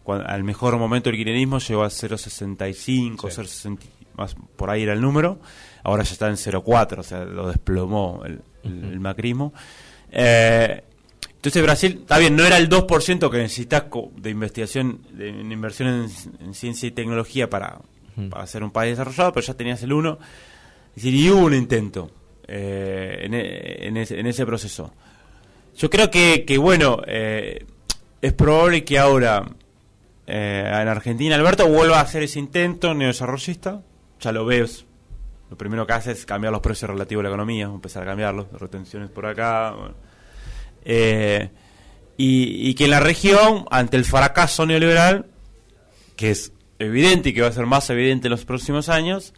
al 0.07 0.45
mejor 0.45 0.79
momento 0.79 1.11
del 1.11 1.17
kirchnerismo, 1.19 1.59
llegó 1.59 1.83
a 1.83 1.91
0,65, 1.91 3.29
Sí. 3.31 3.41
0,60, 3.41 3.79
más 4.17 4.37
por 4.57 4.71
ahí 4.71 4.83
era 4.85 4.93
el 4.93 5.01
número. 5.01 5.41
Ahora 5.87 6.03
ya 6.03 6.13
está 6.13 6.27
en 6.29 6.35
0,4, 6.37 6.99
o 6.99 7.03
sea, 7.05 7.25
lo 7.25 7.47
desplomó 7.49 8.23
el, 8.27 8.41
el- 8.65 8.85
el 8.93 9.01
macrismo. 9.01 9.53
Eh, 10.11 10.83
Entonces 11.37 11.63
Brasil, 11.63 11.99
está 12.01 12.19
bien, 12.19 12.35
no 12.35 12.45
era 12.45 12.57
el 12.57 12.69
2% 12.69 13.31
que 13.31 13.39
necesitas 13.39 13.85
de 14.17 14.31
investigación, 14.31 15.01
de 15.13 15.29
inversión 15.29 15.89
en, 15.89 16.11
en 16.47 16.55
ciencia 16.55 16.89
y 16.89 16.91
tecnología 16.91 17.49
para, 17.49 17.79
para 18.31 18.47
ser 18.49 18.65
un 18.65 18.71
país 18.73 18.93
desarrollado, 18.93 19.33
pero 19.33 19.47
ya 19.47 19.55
tenías 19.55 19.81
el 19.85 19.93
1%. 19.93 20.19
Es 20.97 21.03
decir, 21.03 21.15
y 21.15 21.31
hubo 21.31 21.45
un 21.47 21.55
intento 21.55 22.11
eh, 22.49 23.21
en, 23.23 23.35
e- 23.35 23.87
en 23.87 23.97
ese, 23.99 24.19
en 24.19 24.27
ese 24.27 24.45
proceso. 24.47 24.93
Yo 25.77 25.89
creo 25.91 26.11
que, 26.11 26.45
que 26.45 26.57
bueno, 26.59 27.01
eh, 27.07 27.65
es 28.23 28.33
probable 28.33 28.83
que 28.83 28.99
ahora 28.99 29.45
eh, 30.27 30.65
en 30.83 30.89
Argentina 30.89 31.35
Alberto 31.37 31.69
vuelva 31.69 31.99
a 31.99 32.03
hacer 32.03 32.23
ese 32.25 32.39
intento 32.41 32.93
neodesarrollista. 32.95 33.83
Ya 34.21 34.33
lo 34.33 34.47
ves. 34.47 34.85
Lo 35.51 35.57
primero 35.57 35.87
que 35.87 35.93
hace 35.93 36.13
es 36.13 36.27
cambiar 36.27 36.53
los 36.53 36.61
precios 36.61 36.91
relativos 36.91 37.23
a 37.23 37.25
la 37.25 37.29
economía, 37.29 37.67
empezar 37.67 38.03
a 38.03 38.07
cambiarlos, 38.07 38.47
retenciones 38.53 39.11
por 39.11 39.27
acá. 39.27 39.73
bueno. 39.73 39.95
Eh, 40.85 41.51
y, 42.17 42.71
y 42.71 42.75
que 42.75 42.85
en 42.85 42.91
la 42.91 43.01
región, 43.01 43.67
ante 43.71 43.97
el 43.97 44.05
fracaso 44.05 44.65
neoliberal, 44.67 45.27
que 46.17 46.31
es 46.31 46.53
evidente 46.79 47.31
y 47.31 47.35
que 47.35 47.43
va 47.43 47.49
a 47.49 47.53
ser 47.53 47.67
más 47.67 47.89
evidente 47.91 48.29
en 48.29 48.31
los 48.31 48.45
próximos 48.45 48.89
años, 48.89 49.35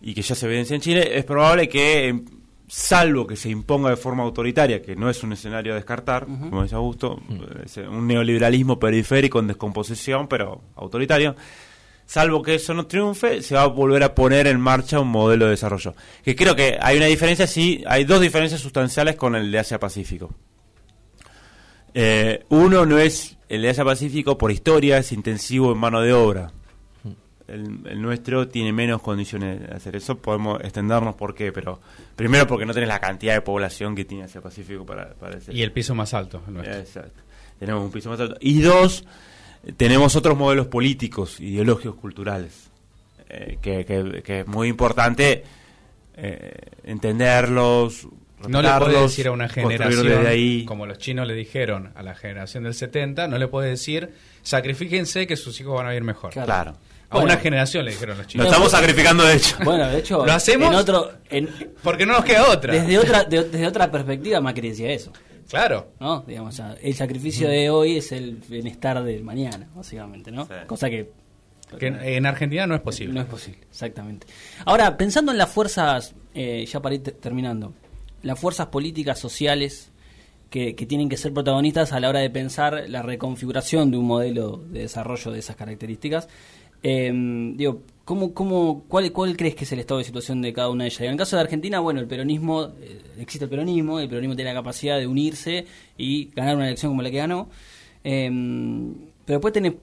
y 0.00 0.14
que 0.14 0.22
ya 0.22 0.34
se 0.34 0.46
evidencia 0.46 0.74
en 0.74 0.80
Chile, 0.80 1.18
es 1.18 1.24
probable 1.24 1.68
que, 1.68 2.08
em, 2.08 2.24
salvo 2.68 3.26
que 3.26 3.36
se 3.36 3.48
imponga 3.48 3.90
de 3.90 3.96
forma 3.96 4.22
autoritaria, 4.22 4.82
que 4.82 4.94
no 4.94 5.08
es 5.08 5.22
un 5.22 5.32
escenario 5.32 5.72
a 5.72 5.76
descartar, 5.76 6.26
como 6.26 6.62
dice 6.62 6.74
Augusto, 6.74 7.20
es 7.64 7.78
un 7.78 8.06
neoliberalismo 8.06 8.78
periférico 8.78 9.38
en 9.38 9.48
descomposición, 9.48 10.28
pero 10.28 10.60
autoritario, 10.76 11.34
salvo 12.08 12.40
que 12.42 12.54
eso 12.54 12.72
no 12.72 12.86
triunfe, 12.86 13.42
se 13.42 13.54
va 13.54 13.62
a 13.62 13.66
volver 13.66 14.02
a 14.02 14.14
poner 14.14 14.46
en 14.46 14.58
marcha 14.58 14.98
un 14.98 15.08
modelo 15.08 15.44
de 15.44 15.50
desarrollo. 15.52 15.94
Que 16.24 16.34
creo 16.34 16.56
que 16.56 16.78
hay 16.80 16.96
una 16.96 17.04
diferencia, 17.04 17.46
sí, 17.46 17.84
hay 17.86 18.04
dos 18.04 18.22
diferencias 18.22 18.62
sustanciales 18.62 19.14
con 19.14 19.36
el 19.36 19.52
de 19.52 19.58
Asia-Pacífico. 19.58 20.34
Eh, 21.92 22.44
uno 22.48 22.86
no 22.86 22.98
es 22.98 23.36
el 23.50 23.60
de 23.60 23.68
Asia 23.68 23.84
Pacífico 23.84 24.38
por 24.38 24.50
historia, 24.50 24.96
es 24.96 25.12
intensivo 25.12 25.70
en 25.70 25.78
mano 25.78 26.00
de 26.00 26.14
obra. 26.14 26.50
El, 27.46 27.80
el 27.86 28.00
nuestro 28.00 28.48
tiene 28.48 28.72
menos 28.72 29.02
condiciones 29.02 29.60
de 29.68 29.74
hacer 29.74 29.94
eso. 29.94 30.16
Podemos 30.16 30.60
extendernos 30.62 31.14
por 31.14 31.34
qué, 31.34 31.52
pero 31.52 31.78
primero 32.16 32.46
porque 32.46 32.64
no 32.64 32.72
tenés 32.72 32.88
la 32.88 33.00
cantidad 33.00 33.34
de 33.34 33.42
población 33.42 33.94
que 33.94 34.06
tiene 34.06 34.24
Asia 34.24 34.40
Pacífico 34.40 34.86
para, 34.86 35.12
para 35.14 35.36
hacer 35.36 35.54
Y 35.54 35.62
el 35.62 35.72
piso 35.72 35.94
más 35.94 36.14
alto. 36.14 36.42
el 36.48 36.54
nuestro. 36.54 36.78
Exacto. 36.78 37.20
Tenemos 37.58 37.84
un 37.84 37.90
piso 37.90 38.08
más 38.08 38.20
alto. 38.20 38.36
Y 38.40 38.62
dos, 38.62 39.04
tenemos 39.76 40.16
otros 40.16 40.36
modelos 40.36 40.66
políticos, 40.68 41.40
ideológicos, 41.40 41.96
culturales, 41.96 42.70
eh, 43.28 43.58
que, 43.60 43.84
que- 43.84 44.22
que 44.22 44.40
es 44.40 44.46
muy 44.46 44.68
importante 44.68 45.44
eh, 46.16 46.52
entenderlos. 46.84 48.06
No 48.46 48.62
le 48.62 48.68
puedes 48.68 48.78
respetarlos, 48.78 49.10
decir 49.10 49.26
a 49.28 49.32
una 49.32 49.48
generación, 49.48 50.06
desde 50.06 50.28
ahí. 50.28 50.64
como 50.64 50.86
los 50.86 50.98
chinos 50.98 51.26
le 51.26 51.34
dijeron 51.34 51.90
a 51.96 52.02
la 52.02 52.14
generación 52.14 52.62
del 52.64 52.74
70, 52.74 53.26
no 53.26 53.36
le 53.36 53.48
puedes 53.48 53.70
decir, 53.70 54.10
sacrifíquense 54.42 55.26
que 55.26 55.36
sus 55.36 55.60
hijos 55.60 55.74
van 55.76 55.86
a 55.86 55.90
vivir 55.90 56.04
mejor. 56.04 56.30
Claro. 56.32 56.46
Claro. 56.46 56.70
A 57.10 57.16
Bueno. 57.16 57.32
una 57.32 57.36
generación 57.40 57.84
le 57.86 57.90
dijeron 57.92 58.16
los 58.18 58.26
Nos 58.26 58.32
chinos. 58.32 58.46
estamos 58.46 58.70
sacrificando 58.70 59.24
de 59.24 59.34
hecho. 59.36 59.56
Bueno, 59.64 59.88
de 59.88 59.98
hecho, 59.98 60.24
¿Lo 60.26 60.32
hacemos? 60.32 60.68
en 60.68 60.74
otro, 60.74 61.10
en- 61.30 61.48
Porque 61.82 62.04
no 62.06 62.12
nos 62.12 62.24
queda 62.24 62.48
otra. 62.50 62.72
desde 62.74 62.98
otra, 62.98 63.24
de- 63.24 63.44
desde 63.44 63.66
otra 63.66 63.90
perspectiva, 63.90 64.40
Macri 64.40 64.68
decía 64.68 64.92
eso. 64.92 65.10
Claro. 65.48 65.92
¿no? 66.00 66.20
Digamos, 66.26 66.54
o 66.54 66.56
sea, 66.56 66.76
el 66.82 66.94
sacrificio 66.94 67.48
de 67.48 67.70
hoy 67.70 67.96
es 67.96 68.12
el 68.12 68.36
bienestar 68.48 69.02
del 69.02 69.24
mañana, 69.24 69.68
básicamente, 69.74 70.30
¿no? 70.30 70.44
Sí. 70.46 70.52
Cosa 70.66 70.90
que 70.90 71.10
Que 71.78 71.86
en, 71.88 72.00
en 72.00 72.26
Argentina 72.26 72.66
no 72.66 72.74
es 72.74 72.80
posible. 72.82 73.14
no 73.14 73.20
es 73.20 73.26
posible, 73.26 73.60
exactamente. 73.70 74.26
Ahora, 74.64 74.96
pensando 74.96 75.32
en 75.32 75.38
las 75.38 75.50
fuerzas, 75.50 76.14
eh, 76.34 76.64
ya 76.66 76.80
para 76.80 76.94
ir 76.96 77.02
te- 77.02 77.12
terminando, 77.12 77.72
las 78.22 78.38
fuerzas 78.38 78.66
políticas 78.66 79.18
sociales 79.18 79.90
que, 80.50 80.74
que 80.74 80.86
tienen 80.86 81.08
que 81.08 81.16
ser 81.16 81.32
protagonistas 81.34 81.92
a 81.92 82.00
la 82.00 82.08
hora 82.08 82.20
de 82.20 82.30
pensar 82.30 82.84
la 82.88 83.02
reconfiguración 83.02 83.90
de 83.90 83.98
un 83.98 84.06
modelo 84.06 84.56
de 84.70 84.80
desarrollo 84.80 85.30
de 85.30 85.38
esas 85.40 85.56
características, 85.56 86.28
eh, 86.82 87.12
digo, 87.56 87.82
¿cómo, 88.04 88.32
cómo, 88.34 88.84
cuál, 88.88 89.12
¿cuál 89.12 89.36
crees 89.36 89.54
que 89.54 89.64
es 89.64 89.72
el 89.72 89.80
estado 89.80 89.98
de 89.98 90.04
situación 90.04 90.40
de 90.42 90.52
cada 90.52 90.70
una 90.70 90.84
de 90.84 90.88
ellas? 90.88 91.00
En 91.02 91.10
el 91.10 91.16
caso 91.16 91.36
de 91.36 91.42
Argentina, 91.42 91.80
bueno, 91.80 92.00
el 92.00 92.06
peronismo, 92.06 92.68
eh, 92.80 93.00
existe 93.18 93.44
el 93.44 93.50
peronismo, 93.50 94.00
el 94.00 94.08
peronismo 94.08 94.36
tiene 94.36 94.52
la 94.52 94.58
capacidad 94.60 94.98
de 94.98 95.06
unirse 95.06 95.66
y 95.96 96.26
ganar 96.34 96.56
una 96.56 96.66
elección 96.66 96.92
como 96.92 97.02
la 97.02 97.10
que 97.10 97.16
ganó, 97.18 97.48
eh, 98.04 98.30
pero 99.24 99.38
después 99.38 99.52
tenés 99.52 99.74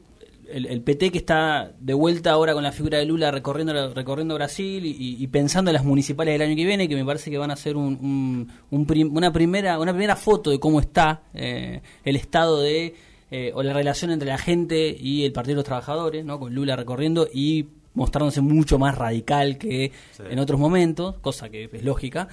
el, 0.48 0.82
PT 0.82 1.12
que 1.12 1.18
está 1.18 1.74
de 1.80 1.94
vuelta 1.94 2.32
ahora 2.32 2.54
con 2.54 2.64
la 2.64 2.72
figura 2.72 3.00
de 3.00 3.06
Lula 3.06 3.32
recorriendo 3.32 3.94
recorriendo 3.94 4.36
Brasil 4.36 4.84
y, 4.86 5.26
pensando 5.28 5.72
en 5.72 5.74
las 5.74 5.84
municipales 5.84 6.34
del 6.36 6.42
año 6.44 6.56
que 6.56 6.66
viene 6.66 6.88
que 6.88 6.96
me 6.96 7.04
parece 7.04 7.32
que 7.32 7.38
van 7.40 7.50
a 7.52 7.56
ser 7.56 7.76
un, 7.76 7.98
un- 8.00 8.52
un 8.70 9.12
una 9.18 9.34
primera 9.34 9.80
una 9.80 9.92
primera 9.92 10.16
foto 10.16 10.52
de 10.52 10.60
cómo 10.60 10.80
está 10.80 11.24
eh, 11.34 11.82
el 12.04 12.16
estado 12.16 12.62
de 12.62 12.94
eh, 13.32 13.52
o 13.54 13.64
la 13.64 13.74
relación 13.74 14.12
entre 14.12 14.28
la 14.30 14.38
gente 14.38 14.96
y 15.00 15.26
el 15.26 15.32
Partido 15.32 15.54
de 15.54 15.58
los 15.58 15.66
Trabajadores 15.66 16.24
no 16.26 16.40
con 16.40 16.54
Lula 16.54 16.76
recorriendo 16.76 17.28
y 17.34 17.66
mostrándose 17.94 18.42
mucho 18.42 18.78
más 18.78 18.98
radical 18.98 19.58
que 19.58 19.92
en 20.32 20.40
otros 20.40 20.60
momentos 20.60 21.16
cosa 21.22 21.50
que 21.50 21.70
es 21.72 21.84
lógica. 21.84 22.28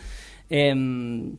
Em, 0.51 1.36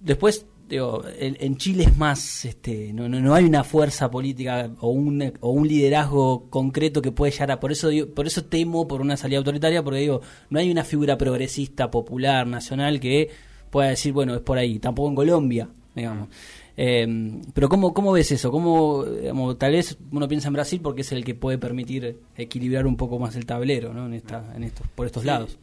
después 0.00 0.46
digo, 0.68 1.02
en, 1.18 1.36
en 1.40 1.56
Chile 1.56 1.84
es 1.84 1.96
más, 1.96 2.44
este, 2.44 2.92
no, 2.92 3.08
no, 3.08 3.20
no 3.20 3.34
hay 3.34 3.44
una 3.44 3.62
fuerza 3.62 4.10
política 4.10 4.70
o 4.80 4.88
un, 4.88 5.32
o 5.40 5.50
un 5.50 5.68
liderazgo 5.68 6.48
concreto 6.50 7.02
que 7.02 7.12
puede 7.12 7.30
llegar 7.32 7.50
a, 7.52 7.60
por 7.60 7.72
eso 7.72 7.88
digo- 7.88 8.08
por 8.14 8.26
eso 8.26 8.44
temo 8.44 8.88
por 8.88 9.00
una 9.00 9.16
salida 9.16 9.38
autoritaria, 9.38 9.82
porque 9.82 10.00
digo, 10.00 10.22
no 10.50 10.58
hay 10.58 10.70
una 10.70 10.84
figura 10.84 11.18
progresista, 11.18 11.90
popular, 11.90 12.46
nacional 12.46 13.00
que 13.00 13.28
pueda 13.70 13.90
decir, 13.90 14.12
bueno, 14.12 14.34
es 14.34 14.40
por 14.40 14.56
ahí, 14.58 14.78
tampoco 14.78 15.08
en 15.10 15.14
Colombia, 15.14 15.68
digamos. 15.94 16.28
Eh, 16.76 17.06
pero 17.52 17.68
¿cómo, 17.68 17.92
¿cómo 17.92 18.12
ves 18.12 18.32
eso? 18.32 18.50
¿Cómo, 18.50 19.04
digamos, 19.04 19.58
tal 19.58 19.72
vez 19.72 19.96
uno 20.10 20.26
piensa 20.28 20.48
en 20.48 20.54
Brasil 20.54 20.80
porque 20.82 21.02
es 21.02 21.12
el 21.12 21.24
que 21.24 21.34
puede 21.34 21.58
permitir 21.58 22.18
equilibrar 22.36 22.86
un 22.86 22.96
poco 22.96 23.18
más 23.18 23.36
el 23.36 23.46
tablero, 23.46 23.92
¿no? 23.92 24.06
En 24.06 24.14
esta, 24.14 24.52
en 24.54 24.64
estos, 24.64 24.86
por 24.88 25.06
estos 25.06 25.24
lados. 25.24 25.58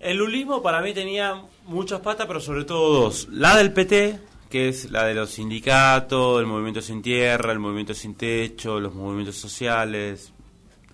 El 0.00 0.16
lulismo 0.16 0.62
para 0.62 0.80
mí 0.80 0.92
tenía 0.92 1.42
muchas 1.66 2.00
patas, 2.00 2.26
pero 2.26 2.40
sobre 2.40 2.64
todo 2.64 3.02
dos. 3.02 3.28
La 3.30 3.56
del 3.56 3.72
PT, 3.72 4.18
que 4.50 4.68
es 4.68 4.90
la 4.90 5.04
de 5.04 5.14
los 5.14 5.30
sindicatos, 5.30 6.40
el 6.40 6.46
movimiento 6.46 6.80
sin 6.80 7.02
tierra, 7.02 7.52
el 7.52 7.60
movimiento 7.60 7.94
sin 7.94 8.14
techo, 8.14 8.80
los 8.80 8.94
movimientos 8.94 9.36
sociales, 9.36 10.32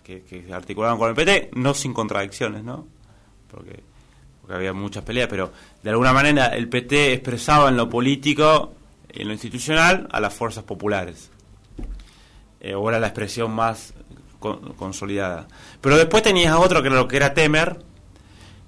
que, 0.02 0.22
que 0.22 0.42
se 0.42 0.52
articulaban 0.52 0.98
con 0.98 1.08
el 1.08 1.14
PT, 1.14 1.50
no 1.54 1.74
sin 1.74 1.94
contradicciones, 1.94 2.64
¿no? 2.64 2.86
Porque, 3.50 3.82
porque 4.40 4.54
había 4.54 4.72
muchas 4.74 5.04
peleas, 5.04 5.28
pero 5.28 5.52
de 5.82 5.90
alguna 5.90 6.12
manera 6.12 6.48
el 6.48 6.68
PT 6.68 7.14
expresaba 7.14 7.70
en 7.70 7.76
lo 7.76 7.88
político, 7.88 8.74
en 9.18 9.26
lo 9.28 9.32
institucional, 9.34 10.08
a 10.10 10.20
las 10.20 10.32
fuerzas 10.34 10.64
populares. 10.64 11.30
Eh, 12.60 12.74
o 12.74 12.88
era 12.88 12.98
la 12.98 13.06
expresión 13.08 13.52
más 13.52 13.94
con- 14.38 14.72
consolidada. 14.74 15.46
Pero 15.80 15.96
después 15.96 16.22
tenías 16.22 16.52
a 16.52 16.58
otro 16.58 16.82
que 16.82 16.88
era 16.88 16.96
lo 16.96 17.06
que 17.08 17.16
era 17.16 17.34
Temer, 17.34 17.78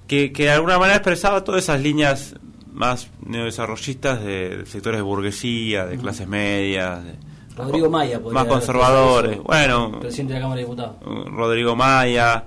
que, 0.07 0.33
que 0.33 0.45
de 0.45 0.51
alguna 0.51 0.79
manera 0.79 0.97
expresaba 0.97 1.43
todas 1.45 1.65
esas 1.65 1.81
líneas 1.81 2.35
más 2.73 3.09
neodesarrollistas 3.27 4.23
de, 4.23 4.59
de 4.59 4.67
sectores 4.67 4.99
de 4.99 5.03
burguesía, 5.03 5.87
de 5.87 5.99
clases 5.99 6.27
medias, 6.29 7.05
de- 7.05 7.17
Rodrigo 7.57 7.91
Maya, 7.91 8.19
más 8.33 8.47
conservadores. 8.47 9.39
Bueno, 9.43 9.99
presidente 10.01 10.33
de 10.35 10.39
la 10.39 10.45
Cámara 10.45 10.61
de 10.61 10.65
Diputados. 10.65 10.97
Rodrigo 11.27 11.77
Maya, 11.77 12.45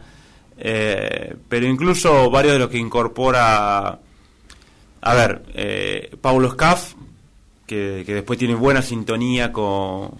eh, 0.57 1.35
pero 1.49 1.67
incluso 1.67 2.31
varios 2.31 2.53
de 2.53 2.59
los 2.59 2.69
que 2.69 2.77
incorpora, 2.79 3.99
a 5.01 5.13
ver, 5.13 5.43
eh, 5.53 6.15
Paulo 6.19 6.49
Scaff, 6.51 6.93
que, 7.65 8.03
que 8.05 8.13
después 8.13 8.37
tiene 8.39 8.55
buena 8.55 8.81
sintonía 8.81 9.51
con... 9.51 10.11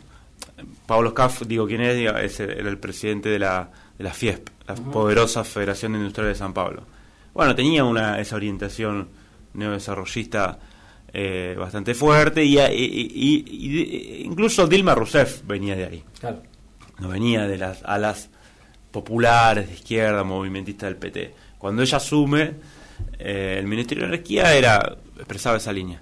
Paulo 0.85 1.11
Scaff, 1.11 1.41
digo 1.43 1.67
quién 1.67 1.81
es, 1.81 1.95
Digo, 1.95 2.15
es 2.17 2.39
el, 2.39 2.51
era 2.51 2.69
el 2.69 2.77
presidente 2.77 3.29
de 3.29 3.39
la, 3.39 3.69
de 3.97 4.03
la 4.03 4.13
FIESP, 4.13 4.49
la 4.67 4.75
poderosa 4.75 5.43
Federación 5.43 5.95
Industrial 5.95 6.27
de 6.29 6.35
San 6.35 6.53
Pablo. 6.53 6.83
Bueno, 7.33 7.55
tenía 7.55 7.83
una 7.83 8.19
esa 8.19 8.35
orientación 8.35 9.07
neodesarrollista 9.53 10.59
eh, 11.11 11.55
bastante 11.57 11.93
fuerte 11.93 12.43
y, 12.43 12.57
y- 12.59 12.61
y- 12.61 13.43
y- 13.47 14.23
incluso 14.23 14.67
Dilma 14.67 14.95
Rousseff 14.95 15.41
venía 15.45 15.75
de 15.75 15.85
ahí 15.85 16.03
Claro. 16.19 16.41
no 16.99 17.07
venía 17.09 17.47
de 17.47 17.57
las 17.57 17.83
alas 17.83 18.29
populares 18.91 19.67
de 19.67 19.73
izquierda, 19.73 20.23
movimentista 20.23 20.85
del 20.85 20.95
PT. 20.97 21.33
Cuando 21.57 21.81
ella 21.81 21.97
asume, 21.97 22.51
eh, 23.19 23.55
el 23.59 23.67
Ministerio 23.67 24.03
de 24.07 24.15
Energía 24.15 24.53
era 24.53 24.97
expresaba 25.17 25.57
esa 25.57 25.71
línea. 25.73 26.01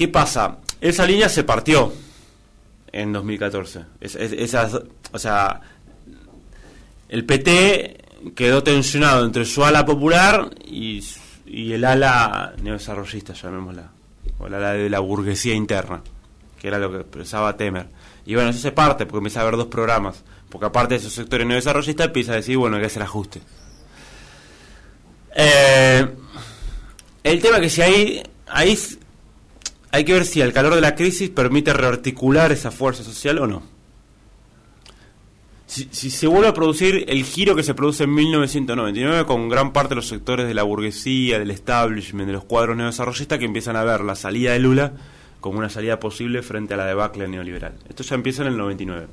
¿Qué 0.00 0.08
pasa? 0.08 0.56
Esa 0.80 1.04
línea 1.04 1.28
se 1.28 1.44
partió 1.44 1.92
en 2.90 3.12
2014. 3.12 3.80
Es- 4.00 4.14
es- 4.14 4.32
esas- 4.32 4.80
o 5.12 5.18
sea, 5.18 5.60
el 7.10 7.26
PT 7.26 7.98
quedó 8.34 8.62
tensionado 8.62 9.26
entre 9.26 9.44
su 9.44 9.62
ala 9.62 9.84
popular 9.84 10.48
y, 10.64 11.04
el 11.46 11.84
ala 11.84 12.54
neodesarrollista, 12.62 13.34
llamémosla, 13.34 13.90
o 14.38 14.46
el 14.46 14.54
ala 14.54 14.72
de 14.72 14.88
la 14.88 15.00
burguesía 15.00 15.52
interna, 15.52 16.00
que 16.58 16.68
era 16.68 16.78
lo 16.78 16.90
que 16.90 17.00
expresaba 17.00 17.54
Temer. 17.58 17.88
Y 18.24 18.34
bueno, 18.36 18.48
eso 18.48 18.60
se 18.60 18.72
parte 18.72 19.04
porque 19.04 19.18
empieza 19.18 19.40
a 19.40 19.42
haber 19.42 19.58
dos 19.58 19.66
programas, 19.66 20.24
porque 20.48 20.64
aparte 20.64 20.94
de 20.94 21.00
esos 21.00 21.12
sectores 21.12 21.46
neodesarrollistas 21.46 22.06
empieza 22.06 22.32
a 22.32 22.36
decir, 22.36 22.56
bueno, 22.56 22.76
hay 22.76 22.80
que 22.80 22.86
hacer 22.86 23.02
ajuste. 23.02 23.42
Eh, 25.36 26.08
el 27.22 27.42
tema 27.42 27.60
que 27.60 27.68
si 27.68 27.82
ahí, 27.82 28.22
ahí 28.48 28.78
hay 29.92 30.04
que 30.04 30.12
ver 30.12 30.24
si 30.24 30.40
el 30.40 30.52
calor 30.52 30.74
de 30.74 30.80
la 30.80 30.94
crisis 30.94 31.30
permite 31.30 31.72
rearticular 31.72 32.52
esa 32.52 32.70
fuerza 32.70 33.02
social 33.04 33.38
o 33.38 33.46
no. 33.46 33.62
Si, 35.66 35.88
si 35.92 36.10
se 36.10 36.26
vuelve 36.26 36.48
a 36.48 36.54
producir 36.54 37.04
el 37.08 37.24
giro 37.24 37.54
que 37.54 37.62
se 37.62 37.74
produce 37.74 38.02
en 38.04 38.12
1999 38.14 39.24
con 39.24 39.48
gran 39.48 39.72
parte 39.72 39.90
de 39.90 39.96
los 39.96 40.08
sectores 40.08 40.48
de 40.48 40.54
la 40.54 40.64
burguesía, 40.64 41.38
del 41.38 41.52
establishment, 41.52 42.26
de 42.26 42.32
los 42.32 42.44
cuadros 42.44 42.76
neodesarrollistas 42.76 43.38
que 43.38 43.44
empiezan 43.44 43.76
a 43.76 43.84
ver 43.84 44.00
la 44.00 44.16
salida 44.16 44.52
de 44.52 44.58
Lula 44.58 44.92
como 45.40 45.58
una 45.60 45.70
salida 45.70 46.00
posible 46.00 46.42
frente 46.42 46.74
a 46.74 46.76
la 46.76 46.86
debacle 46.86 47.28
neoliberal. 47.28 47.74
Esto 47.88 48.02
ya 48.02 48.16
empieza 48.16 48.42
en 48.42 48.48
el 48.48 48.56
99. 48.58 49.06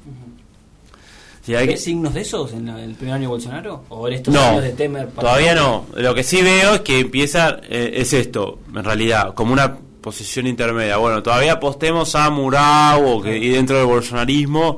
Si 1.44 1.54
hay 1.56 1.62
¿Hay 1.62 1.68
que- 1.76 1.78
signos 1.78 2.14
de 2.16 2.22
esos 2.22 2.52
en 2.54 2.68
el 2.70 2.96
primer 2.96 3.14
año 3.16 3.22
de 3.24 3.28
Bolsonaro? 3.28 3.86
¿O 3.90 4.08
en 4.08 4.16
estos 4.16 4.34
no, 4.34 4.42
años 4.42 4.64
de 4.64 4.72
Temer? 4.72 5.08
para- 5.10 5.28
todavía 5.30 5.54
no. 5.56 5.86
Lo 5.96 6.14
que 6.16 6.24
sí 6.24 6.42
veo 6.42 6.74
es 6.74 6.82
que 6.82 7.00
empieza, 7.00 7.60
eh, 7.70 7.92
es 7.98 8.12
esto, 8.14 8.60
en 8.76 8.84
realidad, 8.84 9.34
como 9.36 9.54
una 9.54 9.78
posición 10.08 10.48
intermedia. 10.48 10.96
Bueno, 10.96 11.22
todavía 11.22 11.54
apostemos 11.54 12.16
a 12.16 12.30
Murao 12.30 13.18
o 13.18 13.22
que, 13.22 13.38
y 13.38 13.50
dentro 13.50 13.76
del 13.78 13.88
bolsonarismo 13.88 14.78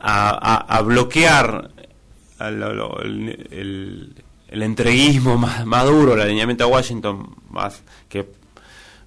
a, 0.00 0.30
a- 0.30 0.78
a 0.78 0.80
bloquear 0.80 1.70
el, 2.40 2.62
el- 3.50 4.14
el 4.48 4.62
entreguismo 4.62 5.36
más, 5.36 5.66
más 5.66 5.84
duro, 5.84 6.14
el 6.14 6.22
alineamiento 6.22 6.64
a 6.64 6.68
Washington 6.68 7.36
más 7.50 7.82
que 8.08 8.26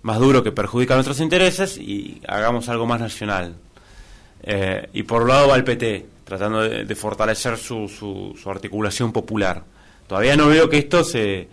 más 0.03 0.19
duro 0.19 0.43
que 0.43 0.51
perjudica 0.51 0.93
nuestros 0.93 1.19
intereses 1.19 1.77
y 1.79 2.21
hagamos 2.27 2.69
algo 2.69 2.85
más 2.85 2.99
nacional. 3.01 3.55
Eh, 4.43 4.87
y 4.93 5.01
por 5.03 5.23
un 5.23 5.29
lado 5.29 5.47
va 5.47 5.55
el 5.55 5.63
PT, 5.63 6.05
tratando 6.25 6.61
de, 6.61 6.85
de 6.85 6.95
fortalecer 6.95 7.57
su, 7.57 7.87
su, 7.87 8.37
su 8.39 8.49
articulación 8.51 9.11
popular. 9.11 9.63
Todavía 10.07 10.35
no 10.37 10.47
veo 10.47 10.69
que 10.69 10.77
esto 10.77 11.03
se, 11.03 11.47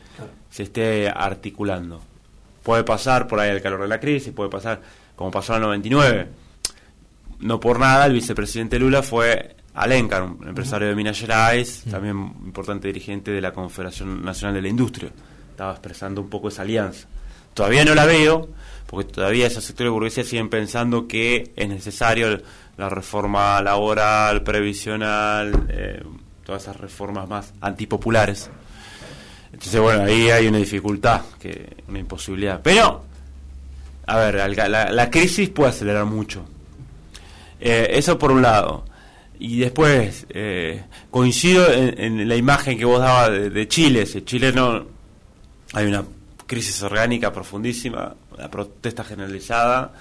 se 0.51 0.65
esté 0.65 1.09
articulando. 1.09 2.03
Puede 2.71 2.85
pasar 2.85 3.27
por 3.27 3.41
ahí 3.41 3.51
el 3.51 3.61
calor 3.61 3.83
de 3.83 3.89
la 3.89 3.99
crisis, 3.99 4.33
puede 4.33 4.49
pasar 4.49 4.81
como 5.17 5.33
pasó 5.33 5.55
en 5.55 5.57
el 5.57 5.63
99. 5.63 6.29
No 7.41 7.59
por 7.59 7.81
nada, 7.81 8.07
el 8.07 8.13
vicepresidente 8.13 8.79
Lula 8.79 9.03
fue 9.03 9.57
Alencar, 9.75 10.23
un 10.23 10.47
empresario 10.47 10.87
de 10.87 10.95
Minas 10.95 11.19
Gerais, 11.19 11.83
también 11.91 12.17
importante 12.45 12.87
dirigente 12.87 13.33
de 13.33 13.41
la 13.41 13.53
Confederación 13.53 14.25
Nacional 14.25 14.55
de 14.55 14.63
la 14.63 14.69
Industria. 14.69 15.11
Estaba 15.51 15.73
expresando 15.73 16.21
un 16.21 16.31
poco 16.31 16.47
esa 16.47 16.63
alianza. 16.63 17.09
Todavía 17.55 17.85
no 17.85 17.93
la 17.97 18.05
veo, 18.05 18.49
porque 18.87 19.13
todavía 19.13 19.49
esos 19.49 19.65
sectores 19.65 19.93
burgueses 19.93 20.29
siguen 20.29 20.49
pensando 20.49 21.09
que 21.09 21.51
es 21.57 21.69
necesario 21.69 22.41
la 22.77 22.89
reforma 22.89 23.61
laboral, 23.63 24.45
previsional, 24.45 25.67
eh, 25.71 26.05
todas 26.45 26.63
esas 26.63 26.77
reformas 26.77 27.29
más 27.29 27.53
antipopulares. 27.61 28.49
Entonces, 29.53 29.81
bueno, 29.81 30.05
ahí 30.05 30.31
hay 30.31 30.47
una 30.47 30.59
dificultad, 30.59 31.23
que 31.39 31.77
una 31.89 31.99
imposibilidad. 31.99 32.61
Pero, 32.63 33.05
a 34.07 34.17
ver, 34.19 34.35
la, 34.57 34.91
la- 34.91 35.11
crisis 35.11 35.49
puede 35.51 35.71
acelerar 35.71 36.05
mucho. 36.05 36.45
Eh, 37.61 37.89
eso 37.93 38.19
por 38.19 38.31
un 38.33 38.43
lado. 38.43 38.85
Y 39.39 39.59
después, 39.59 40.27
eh, 40.31 40.85
coincido 41.11 41.67
en, 41.73 42.29
la 42.29 42.37
imagen 42.37 42.79
que 42.79 42.85
vos 42.85 43.01
dabas 43.01 43.31
de, 43.31 43.51
de 43.51 43.69
Chile. 43.69 44.07
Si 44.07 44.23
Chile 44.23 44.53
no. 44.53 44.85
Hay 45.73 45.87
una 45.87 46.05
crisis 46.47 46.83
orgánica 46.83 47.33
profundísima, 47.33 48.15
una 48.37 48.51
protesta 48.51 49.05
generalizada, 49.05 49.93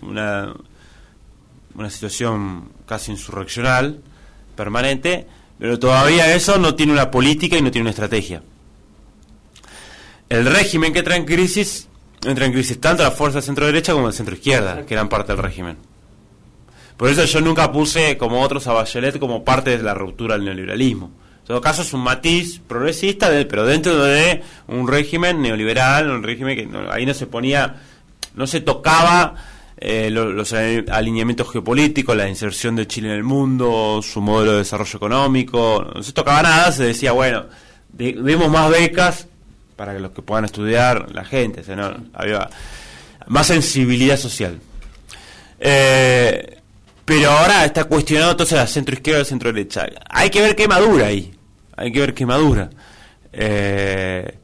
una, 0.00 0.54
una 1.74 1.90
situación 1.90 2.70
casi 2.86 3.10
insurreccional, 3.12 4.00
permanente, 4.56 5.26
pero 5.58 5.78
todavía 5.78 6.34
eso 6.34 6.58
no 6.58 6.74
tiene 6.74 6.92
una 6.92 7.10
política 7.10 7.58
y 7.58 7.62
no 7.62 7.70
tiene 7.70 7.82
una 7.82 7.90
estrategia. 7.90 8.42
El 10.28 10.44
régimen 10.46 10.92
que 10.92 10.98
entra 11.00 11.16
en 11.16 11.24
crisis, 11.24 11.88
entra 12.24 12.44
en 12.46 12.52
crisis 12.52 12.80
tanto 12.80 13.02
la 13.02 13.10
fuerza 13.10 13.40
centro-derecha 13.40 13.92
como 13.92 14.06
la 14.06 14.12
centro-izquierda, 14.12 14.84
que 14.84 14.94
eran 14.94 15.08
parte 15.08 15.32
del 15.32 15.42
régimen. 15.42 15.76
Por 16.96 17.08
eso 17.08 17.24
yo 17.24 17.40
nunca 17.40 17.70
puse, 17.72 18.18
como 18.18 18.42
otros, 18.42 18.66
a 18.66 18.72
Bachelet 18.72 19.18
como 19.18 19.44
parte 19.44 19.76
de 19.76 19.82
la 19.82 19.94
ruptura 19.94 20.34
del 20.34 20.44
neoliberalismo. 20.44 21.06
En 21.40 21.46
todo 21.46 21.60
caso 21.60 21.80
es 21.82 21.94
un 21.94 22.00
matiz 22.02 22.60
progresista, 22.66 23.30
de- 23.30 23.46
pero 23.46 23.64
dentro 23.64 23.96
de 24.04 24.42
un 24.66 24.86
régimen 24.86 25.40
neoliberal, 25.40 26.10
un 26.10 26.22
régimen 26.22 26.56
que 26.56 26.68
ahí 26.90 27.06
no 27.06 27.14
se 27.14 27.26
ponía, 27.26 27.76
no 28.34 28.46
se 28.46 28.60
tocaba 28.60 29.34
eh, 29.80 30.10
lo- 30.10 30.32
los 30.32 30.52
alineamientos 30.52 31.52
geopolíticos, 31.52 32.16
la 32.16 32.28
inserción 32.28 32.74
de 32.74 32.88
Chile 32.88 33.10
en 33.10 33.14
el 33.14 33.22
mundo, 33.22 34.00
su 34.02 34.20
modelo 34.20 34.50
de 34.52 34.58
desarrollo 34.58 34.96
económico, 34.96 35.86
no 35.94 36.02
se 36.02 36.12
tocaba 36.12 36.42
nada, 36.42 36.72
se 36.72 36.82
decía, 36.82 37.12
bueno, 37.12 37.44
de- 37.92 38.14
demos 38.14 38.50
más 38.50 38.68
becas 38.70 39.28
para 39.78 39.94
que 39.94 40.00
los 40.00 40.10
que 40.10 40.22
puedan 40.22 40.44
estudiar, 40.44 41.14
la 41.14 41.24
gente, 41.24 41.62
no, 41.76 41.94
había 42.12 42.50
más 43.28 43.46
sensibilidad 43.46 44.16
social. 44.16 44.58
Eh, 45.60 46.58
pero 47.04 47.30
ahora 47.30 47.64
está 47.64 47.84
cuestionado 47.84 48.32
entonces 48.32 48.58
la 48.58 48.66
centro 48.66 48.96
izquierda 48.96 49.20
y 49.20 49.22
la 49.22 49.28
centro 49.28 49.52
derecha. 49.52 49.88
Hay 50.10 50.30
que 50.30 50.40
ver 50.40 50.56
qué 50.56 50.66
madura 50.66 51.06
ahí. 51.06 51.32
Hay 51.76 51.92
que 51.92 52.00
ver 52.00 52.12
qué 52.12 52.26
madura. 52.26 52.70
Eh, 53.32 54.34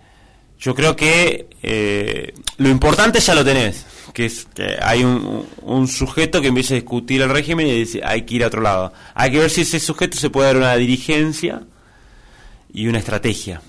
yo 0.60 0.72
creo 0.72 0.94
que 0.94 1.48
eh, 1.64 2.32
lo 2.58 2.68
importante 2.68 3.18
ya 3.18 3.34
lo 3.34 3.44
tenés, 3.44 3.84
que 4.12 4.26
es 4.26 4.46
que 4.54 4.76
hay 4.80 5.02
un, 5.02 5.46
un 5.62 5.88
sujeto 5.88 6.40
que 6.40 6.46
empieza 6.46 6.74
a 6.74 6.76
discutir 6.76 7.22
el 7.22 7.28
régimen 7.28 7.66
y 7.66 7.72
dice 7.72 8.02
hay 8.04 8.22
que 8.22 8.36
ir 8.36 8.44
a 8.44 8.46
otro 8.46 8.60
lado. 8.60 8.92
Hay 9.14 9.32
que 9.32 9.40
ver 9.40 9.50
si 9.50 9.62
ese 9.62 9.80
sujeto 9.80 10.16
se 10.16 10.30
puede 10.30 10.46
dar 10.46 10.56
una 10.58 10.76
dirigencia 10.76 11.62
y 12.72 12.86
una 12.86 13.00
estrategia. 13.00 13.60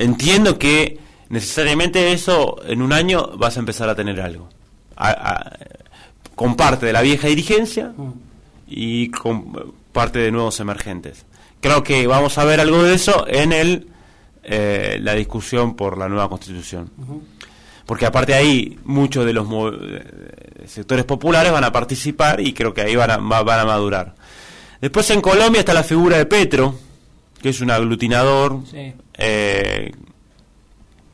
Entiendo 0.00 0.58
que 0.58 0.98
necesariamente 1.28 2.12
eso 2.12 2.56
en 2.66 2.82
un 2.82 2.92
año 2.92 3.32
vas 3.36 3.56
a 3.56 3.60
empezar 3.60 3.88
a 3.88 3.94
tener 3.94 4.20
algo. 4.20 4.48
A- 4.96 5.56
con 6.34 6.56
parte 6.56 6.86
de 6.86 6.92
la 6.94 7.02
vieja 7.02 7.28
dirigencia 7.28 7.92
y 8.66 9.10
con 9.10 9.74
parte 9.92 10.18
de 10.20 10.30
nuevos 10.32 10.58
emergentes. 10.60 11.26
Creo 11.60 11.82
que 11.82 12.06
vamos 12.06 12.38
a 12.38 12.44
ver 12.44 12.60
algo 12.60 12.82
de 12.82 12.94
eso 12.94 13.26
en 13.28 13.52
el 13.52 13.88
eh, 14.42 14.98
la 15.02 15.12
discusión 15.14 15.76
por 15.76 15.98
la 15.98 16.08
nueva 16.08 16.30
constitución. 16.30 16.90
Porque 17.84 18.06
aparte 18.06 18.32
ahí 18.34 18.78
muchos 18.84 19.26
de 19.26 19.34
los 19.34 19.46
eh, 19.52 20.64
sectores 20.66 21.04
populares 21.04 21.52
van 21.52 21.64
a 21.64 21.72
participar 21.72 22.40
y 22.40 22.54
creo 22.54 22.72
que 22.72 22.80
ahí 22.80 22.96
van 22.96 23.10
a, 23.10 23.16
va- 23.18 23.42
van 23.42 23.60
a 23.60 23.64
madurar. 23.66 24.14
Después 24.80 25.10
en 25.10 25.20
Colombia 25.20 25.58
está 25.60 25.74
la 25.74 25.82
figura 25.82 26.16
de 26.16 26.24
Petro, 26.24 26.74
que 27.42 27.50
es 27.50 27.60
un 27.60 27.70
aglutinador. 27.70 28.60
Sí. 28.70 28.94
Eh, 29.20 29.92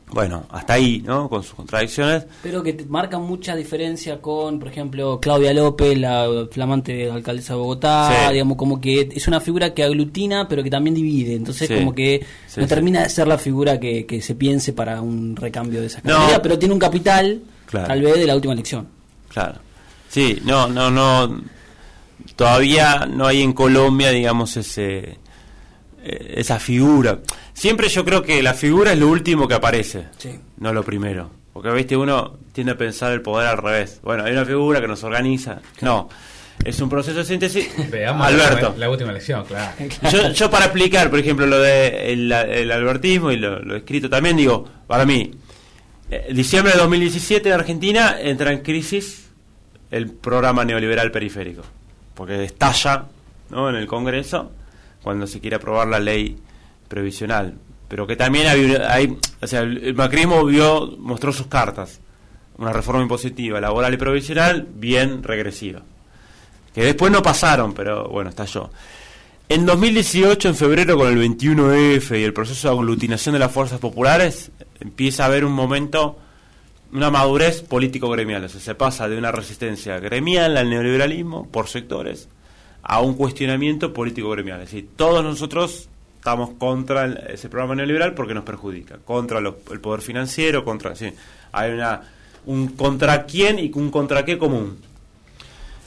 bueno, 0.09 0.45
hasta 0.51 0.73
ahí, 0.73 1.03
¿no? 1.05 1.27
Con 1.27 1.43
sus 1.43 1.53
contradicciones. 1.53 2.25
Pero 2.41 2.63
que 2.63 2.71
te- 2.73 2.85
marca 2.85 3.19
mucha 3.19 3.55
diferencia 3.57 4.21
con, 4.21 4.57
por 4.57 4.69
ejemplo, 4.69 5.19
Claudia 5.19 5.53
López, 5.53 5.97
la 5.97 6.47
flamante 6.49 7.11
alcaldesa 7.11 7.53
de 7.53 7.59
Bogotá, 7.59 8.25
Sí. 8.27 8.33
digamos, 8.33 8.55
como 8.55 8.79
que 8.79 9.09
es 9.13 9.27
una 9.27 9.41
figura 9.41 9.73
que 9.73 9.83
aglutina, 9.83 10.47
pero 10.47 10.63
que 10.63 10.69
también 10.69 10.95
divide. 10.95 11.35
Entonces, 11.35 11.67
Sí. 11.67 11.75
como 11.75 11.93
que 11.93 12.25
Sí, 12.47 12.61
no 12.61 12.67
termina 12.67 13.03
de 13.03 13.09
ser 13.09 13.27
la 13.27 13.37
figura 13.37 13.79
que, 13.81 14.05
que 14.05 14.21
se 14.21 14.33
piense 14.35 14.71
para 14.71 15.01
un 15.01 15.35
recambio 15.35 15.81
de 15.81 15.87
esa 15.87 15.99
No. 16.05 16.13
carrera, 16.17 16.41
pero 16.41 16.57
tiene 16.57 16.73
un 16.73 16.79
capital, 16.79 17.41
Claro. 17.65 17.87
tal 17.87 18.01
vez, 18.01 18.15
de 18.15 18.25
la 18.27 18.35
última 18.35 18.53
elección. 18.53 18.87
Claro. 19.27 19.59
Sí, 20.07 20.39
no, 20.45 20.69
no, 20.69 20.89
no. 20.89 21.41
Todavía 22.37 23.05
no 23.11 23.25
hay 23.27 23.41
en 23.41 23.51
Colombia, 23.51 24.09
digamos, 24.11 24.55
ese 24.55 25.17
esa 26.35 26.59
figura. 26.59 27.19
Siempre 27.53 27.89
yo 27.89 28.05
creo 28.05 28.21
que 28.21 28.41
la 28.41 28.53
figura 28.53 28.93
es 28.93 28.99
lo 28.99 29.07
último 29.07 29.47
que 29.47 29.53
aparece, 29.55 30.05
Sí. 30.17 30.31
no 30.57 30.73
lo 30.73 30.83
primero. 30.83 31.29
Porque, 31.53 31.71
viste, 31.71 31.97
uno 31.97 32.37
tiende 32.53 32.73
a 32.73 32.77
pensar 32.77 33.11
el 33.11 33.21
poder 33.21 33.47
al 33.47 33.57
revés. 33.57 33.99
Bueno, 34.03 34.23
hay 34.23 34.31
una 34.31 34.45
figura 34.45 34.79
que 34.79 34.87
nos 34.87 35.03
organiza. 35.03 35.59
No, 35.81 36.07
es 36.63 36.79
un 36.81 36.87
proceso 36.89 37.17
de 37.17 37.25
síntesis. 37.25 37.67
Veamos 37.91 38.27
Alberto. 38.27 38.69
La, 38.73 38.85
la 38.85 38.89
última 38.91 39.09
elección, 39.09 39.43
claro. 39.45 39.73
Yo, 40.11 40.31
yo 40.31 40.51
para 40.51 40.65
explicar, 40.65 41.09
por 41.09 41.17
ejemplo, 41.19 41.47
lo 41.47 41.59
de 41.59 42.13
el, 42.13 42.31
el 42.31 42.71
albertismo 42.71 43.31
y 43.31 43.37
lo, 43.37 43.59
lo 43.59 43.75
escrito 43.75 44.07
también, 44.09 44.37
digo, 44.37 44.65
para 44.85 45.03
mí, 45.05 45.31
eh, 46.11 46.27
diciembre 46.31 46.73
de 46.73 46.79
2017 46.79 47.49
en 47.49 47.55
Argentina 47.55 48.15
entra 48.19 48.51
en 48.51 48.59
crisis 48.59 49.29
el 49.89 50.11
programa 50.11 50.63
neoliberal 50.63 51.11
periférico, 51.11 51.63
porque 52.13 52.43
estalla 52.43 53.05
¿no? 53.49 53.67
en 53.69 53.75
el 53.75 53.87
Congreso 53.87 54.51
cuando 55.01 55.27
se 55.27 55.39
quiere 55.39 55.55
aprobar 55.55 55.87
la 55.87 55.99
ley 55.99 56.37
previsional, 56.87 57.55
pero 57.87 58.05
que 58.07 58.15
también 58.15 58.47
hay, 58.47 58.75
hay 58.75 59.17
o 59.41 59.47
sea, 59.47 59.61
el 59.61 59.95
macrismo 59.95 60.45
vio, 60.45 60.95
mostró 60.97 61.31
sus 61.31 61.47
cartas, 61.47 61.99
una 62.57 62.73
reforma 62.73 63.01
impositiva, 63.01 63.61
laboral 63.61 63.93
y 63.93 63.97
provisional 63.97 64.67
bien 64.73 65.23
regresiva, 65.23 65.81
que 66.73 66.83
después 66.83 67.11
no 67.11 67.21
pasaron, 67.21 67.73
pero 67.73 68.07
bueno, 68.09 68.29
estalló. 68.29 68.69
En 69.49 69.65
2018, 69.65 70.49
en 70.49 70.55
febrero, 70.55 70.97
con 70.97 71.07
el 71.07 71.17
21F 71.17 72.19
y 72.19 72.23
el 72.23 72.33
proceso 72.33 72.67
de 72.67 72.75
aglutinación 72.75 73.31
de 73.31 73.39
las 73.39 73.51
fuerzas 73.51 73.79
populares, 73.79 74.51
empieza 74.81 75.23
a 75.23 75.27
haber 75.27 75.45
un 75.45 75.53
momento, 75.53 76.17
una 76.91 77.09
madurez 77.09 77.61
político-gremial. 77.61 78.43
O 78.43 78.49
sea, 78.49 78.59
se 78.59 78.75
pasa 78.75 79.07
de 79.07 79.17
una 79.17 79.31
resistencia 79.31 79.99
gremial 79.99 80.57
al 80.57 80.69
neoliberalismo 80.69 81.47
por 81.49 81.69
sectores 81.69 82.27
a 82.89 83.01
un 83.01 83.15
cuestionamiento 83.15 83.93
político-gremial. 83.93 84.61
Es 84.61 84.71
decir, 84.71 84.89
todos 84.95 85.23
nosotros 85.23 85.89
estamos 86.17 86.51
contra 86.57 87.03
el- 87.05 87.17
ese 87.29 87.49
programa 87.49 87.75
neoliberal 87.75 88.13
porque 88.13 88.33
nos 88.33 88.43
perjudica, 88.45 88.97
contra 89.03 89.39
lo- 89.41 89.57
el 89.71 89.79
poder 89.81 90.01
financiero, 90.01 90.63
contra... 90.63 90.95
sí, 90.95 91.11
hay 91.51 91.71
una, 91.71 92.01
un 92.45 92.69
contra 92.69 93.25
quién 93.25 93.59
y 93.59 93.71
un 93.75 93.91
contra 93.91 94.23
qué 94.25 94.37
común. 94.37 94.77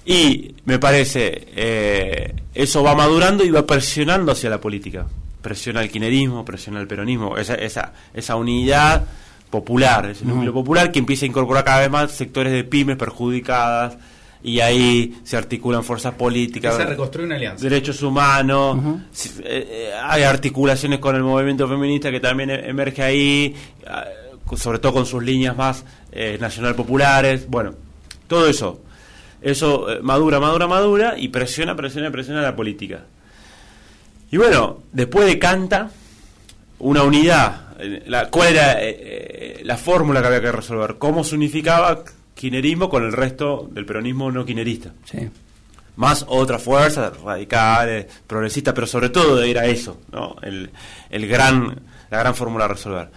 Y 0.04 0.54
me 0.64 0.78
parece, 0.78 1.46
eh, 1.54 2.34
eso 2.54 2.82
va 2.82 2.94
madurando 2.94 3.44
y 3.44 3.50
va 3.50 3.66
presionando 3.66 4.32
hacia 4.32 4.50
la 4.50 4.60
política. 4.60 5.06
Presiona 5.42 5.82
el 5.82 5.90
kinerismo, 5.90 6.44
presiona 6.44 6.80
el 6.80 6.86
peronismo, 6.86 7.36
esa, 7.36 7.54
esa, 7.54 7.92
esa 8.14 8.36
unidad 8.36 9.04
popular, 9.50 10.06
ese 10.10 10.24
núcleo 10.24 10.52
popular 10.52 10.90
que 10.92 10.98
empieza 11.00 11.24
a 11.24 11.28
incorporar 11.28 11.64
cada 11.64 11.80
vez 11.80 11.90
más 11.90 12.12
sectores 12.12 12.52
de 12.52 12.64
pymes 12.64 12.96
perjudicadas 12.96 13.96
y 14.42 14.60
ahí 14.60 15.20
se 15.24 15.36
articulan 15.36 15.84
fuerzas 15.84 16.14
políticas. 16.14 16.76
Se 16.76 16.84
reconstruye 16.84 17.26
una 17.26 17.36
alianza. 17.36 17.62
Derechos 17.62 18.02
humanos, 18.02 18.78
si- 19.12 19.28
eh, 19.40 19.68
eh, 19.70 19.92
hay 20.02 20.22
articulaciones 20.22 20.98
con 20.98 21.14
el 21.16 21.22
movimiento 21.22 21.68
feminista 21.68 22.10
que 22.10 22.20
también 22.20 22.50
e- 22.50 22.68
emerge 22.68 23.02
ahí, 23.02 23.54
ah, 23.86 24.04
sobre 24.56 24.78
todo 24.78 24.92
con 24.94 25.06
sus 25.06 25.22
líneas 25.22 25.56
más 25.56 25.84
eh, 26.12 26.38
nacional 26.40 26.74
populares, 26.74 27.46
bueno, 27.48 27.74
todo 28.26 28.46
eso. 28.48 28.80
Eso 29.42 29.90
eh, 29.90 30.00
madura, 30.02 30.40
madura, 30.40 30.66
madura 30.66 31.14
y 31.16 31.28
presiona, 31.28 31.76
presiona, 31.76 32.10
presiona 32.10 32.42
la 32.42 32.56
política. 32.56 33.04
Y 34.30 34.36
bueno, 34.36 34.78
después 34.92 35.26
de 35.26 35.38
Canta, 35.38 35.90
una 36.78 37.02
unidad. 37.02 37.66
La, 38.06 38.28
¿Cuál 38.28 38.48
era 38.48 38.74
eh, 38.78 39.60
la 39.64 39.76
fórmula 39.78 40.20
que 40.20 40.26
había 40.26 40.40
que 40.42 40.52
resolver? 40.52 40.96
¿Cómo 40.98 41.24
se 41.24 41.34
unificaba 41.34 42.02
kinerismo 42.34 42.88
con 42.88 43.04
el 43.04 43.12
resto 43.12 43.68
del 43.72 43.84
peronismo 43.86 44.30
no 44.30 44.44
kinerista? 44.44 44.92
Sí. 45.04 45.28
Más 45.96 46.24
otras 46.28 46.62
fuerzas 46.62 47.18
radicales, 47.20 48.06
progresistas, 48.26 48.72
pero 48.74 48.86
sobre 48.86 49.10
todo 49.10 49.42
era 49.42 49.66
eso, 49.66 50.00
¿no? 50.12 50.36
El, 50.42 50.70
el 51.10 51.26
gran, 51.28 51.80
la 52.10 52.18
gran 52.18 52.34
fórmula 52.34 52.64
a 52.64 52.68
resolver. 52.68 53.08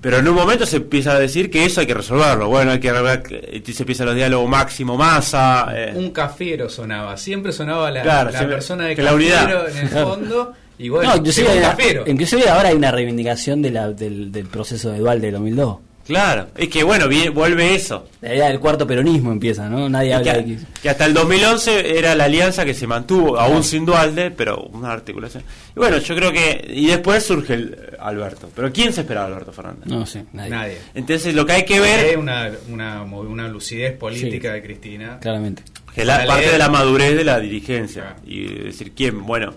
Pero 0.00 0.18
en 0.18 0.28
un 0.28 0.34
momento 0.34 0.66
se 0.66 0.76
empieza 0.76 1.12
a 1.12 1.18
decir 1.18 1.50
que 1.50 1.64
eso 1.64 1.80
hay 1.80 1.86
que 1.86 1.94
resolverlo. 1.94 2.48
Bueno, 2.48 2.70
hay 2.72 2.78
que 2.78 2.90
arreglar, 2.90 3.22
se 3.26 3.82
empiezan 3.82 4.06
los 4.06 4.14
diálogos 4.14 4.48
máximo, 4.48 4.96
masa. 4.96 5.66
eh, 5.74 5.92
Un 5.96 6.10
cafiero 6.10 6.68
sonaba, 6.68 7.16
siempre 7.16 7.50
sonaba 7.50 7.90
la, 7.90 8.02
Claro, 8.02 8.30
la 8.30 8.38
siempre- 8.38 8.56
persona 8.58 8.84
de 8.84 8.94
que 8.94 9.02
la 9.02 9.12
cafiero 9.12 9.34
unidad. 9.46 9.70
en 9.70 9.78
el 9.78 9.88
fondo. 9.88 10.52
Y 10.78 10.90
bueno, 10.90 11.08
no, 11.10 11.16
inclusive, 11.16 11.46
llegó 11.48 11.58
un 11.58 11.64
hay- 11.64 11.70
cafiero. 11.70 12.04
inclusive 12.06 12.48
ahora 12.50 12.68
hay 12.68 12.76
una 12.76 12.90
reivindicación 12.92 13.62
de 13.62 13.70
la, 13.70 13.90
del, 13.90 14.30
del 14.30 14.46
proceso 14.46 14.90
de 14.90 14.98
Dual 14.98 15.20
del 15.22 15.32
2002. 15.32 15.78
Claro, 16.06 16.48
es 16.56 16.68
que 16.68 16.82
bueno, 16.84 17.08
viene- 17.08 17.30
vuelve 17.30 17.74
eso. 17.74 18.08
La 18.20 18.32
idea 18.34 18.48
del 18.48 18.60
cuarto 18.60 18.86
peronismo 18.86 19.32
empieza, 19.32 19.68
¿no? 19.68 19.88
Nadie 19.88 20.10
Y 20.10 20.12
habla 20.12 20.32
que, 20.34 20.38
de 20.42 20.44
que... 20.56 20.62
que 20.82 20.88
hasta 20.90 21.04
el 21.04 21.14
2011 21.14 21.98
era 21.98 22.14
la 22.14 22.24
alianza 22.24 22.64
que 22.64 22.74
se 22.74 22.86
mantuvo, 22.86 23.38
aún 23.38 23.64
sin 23.64 23.84
Dualde, 23.84 24.30
pero 24.30 24.62
una 24.72 24.92
articulación. 24.92 25.42
Y 25.74 25.78
bueno, 25.80 25.98
yo 25.98 26.14
creo 26.14 26.32
que. 26.32 26.64
Y 26.72 26.86
después 26.86 27.24
surge 27.24 27.54
el 27.54 27.76
Alberto. 27.98 28.48
Pero 28.54 28.72
¿quién 28.72 28.92
se 28.92 29.00
esperaba 29.00 29.26
Alberto 29.26 29.52
Fernández? 29.52 29.86
No 29.86 30.06
sé, 30.06 30.24
nadie. 30.32 30.50
Nadie. 30.50 30.78
Entonces 30.94 31.34
lo 31.34 31.44
que 31.44 31.52
hay 31.52 31.64
que 31.64 31.74
Hay 31.74 31.80
ver 31.80 32.18
una, 32.18 32.50
una, 32.70 33.02
una 33.02 33.48
lucidez 33.48 33.92
política 33.96 34.48
Sí. 34.50 34.54
de 34.54 34.62
Cristina. 34.62 35.18
Claramente. 35.20 35.62
es 35.96 36.06
la 36.06 36.14
Para 36.18 36.26
parte 36.28 36.40
leer. 36.42 36.52
de 36.52 36.58
la 36.58 36.68
madurez 36.68 37.16
de 37.16 37.24
la 37.24 37.40
dirigencia. 37.40 38.02
Claro. 38.02 38.20
Y 38.26 38.46
decir 38.64 38.92
quién, 38.94 39.26
bueno. 39.26 39.54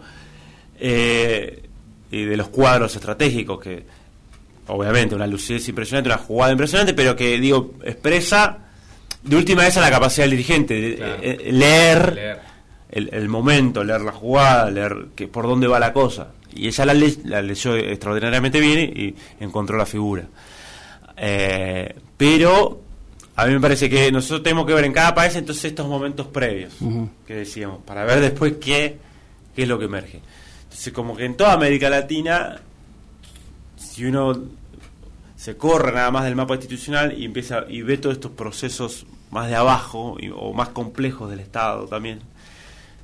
eh, 0.79 1.63
y 2.11 2.25
de 2.25 2.37
los 2.37 2.49
cuadros 2.49 2.95
estratégicos 2.95 3.59
que. 3.59 3.98
Obviamente, 4.69 5.15
una 5.15 5.27
lucidez 5.27 5.67
impresionante, 5.67 6.09
una 6.09 6.17
jugada 6.17 6.51
impresionante, 6.51 6.93
pero 6.93 7.15
que, 7.15 7.39
digo, 7.39 7.73
expresa 7.83 8.57
de 9.23 9.35
última 9.35 9.63
vez 9.63 9.75
a 9.77 9.81
la 9.81 9.89
capacidad 9.91 10.23
del 10.25 10.31
dirigente, 10.31 10.73
de, 10.79 10.95
Claro. 10.95 11.13
eh, 11.21 11.37
eh, 11.41 11.51
leer 11.51 12.13
Leer. 12.15 12.39
el, 12.91 13.09
el 13.13 13.27
momento, 13.29 13.83
leer 13.83 14.01
la 14.01 14.11
jugada, 14.11 14.69
leer 14.71 15.07
que, 15.15 15.27
por 15.27 15.45
dónde 15.47 15.67
va 15.67 15.79
la 15.79 15.91
cosa. 15.93 16.29
Y 16.55 16.67
ella 16.67 16.85
la, 16.85 16.93
le- 16.93 17.17
la 17.25 17.41
leyó 17.41 17.75
extraordinariamente 17.75 18.59
bien 18.59 18.79
y, 18.79 19.01
y 19.09 19.15
encontró 19.39 19.77
la 19.77 19.85
figura. 19.85 20.23
Eh, 21.17 21.95
pero 22.17 22.81
a 23.35 23.45
mí 23.45 23.53
me 23.53 23.59
parece 23.59 23.89
que 23.89 24.11
nosotros 24.11 24.43
tenemos 24.43 24.65
que 24.65 24.73
ver 24.73 24.85
en 24.85 24.93
cada 24.93 25.13
país 25.13 25.35
entonces 25.35 25.65
estos 25.65 25.87
momentos 25.87 26.27
previos 26.27 26.73
que 27.27 27.35
decíamos, 27.35 27.79
para 27.85 28.03
ver 28.05 28.19
después 28.21 28.53
qué, 28.59 28.97
qué 29.55 29.63
es 29.63 29.67
lo 29.67 29.77
que 29.79 29.85
emerge. 29.85 30.21
Entonces 30.63 30.93
como 30.93 31.15
que 31.15 31.25
en 31.25 31.35
toda 31.35 31.53
América 31.53 31.89
Latina, 31.89 32.59
si 33.77 34.05
uno 34.05 34.37
se 35.39 35.55
corre 35.55 35.93
nada 35.93 36.11
más 36.11 36.25
del 36.25 36.35
mapa 36.35 36.55
institucional 36.55 37.17
y 37.17 37.23
empieza 37.23 37.63
y 37.69 37.81
ve 37.81 37.97
todos 37.97 38.15
estos 38.15 38.31
procesos 38.31 39.05
más 39.31 39.47
de 39.47 39.55
abajo 39.55 40.17
y- 40.19 40.27
o 40.35 40.51
más 40.51 40.67
complejos 40.69 41.29
del 41.29 41.39
Estado 41.39 41.85
también, 41.87 42.19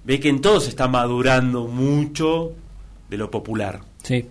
ve 0.03 0.19
que 0.19 0.27
en 0.27 0.41
todos 0.41 0.63
se 0.65 0.69
está 0.69 0.89
madurando 0.89 1.65
mucho 1.67 2.51
de 3.09 3.17
lo 3.17 3.31
popular. 3.31 3.79
Sí. 4.03 4.25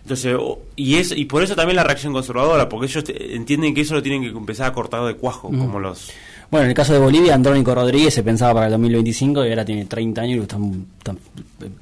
Entonces, 0.00 0.34
y 0.76 0.94
es 0.96 1.12
y 1.16 1.26
por 1.26 1.42
eso 1.42 1.54
también 1.54 1.76
la 1.76 1.84
reacción 1.84 2.14
conservadora, 2.14 2.68
porque 2.70 2.86
ellos 2.86 3.04
entienden 3.08 3.74
que 3.74 3.82
eso 3.82 3.94
lo 3.94 4.02
tienen 4.02 4.22
que 4.22 4.28
empezar 4.30 4.68
a 4.70 4.72
cortar 4.72 5.04
de 5.04 5.14
cuajo, 5.14 5.48
como 5.48 5.78
los 5.78 6.10
Bueno, 6.52 6.64
en 6.64 6.70
el 6.72 6.76
caso 6.76 6.92
de 6.92 6.98
Bolivia, 6.98 7.34
Andrónico 7.34 7.74
Rodríguez 7.74 8.12
se 8.12 8.22
pensaba 8.22 8.52
para 8.52 8.66
el 8.66 8.72
2025 8.72 9.46
y 9.46 9.48
ahora 9.48 9.64
tiene 9.64 9.86
30 9.86 10.20
años 10.20 10.34
y 10.34 10.36
lo 10.36 10.42
están, 10.42 10.86
están 10.98 11.18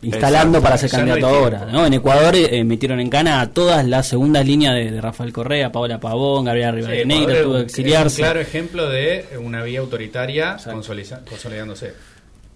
instalando 0.01 0.59
Exacto. 0.59 0.62
para 0.62 0.79
ser 0.79 0.91
candidato 0.91 1.27
ahora. 1.27 1.87
En 1.87 1.93
Ecuador 1.93 2.37
eh, 2.37 2.62
metieron 2.62 3.01
en 3.01 3.11
cana 3.11 3.41
a 3.41 3.49
todas 3.49 3.85
las 3.85 4.07
segundas 4.07 4.47
líneas 4.47 4.77
de, 4.77 4.93
de 4.93 5.01
Rafael 5.01 5.33
Correa, 5.33 5.73
Paola 5.73 5.99
Pavón, 5.99 6.45
Gabriela 6.45 6.71
Rivadeneira, 6.71 7.25
tuvo 7.25 7.35
que 7.35 7.41
es 7.41 7.47
un 7.47 7.57
exiliarse. 7.62 8.23
claro 8.23 8.39
ejemplo 8.39 8.89
de 8.89 9.25
una 9.43 9.64
vía 9.64 9.81
autoritaria 9.81 10.57
consolidándose. 10.62 11.93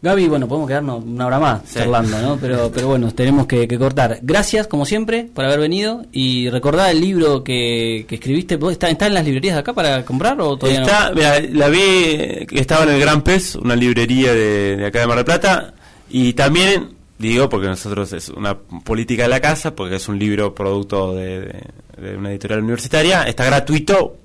Gaby, 0.05 0.29
bueno, 0.29 0.47
podemos 0.47 0.69
quedarnos 0.69 1.03
una 1.05 1.27
hora 1.27 1.39
más 1.41 1.63
Sí. 1.65 1.79
charlando, 1.81 2.21
¿no? 2.21 2.37
Pero, 2.37 2.71
pero 2.73 2.89
bueno, 2.89 3.11
tenemos 3.13 3.47
que, 3.47 3.67
que 3.67 3.79
cortar. 3.79 4.19
Gracias, 4.23 4.67
como 4.69 4.85
siempre, 4.87 5.29
por 5.35 5.45
haber 5.45 5.59
venido 5.59 6.05
y 6.13 6.51
recordar 6.51 6.91
el 6.91 7.01
libro 7.01 7.43
que, 7.43 8.05
que 8.09 8.17
escribiste. 8.17 8.57
¿Vos 8.57 8.73
¿Está, 8.73 8.91
¿Está 8.91 9.07
en 9.07 9.15
las 9.15 9.25
librerías 9.25 9.55
de 9.55 9.61
acá 9.61 9.73
para 9.73 10.05
comprar 10.05 10.41
o 10.41 10.57
todavía 10.57 10.81
no? 10.81 10.87
Está, 10.87 11.11
mira, 11.15 11.41
la 11.41 11.69
vi 11.69 12.47
que 12.47 12.61
estaba 12.61 12.85
en 12.85 12.91
el 12.91 13.01
Gran 13.01 13.23
Pez, 13.23 13.57
una 13.57 13.75
librería 13.75 14.33
de, 14.35 14.77
de 14.77 14.87
acá 14.87 15.01
de 15.01 15.07
Mar 15.07 15.17
del 15.17 15.25
Plata, 15.25 15.75
y 16.11 16.35
también, 16.35 16.91
digo, 17.19 17.49
porque 17.49 17.67
nosotros 17.67 18.13
es 18.13 18.29
una 18.29 18.57
política 18.59 19.23
de 19.25 19.31
la 19.31 19.41
casa, 19.41 19.75
porque 19.75 19.97
es 19.97 20.07
un 20.09 20.19
libro 20.19 20.55
producto 20.55 21.15
de, 21.15 21.41
de- 21.41 21.63
de 21.97 22.17
una 22.17 22.31
editorial 22.31 22.61
universitaria, 22.63 23.23
está 23.23 23.45
gratuito 23.45 24.17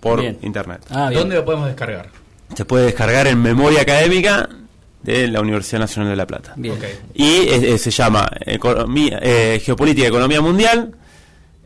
por 0.00 0.20
Bien. 0.20 0.38
internet. 0.42 0.80
Ah, 0.90 1.08
bien. 1.10 1.20
¿Dónde 1.20 1.34
lo 1.36 1.44
podemos 1.44 1.66
descargar? 1.66 2.08
Se 2.54 2.64
puede 2.64 2.86
descargar 2.86 3.26
en 3.26 3.42
memoria 3.42 3.82
académica 3.82 4.48
de 5.06 5.28
la 5.28 5.40
Universidad 5.40 5.80
Nacional 5.80 6.10
de 6.10 6.16
La 6.16 6.26
Plata. 6.26 6.52
Bien. 6.56 6.74
Y 7.14 7.24
eh, 7.24 7.74
eh, 7.74 7.78
se 7.78 7.90
llama 7.90 8.28
Economía, 8.44 9.18
eh, 9.22 9.60
Geopolítica 9.64 10.04
y 10.06 10.08
Economía 10.08 10.40
Mundial, 10.40 10.92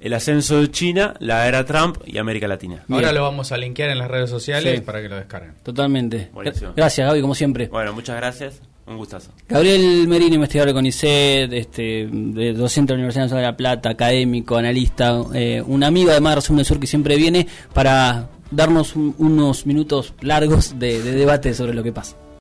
el 0.00 0.14
ascenso 0.14 0.60
de 0.60 0.70
China, 0.70 1.14
la 1.18 1.46
era 1.48 1.64
Trump 1.64 1.98
y 2.06 2.18
América 2.18 2.46
Latina. 2.48 2.84
Bien. 2.86 3.00
Ahora 3.00 3.12
lo 3.12 3.22
vamos 3.22 3.52
a 3.52 3.56
linkear 3.58 3.90
en 3.90 3.98
las 3.98 4.08
redes 4.08 4.30
sociales 4.30 4.76
Sí. 4.76 4.80
para 4.82 5.02
que 5.02 5.08
lo 5.08 5.16
descarguen. 5.16 5.52
Totalmente. 5.62 6.30
Buenísimo. 6.32 6.72
Gracias, 6.76 7.06
Gaby, 7.06 7.20
como 7.20 7.34
siempre. 7.34 7.68
Bueno, 7.68 7.92
muchas 7.92 8.16
gracias, 8.16 8.60
un 8.86 8.96
gustazo. 8.96 9.30
Gabriel 9.48 10.08
Merino, 10.08 10.34
investigador 10.36 10.68
de 10.68 10.74
CONICET, 10.74 11.52
este, 11.52 12.08
de 12.10 12.52
docente 12.54 12.92
de 12.92 12.96
la 12.96 13.00
Universidad 13.00 13.24
Nacional 13.24 13.44
de 13.44 13.50
La 13.50 13.56
Plata, 13.56 13.90
académico, 13.90 14.56
analista, 14.56 15.20
eh, 15.34 15.62
un 15.66 15.84
amigo 15.84 16.10
además 16.10 16.32
de 16.32 16.34
Resumen 16.36 16.56
del 16.58 16.66
Sur 16.66 16.80
que 16.80 16.86
siempre 16.86 17.16
viene 17.16 17.46
para 17.74 18.28
darnos 18.50 18.96
un- 18.96 19.14
unos 19.18 19.66
minutos 19.66 20.14
largos 20.22 20.78
de, 20.78 21.02
de 21.02 21.12
debate 21.12 21.52
sobre 21.54 21.74
lo 21.74 21.82
que 21.82 21.92
pasa. 21.92 22.16